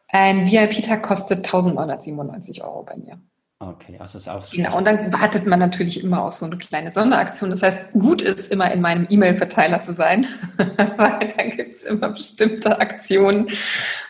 Ein 0.08 0.50
VIP-Tag 0.50 1.02
kostet 1.02 1.44
1997 1.44 2.64
Euro 2.64 2.82
bei 2.82 2.96
mir. 2.96 3.20
Okay, 3.58 3.96
also 3.98 4.18
ist 4.18 4.28
auch 4.28 4.44
so. 4.44 4.54
Genau, 4.54 4.76
und 4.76 4.84
dann 4.84 5.10
wartet 5.14 5.46
man 5.46 5.58
natürlich 5.58 6.04
immer 6.04 6.22
auf 6.22 6.34
so 6.34 6.44
eine 6.44 6.58
kleine 6.58 6.92
Sonderaktion. 6.92 7.48
Das 7.48 7.62
heißt, 7.62 7.92
gut 7.92 8.20
ist 8.20 8.52
immer 8.52 8.70
in 8.70 8.82
meinem 8.82 9.06
E-Mail-Verteiler 9.08 9.82
zu 9.82 9.94
sein, 9.94 10.26
weil 10.58 11.28
dann 11.34 11.50
gibt 11.52 11.72
es 11.72 11.84
immer 11.84 12.10
bestimmte 12.10 12.78
Aktionen. 12.78 13.48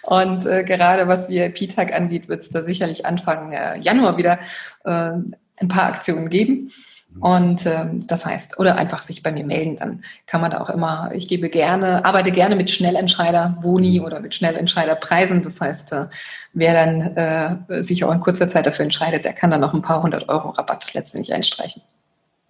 Und 0.03 0.47
äh, 0.47 0.65
gerade 0.65 1.07
was 1.07 1.29
VIP-Tag 1.29 1.95
angeht, 1.95 2.29
wird 2.29 2.43
es 2.43 2.51
da 2.51 2.65
sicherlich 2.65 3.07
Anfang 3.07 3.53
äh, 3.53 3.79
Januar 3.79 4.17
wieder 4.17 4.41
äh, 4.85 5.13
ein 5.59 5.69
paar 5.69 5.85
Aktionen 5.85 6.29
geben. 6.29 6.73
Und 7.21 7.67
ähm, 7.67 8.07
das 8.07 8.27
heißt, 8.27 8.59
oder 8.59 8.77
einfach 8.77 9.03
sich 9.03 9.23
bei 9.23 9.33
mir 9.33 9.45
melden, 9.45 9.77
dann 9.77 10.03
kann 10.27 10.41
man 10.41 10.51
da 10.51 10.61
auch 10.61 10.71
immer, 10.71 11.11
ich 11.15 11.29
gebe 11.29 11.49
gerne, 11.49 12.05
arbeite 12.05 12.31
gerne 12.31 12.57
mit 12.57 12.71
Schnellentscheider 12.71 13.59
Boni 13.63 14.01
oder 14.01 14.21
mit 14.21 14.35
Schnellentscheider 14.35 14.95
Preisen. 14.97 15.43
Das 15.43 15.61
heißt, 15.61 15.93
äh, 15.93 16.07
wer 16.53 16.75
dann 16.75 17.17
äh, 17.17 17.83
sich 17.83 18.05
auch 18.05 18.13
in 18.13 18.21
kurzer 18.21 18.49
Zeit 18.49 18.67
dafür 18.67 18.85
entscheidet, 18.85 19.25
der 19.25 19.33
kann 19.33 19.51
dann 19.51 19.61
noch 19.61 19.75
ein 19.75 19.83
paar 19.83 20.03
hundert 20.03 20.29
Euro 20.29 20.51
Rabatt 20.51 20.93
letztendlich 20.95 21.33
einstreichen. 21.33 21.83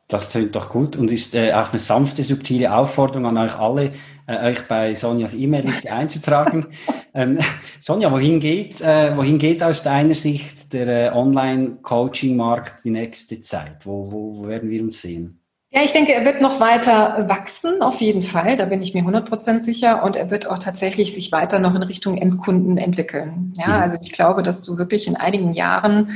Das 0.08 0.30
klingt 0.30 0.54
doch 0.54 0.68
gut 0.68 0.94
und 0.94 1.10
ist 1.10 1.34
äh, 1.34 1.52
auch 1.52 1.70
eine 1.70 1.78
sanfte, 1.78 2.22
subtile 2.22 2.72
Aufforderung 2.72 3.26
an 3.26 3.38
euch 3.38 3.58
alle, 3.58 3.90
äh, 4.28 4.50
euch 4.50 4.68
bei 4.68 4.94
Sonjas 4.94 5.34
E-Mail-Liste 5.34 5.90
einzutragen. 5.90 6.66
ähm, 7.14 7.38
Sonja, 7.80 8.12
wohin 8.12 8.38
geht, 8.38 8.80
äh, 8.80 9.16
wohin 9.16 9.38
geht 9.38 9.64
aus 9.64 9.82
deiner 9.82 10.14
Sicht 10.14 10.72
der 10.72 11.12
äh, 11.12 11.16
Online-Coaching-Markt 11.16 12.84
die 12.84 12.90
nächste 12.90 13.40
Zeit? 13.40 13.84
Wo, 13.84 14.12
wo, 14.12 14.36
wo 14.38 14.46
werden 14.46 14.70
wir 14.70 14.80
uns 14.80 15.02
sehen? 15.02 15.40
Ja, 15.70 15.82
ich 15.82 15.92
denke, 15.92 16.14
er 16.14 16.24
wird 16.24 16.40
noch 16.40 16.60
weiter 16.60 17.28
wachsen, 17.28 17.82
auf 17.82 18.00
jeden 18.00 18.22
Fall. 18.22 18.56
Da 18.56 18.66
bin 18.66 18.80
ich 18.82 18.94
mir 18.94 19.02
100% 19.02 19.64
sicher. 19.64 20.04
Und 20.04 20.14
er 20.14 20.30
wird 20.30 20.48
auch 20.48 20.60
tatsächlich 20.60 21.14
sich 21.14 21.32
weiter 21.32 21.58
noch 21.58 21.74
in 21.74 21.82
Richtung 21.82 22.16
Endkunden 22.16 22.78
entwickeln. 22.78 23.52
Ja, 23.56 23.66
mhm. 23.66 23.82
also 23.82 23.98
ich 24.00 24.12
glaube, 24.12 24.44
dass 24.44 24.62
du 24.62 24.78
wirklich 24.78 25.08
in 25.08 25.16
einigen 25.16 25.52
Jahren 25.52 26.12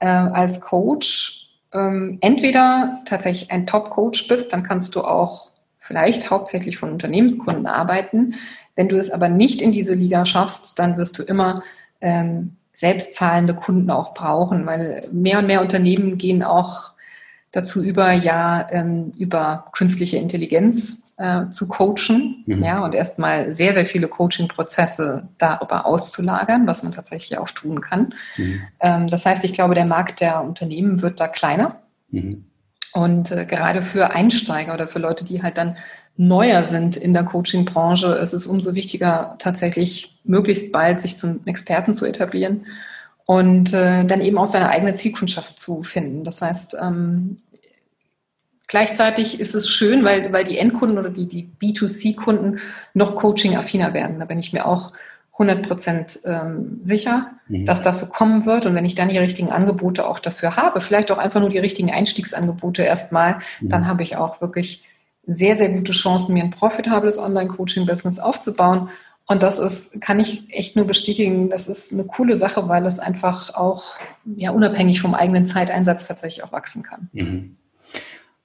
äh, 0.00 0.06
als 0.06 0.62
Coach 0.62 1.43
ähm, 1.74 2.18
entweder 2.20 3.02
tatsächlich 3.04 3.50
ein 3.50 3.66
Top-Coach 3.66 4.28
bist, 4.28 4.52
dann 4.52 4.62
kannst 4.62 4.94
du 4.94 5.02
auch 5.02 5.50
vielleicht 5.78 6.30
hauptsächlich 6.30 6.78
von 6.78 6.90
Unternehmenskunden 6.90 7.66
arbeiten. 7.66 8.36
Wenn 8.74 8.88
du 8.88 8.96
es 8.96 9.10
aber 9.10 9.28
nicht 9.28 9.60
in 9.60 9.72
diese 9.72 9.94
Liga 9.94 10.24
schaffst, 10.24 10.78
dann 10.78 10.96
wirst 10.96 11.18
du 11.18 11.22
immer 11.22 11.62
ähm, 12.00 12.56
selbstzahlende 12.74 13.54
Kunden 13.54 13.90
auch 13.90 14.14
brauchen, 14.14 14.66
weil 14.66 15.08
mehr 15.12 15.38
und 15.38 15.46
mehr 15.46 15.60
Unternehmen 15.60 16.18
gehen 16.18 16.42
auch 16.42 16.92
dazu 17.52 17.84
über, 17.84 18.12
ja, 18.12 18.66
ähm, 18.70 19.12
über 19.16 19.66
künstliche 19.72 20.16
Intelligenz 20.16 21.03
äh, 21.16 21.48
zu 21.50 21.68
coachen, 21.68 22.44
mhm. 22.46 22.64
ja, 22.64 22.84
und 22.84 22.94
erstmal 22.94 23.52
sehr, 23.52 23.74
sehr 23.74 23.86
viele 23.86 24.08
Coaching-Prozesse 24.08 25.28
darüber 25.38 25.86
auszulagern, 25.86 26.66
was 26.66 26.82
man 26.82 26.92
tatsächlich 26.92 27.38
auch 27.38 27.48
tun 27.48 27.80
kann. 27.80 28.14
Mhm. 28.36 28.62
Ähm, 28.80 29.08
das 29.08 29.24
heißt, 29.24 29.44
ich 29.44 29.52
glaube, 29.52 29.74
der 29.74 29.86
Markt 29.86 30.20
der 30.20 30.42
Unternehmen 30.42 31.02
wird 31.02 31.20
da 31.20 31.28
kleiner. 31.28 31.76
Mhm. 32.10 32.44
Und 32.92 33.30
äh, 33.30 33.44
gerade 33.44 33.82
für 33.82 34.12
Einsteiger 34.12 34.74
oder 34.74 34.88
für 34.88 34.98
Leute, 34.98 35.24
die 35.24 35.42
halt 35.42 35.58
dann 35.58 35.76
neuer 36.16 36.64
sind 36.64 36.96
in 36.96 37.12
der 37.12 37.24
Coaching-Branche, 37.24 38.14
ist 38.14 38.32
es 38.32 38.46
umso 38.46 38.74
wichtiger, 38.74 39.36
tatsächlich 39.38 40.20
möglichst 40.24 40.72
bald 40.72 41.00
sich 41.00 41.18
zum 41.18 41.40
Experten 41.44 41.94
zu 41.94 42.06
etablieren 42.06 42.66
und 43.26 43.72
äh, 43.72 44.04
dann 44.04 44.20
eben 44.20 44.38
auch 44.38 44.46
seine 44.46 44.68
eigene 44.68 44.94
Zielkundschaft 44.94 45.58
zu 45.58 45.82
finden. 45.82 46.24
Das 46.24 46.40
heißt, 46.40 46.76
ähm, 46.80 47.36
Gleichzeitig 48.74 49.38
ist 49.38 49.54
es 49.54 49.70
schön, 49.70 50.02
weil, 50.02 50.32
weil 50.32 50.42
die 50.42 50.58
Endkunden 50.58 50.98
oder 50.98 51.08
die, 51.08 51.28
die 51.28 51.48
B2C-Kunden 51.62 52.58
noch 52.92 53.14
Coaching-affiner 53.14 53.94
werden. 53.94 54.18
Da 54.18 54.24
bin 54.24 54.40
ich 54.40 54.52
mir 54.52 54.66
auch 54.66 54.90
100 55.34 55.62
Prozent 55.64 56.18
ähm, 56.24 56.80
sicher, 56.82 57.30
mhm. 57.46 57.66
dass 57.66 57.82
das 57.82 58.00
so 58.00 58.06
kommen 58.06 58.46
wird. 58.46 58.66
Und 58.66 58.74
wenn 58.74 58.84
ich 58.84 58.96
dann 58.96 59.10
die 59.10 59.18
richtigen 59.18 59.52
Angebote 59.52 60.04
auch 60.08 60.18
dafür 60.18 60.56
habe, 60.56 60.80
vielleicht 60.80 61.12
auch 61.12 61.18
einfach 61.18 61.38
nur 61.38 61.50
die 61.50 61.60
richtigen 61.60 61.92
Einstiegsangebote 61.92 62.82
erstmal, 62.82 63.38
mhm. 63.60 63.68
dann 63.68 63.86
habe 63.86 64.02
ich 64.02 64.16
auch 64.16 64.40
wirklich 64.40 64.82
sehr, 65.24 65.56
sehr 65.56 65.68
gute 65.68 65.92
Chancen, 65.92 66.34
mir 66.34 66.42
ein 66.42 66.50
profitables 66.50 67.16
Online-Coaching-Business 67.16 68.18
aufzubauen. 68.18 68.88
Und 69.28 69.44
das 69.44 69.60
ist, 69.60 70.00
kann 70.00 70.18
ich 70.18 70.52
echt 70.52 70.74
nur 70.74 70.84
bestätigen, 70.84 71.48
das 71.48 71.68
ist 71.68 71.92
eine 71.92 72.02
coole 72.02 72.34
Sache, 72.34 72.68
weil 72.68 72.86
es 72.86 72.98
einfach 72.98 73.54
auch 73.54 73.94
ja, 74.34 74.50
unabhängig 74.50 75.00
vom 75.00 75.14
eigenen 75.14 75.46
Zeiteinsatz 75.46 76.08
tatsächlich 76.08 76.42
auch 76.42 76.50
wachsen 76.50 76.82
kann. 76.82 77.08
Mhm. 77.12 77.56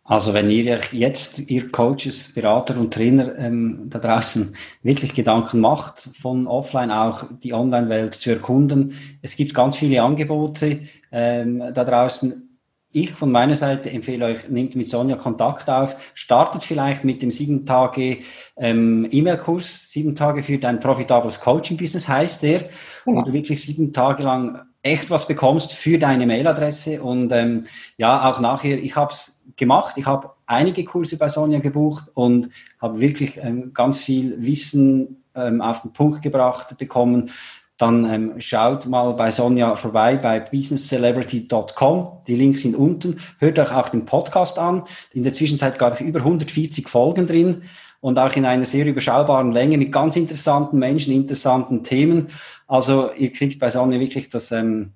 Also 0.09 0.33
wenn 0.33 0.49
ihr 0.49 0.79
jetzt, 0.91 1.37
ihr 1.51 1.71
Coaches, 1.71 2.33
Berater 2.33 2.79
und 2.79 2.91
Trainer 2.91 3.37
ähm, 3.37 3.91
da 3.91 3.99
draußen 3.99 4.55
wirklich 4.81 5.13
Gedanken 5.13 5.59
macht, 5.59 6.09
von 6.19 6.47
offline 6.47 6.89
auch 6.89 7.25
die 7.43 7.53
Online-Welt 7.53 8.15
zu 8.15 8.31
erkunden, 8.31 8.95
es 9.21 9.35
gibt 9.35 9.53
ganz 9.53 9.77
viele 9.77 10.01
Angebote 10.01 10.79
ähm, 11.11 11.59
da 11.75 11.83
draußen. 11.83 12.57
Ich 12.91 13.11
von 13.11 13.31
meiner 13.31 13.55
Seite 13.55 13.91
empfehle 13.91 14.25
euch, 14.25 14.49
nehmt 14.49 14.75
mit 14.75 14.89
Sonja 14.89 15.15
Kontakt 15.15 15.69
auf, 15.69 15.95
startet 16.15 16.63
vielleicht 16.63 17.03
mit 17.03 17.21
dem 17.21 17.29
sieben 17.29 17.67
Tage 17.67 18.17
ähm, 18.57 19.07
E-Mail-Kurs, 19.11 19.91
sieben 19.91 20.15
Tage 20.15 20.41
für 20.41 20.57
dein 20.57 20.79
profitables 20.79 21.39
Coaching-Business 21.39 22.07
heißt 22.07 22.41
der, 22.41 22.69
genau. 23.05 23.21
wo 23.21 23.25
du 23.25 23.33
wirklich 23.33 23.61
sieben 23.61 23.93
Tage 23.93 24.23
lang 24.23 24.59
echt 24.81 25.09
was 25.09 25.27
bekommst 25.27 25.73
für 25.73 25.99
deine 25.99 26.25
Mailadresse 26.25 27.01
und 27.01 27.31
ähm, 27.31 27.65
ja, 27.97 28.29
auch 28.29 28.39
nachher, 28.39 28.81
ich 28.81 28.95
habe 28.95 29.11
es 29.11 29.38
gemacht. 29.59 29.95
Ich 29.97 30.05
habe 30.05 30.31
einige 30.47 30.83
Kurse 30.83 31.17
bei 31.17 31.29
Sonja 31.29 31.59
gebucht 31.59 32.05
und 32.15 32.49
habe 32.79 32.99
wirklich 32.99 33.37
ähm, 33.37 33.73
ganz 33.73 34.03
viel 34.03 34.41
Wissen 34.41 35.23
ähm, 35.35 35.61
auf 35.61 35.83
den 35.83 35.93
Punkt 35.93 36.21
gebracht 36.23 36.77
bekommen. 36.77 37.29
Dann 37.77 38.03
ähm, 38.11 38.33
schaut 38.39 38.87
mal 38.87 39.13
bei 39.13 39.31
Sonja 39.31 39.75
vorbei 39.75 40.17
bei 40.17 40.41
businesscelebrity.com. 40.41 42.23
Die 42.27 42.35
Links 42.35 42.63
sind 42.63 42.75
unten. 42.75 43.19
Hört 43.37 43.57
euch 43.57 43.71
auch 43.71 43.87
den 43.87 44.05
Podcast 44.05 44.59
an. 44.59 44.83
In 45.13 45.23
der 45.23 45.31
Zwischenzeit 45.31 45.79
gab 45.79 45.99
ich 45.99 46.05
über 46.05 46.19
140 46.19 46.89
Folgen 46.89 47.25
drin 47.25 47.63
und 48.01 48.19
auch 48.19 48.35
in 48.35 48.45
einer 48.45 48.65
sehr 48.65 48.85
überschaubaren 48.85 49.51
Länge 49.51 49.77
mit 49.77 49.91
ganz 49.91 50.17
interessanten 50.17 50.77
Menschen, 50.77 51.13
interessanten 51.13 51.83
Themen. 51.83 52.27
Also 52.67 53.11
ihr 53.13 53.31
kriegt 53.31 53.59
bei 53.59 53.69
Sonja 53.69 53.99
wirklich 53.99 54.29
das, 54.29 54.51
ähm, 54.51 54.91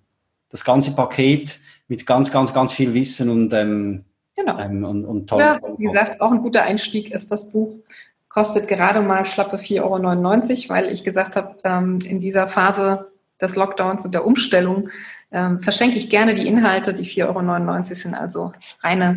das 0.49 0.65
ganze 0.65 0.91
Paket 0.91 1.59
mit 1.87 2.05
ganz, 2.05 2.31
ganz, 2.31 2.53
ganz 2.53 2.73
viel 2.73 2.93
Wissen 2.93 3.29
und 3.29 3.53
ähm, 3.53 4.03
Genau. 4.35 4.59
Ähm, 4.59 4.83
und, 4.83 5.05
und 5.05 5.29
toll. 5.29 5.41
Ja, 5.41 5.59
wie 5.77 5.85
gesagt, 5.85 6.21
auch 6.21 6.31
ein 6.31 6.41
guter 6.41 6.63
Einstieg 6.63 7.11
ist 7.11 7.31
das 7.31 7.51
Buch. 7.51 7.75
Kostet 8.29 8.67
gerade 8.67 9.01
mal 9.01 9.25
schlappe 9.25 9.57
4,99 9.57 9.81
Euro, 9.81 10.69
weil 10.69 10.91
ich 10.91 11.03
gesagt 11.03 11.35
habe, 11.35 11.55
ähm, 11.63 11.99
in 12.01 12.19
dieser 12.19 12.47
Phase 12.47 13.11
des 13.39 13.55
Lockdowns 13.55 14.05
und 14.05 14.13
der 14.13 14.25
Umstellung 14.25 14.89
ähm, 15.31 15.61
verschenke 15.61 15.97
ich 15.97 16.09
gerne 16.09 16.33
die 16.33 16.47
Inhalte. 16.47 16.93
Die 16.93 17.05
4,99 17.05 17.25
Euro 17.27 17.83
sind 17.83 18.15
also 18.15 18.53
reine 18.81 19.15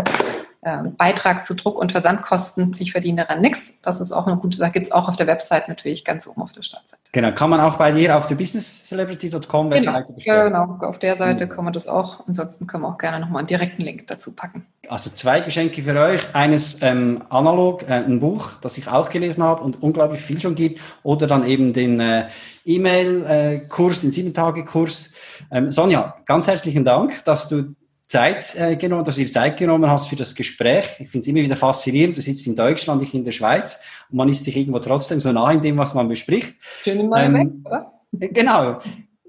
Beitrag 0.97 1.45
zu 1.45 1.55
Druck- 1.55 1.79
und 1.79 1.93
Versandkosten. 1.93 2.75
Ich 2.79 2.93
verdiene 2.93 3.23
daran 3.23 3.41
nichts. 3.41 3.79
Das 3.83 4.01
ist 4.01 4.11
auch 4.11 4.27
eine 4.27 4.37
gute 4.37 4.57
Sache. 4.57 4.73
Gibt 4.73 4.87
es 4.87 4.93
auch 4.93 5.09
auf 5.09 5.17
der 5.17 5.27
Website 5.27 5.69
natürlich 5.69 6.05
ganz 6.05 6.27
oben 6.27 6.43
auf 6.43 6.53
der 6.53 6.63
Startseite. 6.63 7.01
Genau, 7.13 7.33
kann 7.33 7.51
man 7.51 7.61
auch 7.61 7.77
bei 7.77 7.93
dir 7.93 8.17
auf 8.17 8.27
der 8.27 8.35
businesscelebrity.com 8.35 9.71
genau. 9.71 9.71
Webseite 9.71 10.13
bestellen. 10.13 10.53
Genau, 10.53 10.79
auf 10.81 10.99
der 10.99 11.17
Seite 11.17 11.49
kann 11.49 11.65
man 11.65 11.73
das 11.73 11.87
auch. 11.87 12.27
Ansonsten 12.27 12.67
können 12.67 12.83
wir 12.83 12.89
auch 12.89 12.99
gerne 12.99 13.21
nochmal 13.21 13.41
einen 13.41 13.47
direkten 13.47 13.83
Link 13.83 14.07
dazu 14.09 14.33
packen. 14.33 14.67
Also 14.89 15.11
zwei 15.11 15.41
Geschenke 15.41 15.83
für 15.83 15.99
euch. 15.99 16.35
Eines 16.35 16.83
ähm, 16.83 17.23
analog, 17.31 17.83
äh, 17.89 17.93
ein 17.93 18.21
Buch, 18.21 18.51
das 18.61 18.77
ich 18.77 18.89
auch 18.89 19.09
gelesen 19.09 19.43
habe 19.43 19.63
und 19.63 19.83
unglaublich 19.83 20.21
viel 20.21 20.41
schon 20.41 20.57
gibt. 20.57 20.81
Oder 21.05 21.27
dann 21.27 21.47
eben 21.47 21.73
den 21.73 22.01
äh, 22.01 22.29
E-Mail-Kurs, 22.65 24.01
den 24.01 24.11
Sieben-Tage-Kurs. 24.11 25.13
Ähm, 25.53 25.71
Sonja, 25.71 26.17
ganz 26.27 26.49
herzlichen 26.49 26.85
Dank, 26.85 27.25
dass 27.25 27.49
du 27.49 27.75
Zeit 28.07 28.55
äh, 28.55 28.77
genommen, 28.77 29.05
dass 29.05 29.17
du 29.17 29.23
dir 29.23 29.31
Zeit 29.31 29.57
genommen 29.57 29.91
hast 29.91 30.09
für 30.09 30.17
das 30.17 30.35
Gespräch. 30.35 30.87
Ich 31.01 31.11
finde 31.11 31.19
es 31.21 31.27
immer 31.27 31.41
wieder 31.41 31.57
faszinierend. 31.57 32.17
Du 32.17 32.21
sitzt 32.21 32.47
in 32.47 32.55
Deutschland, 32.55 33.03
ich 33.03 33.15
in 33.15 33.25
der 33.25 33.33
Schweiz 33.33 33.81
und 34.11 34.17
man 34.17 34.29
ist 34.29 34.45
sich 34.45 34.57
irgendwo 34.57 34.79
trotzdem 34.79 35.19
so 35.19 35.33
nah 35.33 35.51
in 35.51 35.61
dem, 35.61 35.77
was 35.77 35.95
man 35.95 36.09
bespricht. 36.09 36.55
Schön 36.85 37.09
mal 37.09 37.25
ähm, 37.25 37.35
weg, 37.35 37.49
oder? 37.65 37.93
Genau. 38.13 38.79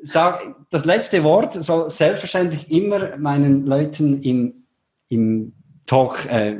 Sag, 0.02 0.56
das 0.70 0.86
letzte 0.86 1.24
Wort 1.24 1.54
soll 1.54 1.90
selbstverständlich 1.90 2.72
immer 2.72 3.18
meinen 3.18 3.66
Leuten 3.66 4.22
im, 4.22 4.66
im 5.10 5.54
Talk 5.88 6.28
äh, 6.28 6.58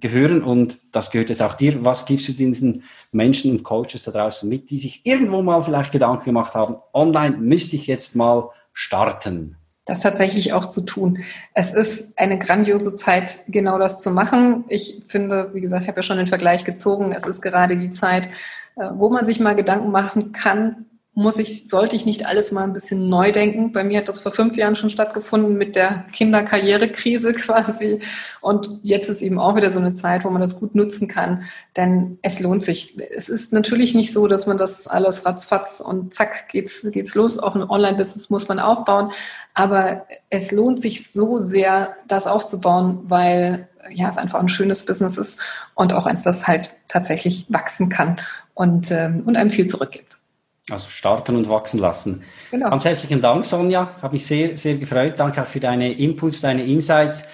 gehören 0.00 0.42
und 0.42 0.80
das 0.90 1.12
gehört 1.12 1.28
jetzt 1.28 1.42
auch 1.42 1.54
dir. 1.54 1.84
Was 1.84 2.06
gibst 2.06 2.28
du 2.28 2.32
diesen 2.32 2.82
Menschen 3.12 3.52
und 3.52 3.62
Coaches 3.62 4.02
da 4.02 4.10
draußen 4.10 4.48
mit, 4.48 4.70
die 4.70 4.78
sich 4.78 5.06
irgendwo 5.06 5.42
mal 5.42 5.62
vielleicht 5.62 5.92
Gedanken 5.92 6.24
gemacht 6.24 6.54
haben, 6.54 6.76
online 6.92 7.36
müsste 7.36 7.76
ich 7.76 7.86
jetzt 7.86 8.16
mal 8.16 8.50
starten? 8.72 9.56
Das 9.84 10.00
tatsächlich 10.00 10.52
auch 10.52 10.66
zu 10.66 10.82
tun. 10.82 11.18
Es 11.54 11.72
ist 11.72 12.16
eine 12.16 12.38
grandiose 12.38 12.94
Zeit, 12.94 13.40
genau 13.48 13.78
das 13.78 13.98
zu 13.98 14.10
machen. 14.10 14.64
Ich 14.68 15.02
finde, 15.08 15.50
wie 15.54 15.60
gesagt, 15.60 15.82
ich 15.82 15.88
habe 15.88 15.98
ja 15.98 16.02
schon 16.02 16.18
den 16.18 16.28
Vergleich 16.28 16.64
gezogen, 16.64 17.12
es 17.12 17.26
ist 17.26 17.42
gerade 17.42 17.76
die 17.76 17.90
Zeit, 17.90 18.28
äh, 18.76 18.90
wo 18.94 19.10
man 19.10 19.26
sich 19.26 19.40
mal 19.40 19.56
Gedanken 19.56 19.90
machen 19.90 20.32
kann, 20.32 20.86
muss 21.14 21.36
ich, 21.36 21.68
sollte 21.68 21.94
ich 21.94 22.06
nicht 22.06 22.24
alles 22.24 22.52
mal 22.52 22.62
ein 22.64 22.72
bisschen 22.72 23.10
neu 23.10 23.32
denken. 23.32 23.72
Bei 23.72 23.84
mir 23.84 23.98
hat 23.98 24.08
das 24.08 24.20
vor 24.20 24.32
fünf 24.32 24.56
Jahren 24.56 24.76
schon 24.76 24.88
stattgefunden 24.88 25.58
mit 25.58 25.76
der 25.76 26.06
Kinderkarrierekrise 26.12 27.34
quasi. 27.34 28.00
Und 28.40 28.78
jetzt 28.82 29.10
ist 29.10 29.20
eben 29.20 29.38
auch 29.38 29.54
wieder 29.54 29.70
so 29.70 29.78
eine 29.78 29.92
Zeit, 29.92 30.24
wo 30.24 30.30
man 30.30 30.40
das 30.40 30.58
gut 30.58 30.74
nutzen 30.74 31.08
kann. 31.08 31.44
Denn 31.76 32.18
es 32.22 32.40
lohnt 32.40 32.62
sich. 32.62 32.98
Es 33.14 33.28
ist 33.28 33.52
natürlich 33.52 33.94
nicht 33.94 34.14
so, 34.14 34.26
dass 34.26 34.46
man 34.46 34.56
das 34.56 34.86
alles 34.86 35.26
ratzfatz 35.26 35.80
und 35.80 36.14
zack 36.14 36.48
geht's, 36.48 36.80
geht's 36.90 37.14
los. 37.14 37.38
Auch 37.38 37.54
ein 37.54 37.68
Online-Business 37.68 38.30
muss 38.30 38.48
man 38.48 38.58
aufbauen. 38.58 39.12
Aber 39.52 40.06
es 40.30 40.50
lohnt 40.50 40.80
sich 40.80 41.12
so 41.12 41.44
sehr, 41.44 41.94
das 42.08 42.26
aufzubauen, 42.26 43.00
weil 43.04 43.68
ja, 43.90 44.08
es 44.08 44.16
einfach 44.16 44.40
ein 44.40 44.48
schönes 44.48 44.86
Business 44.86 45.18
ist 45.18 45.38
und 45.74 45.92
auch 45.92 46.06
eins, 46.06 46.22
das 46.22 46.46
halt 46.46 46.70
tatsächlich 46.88 47.44
wachsen 47.50 47.90
kann 47.90 48.18
und, 48.54 48.90
ähm, 48.90 49.24
und 49.26 49.36
einem 49.36 49.50
viel 49.50 49.66
zurückgibt. 49.66 50.21
Also 50.70 50.90
starten 50.90 51.34
und 51.36 51.48
wachsen 51.48 51.78
lassen. 51.80 52.22
Genau. 52.50 52.66
Ganz 52.68 52.84
herzlichen 52.84 53.20
Dank, 53.20 53.44
Sonja. 53.44 53.90
Habe 54.00 54.14
mich 54.14 54.24
sehr, 54.24 54.56
sehr 54.56 54.76
gefreut. 54.76 55.14
Danke 55.18 55.42
auch 55.42 55.46
für 55.46 55.58
deine 55.58 55.92
Inputs, 55.92 56.40
deine 56.40 56.64
Insights. 56.64 57.24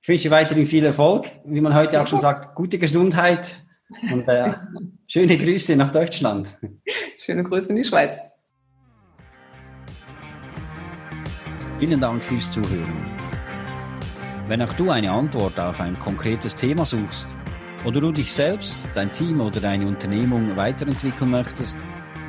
Ich 0.00 0.08
wünsche 0.08 0.24
dir 0.24 0.30
weiterhin 0.32 0.66
viel 0.66 0.84
Erfolg. 0.84 1.26
Wie 1.44 1.60
man 1.60 1.74
heute 1.74 2.02
auch 2.02 2.06
schon 2.08 2.18
sagt, 2.18 2.56
gute 2.56 2.78
Gesundheit 2.78 3.54
und 4.10 4.26
äh, 4.26 4.52
schöne 5.08 5.38
Grüße 5.38 5.76
nach 5.76 5.92
Deutschland. 5.92 6.48
Schöne 7.24 7.44
Grüße 7.44 7.68
in 7.68 7.76
die 7.76 7.84
Schweiz. 7.84 8.18
Vielen 11.78 12.00
Dank 12.00 12.22
fürs 12.22 12.50
Zuhören. 12.50 13.22
Wenn 14.48 14.60
auch 14.60 14.72
du 14.72 14.90
eine 14.90 15.12
Antwort 15.12 15.58
auf 15.60 15.80
ein 15.80 15.96
konkretes 16.00 16.56
Thema 16.56 16.84
suchst 16.84 17.28
oder 17.84 18.00
du 18.00 18.10
dich 18.10 18.32
selbst, 18.32 18.88
dein 18.94 19.12
Team 19.12 19.40
oder 19.40 19.60
deine 19.60 19.86
Unternehmung 19.86 20.56
weiterentwickeln 20.56 21.30
möchtest, 21.30 21.78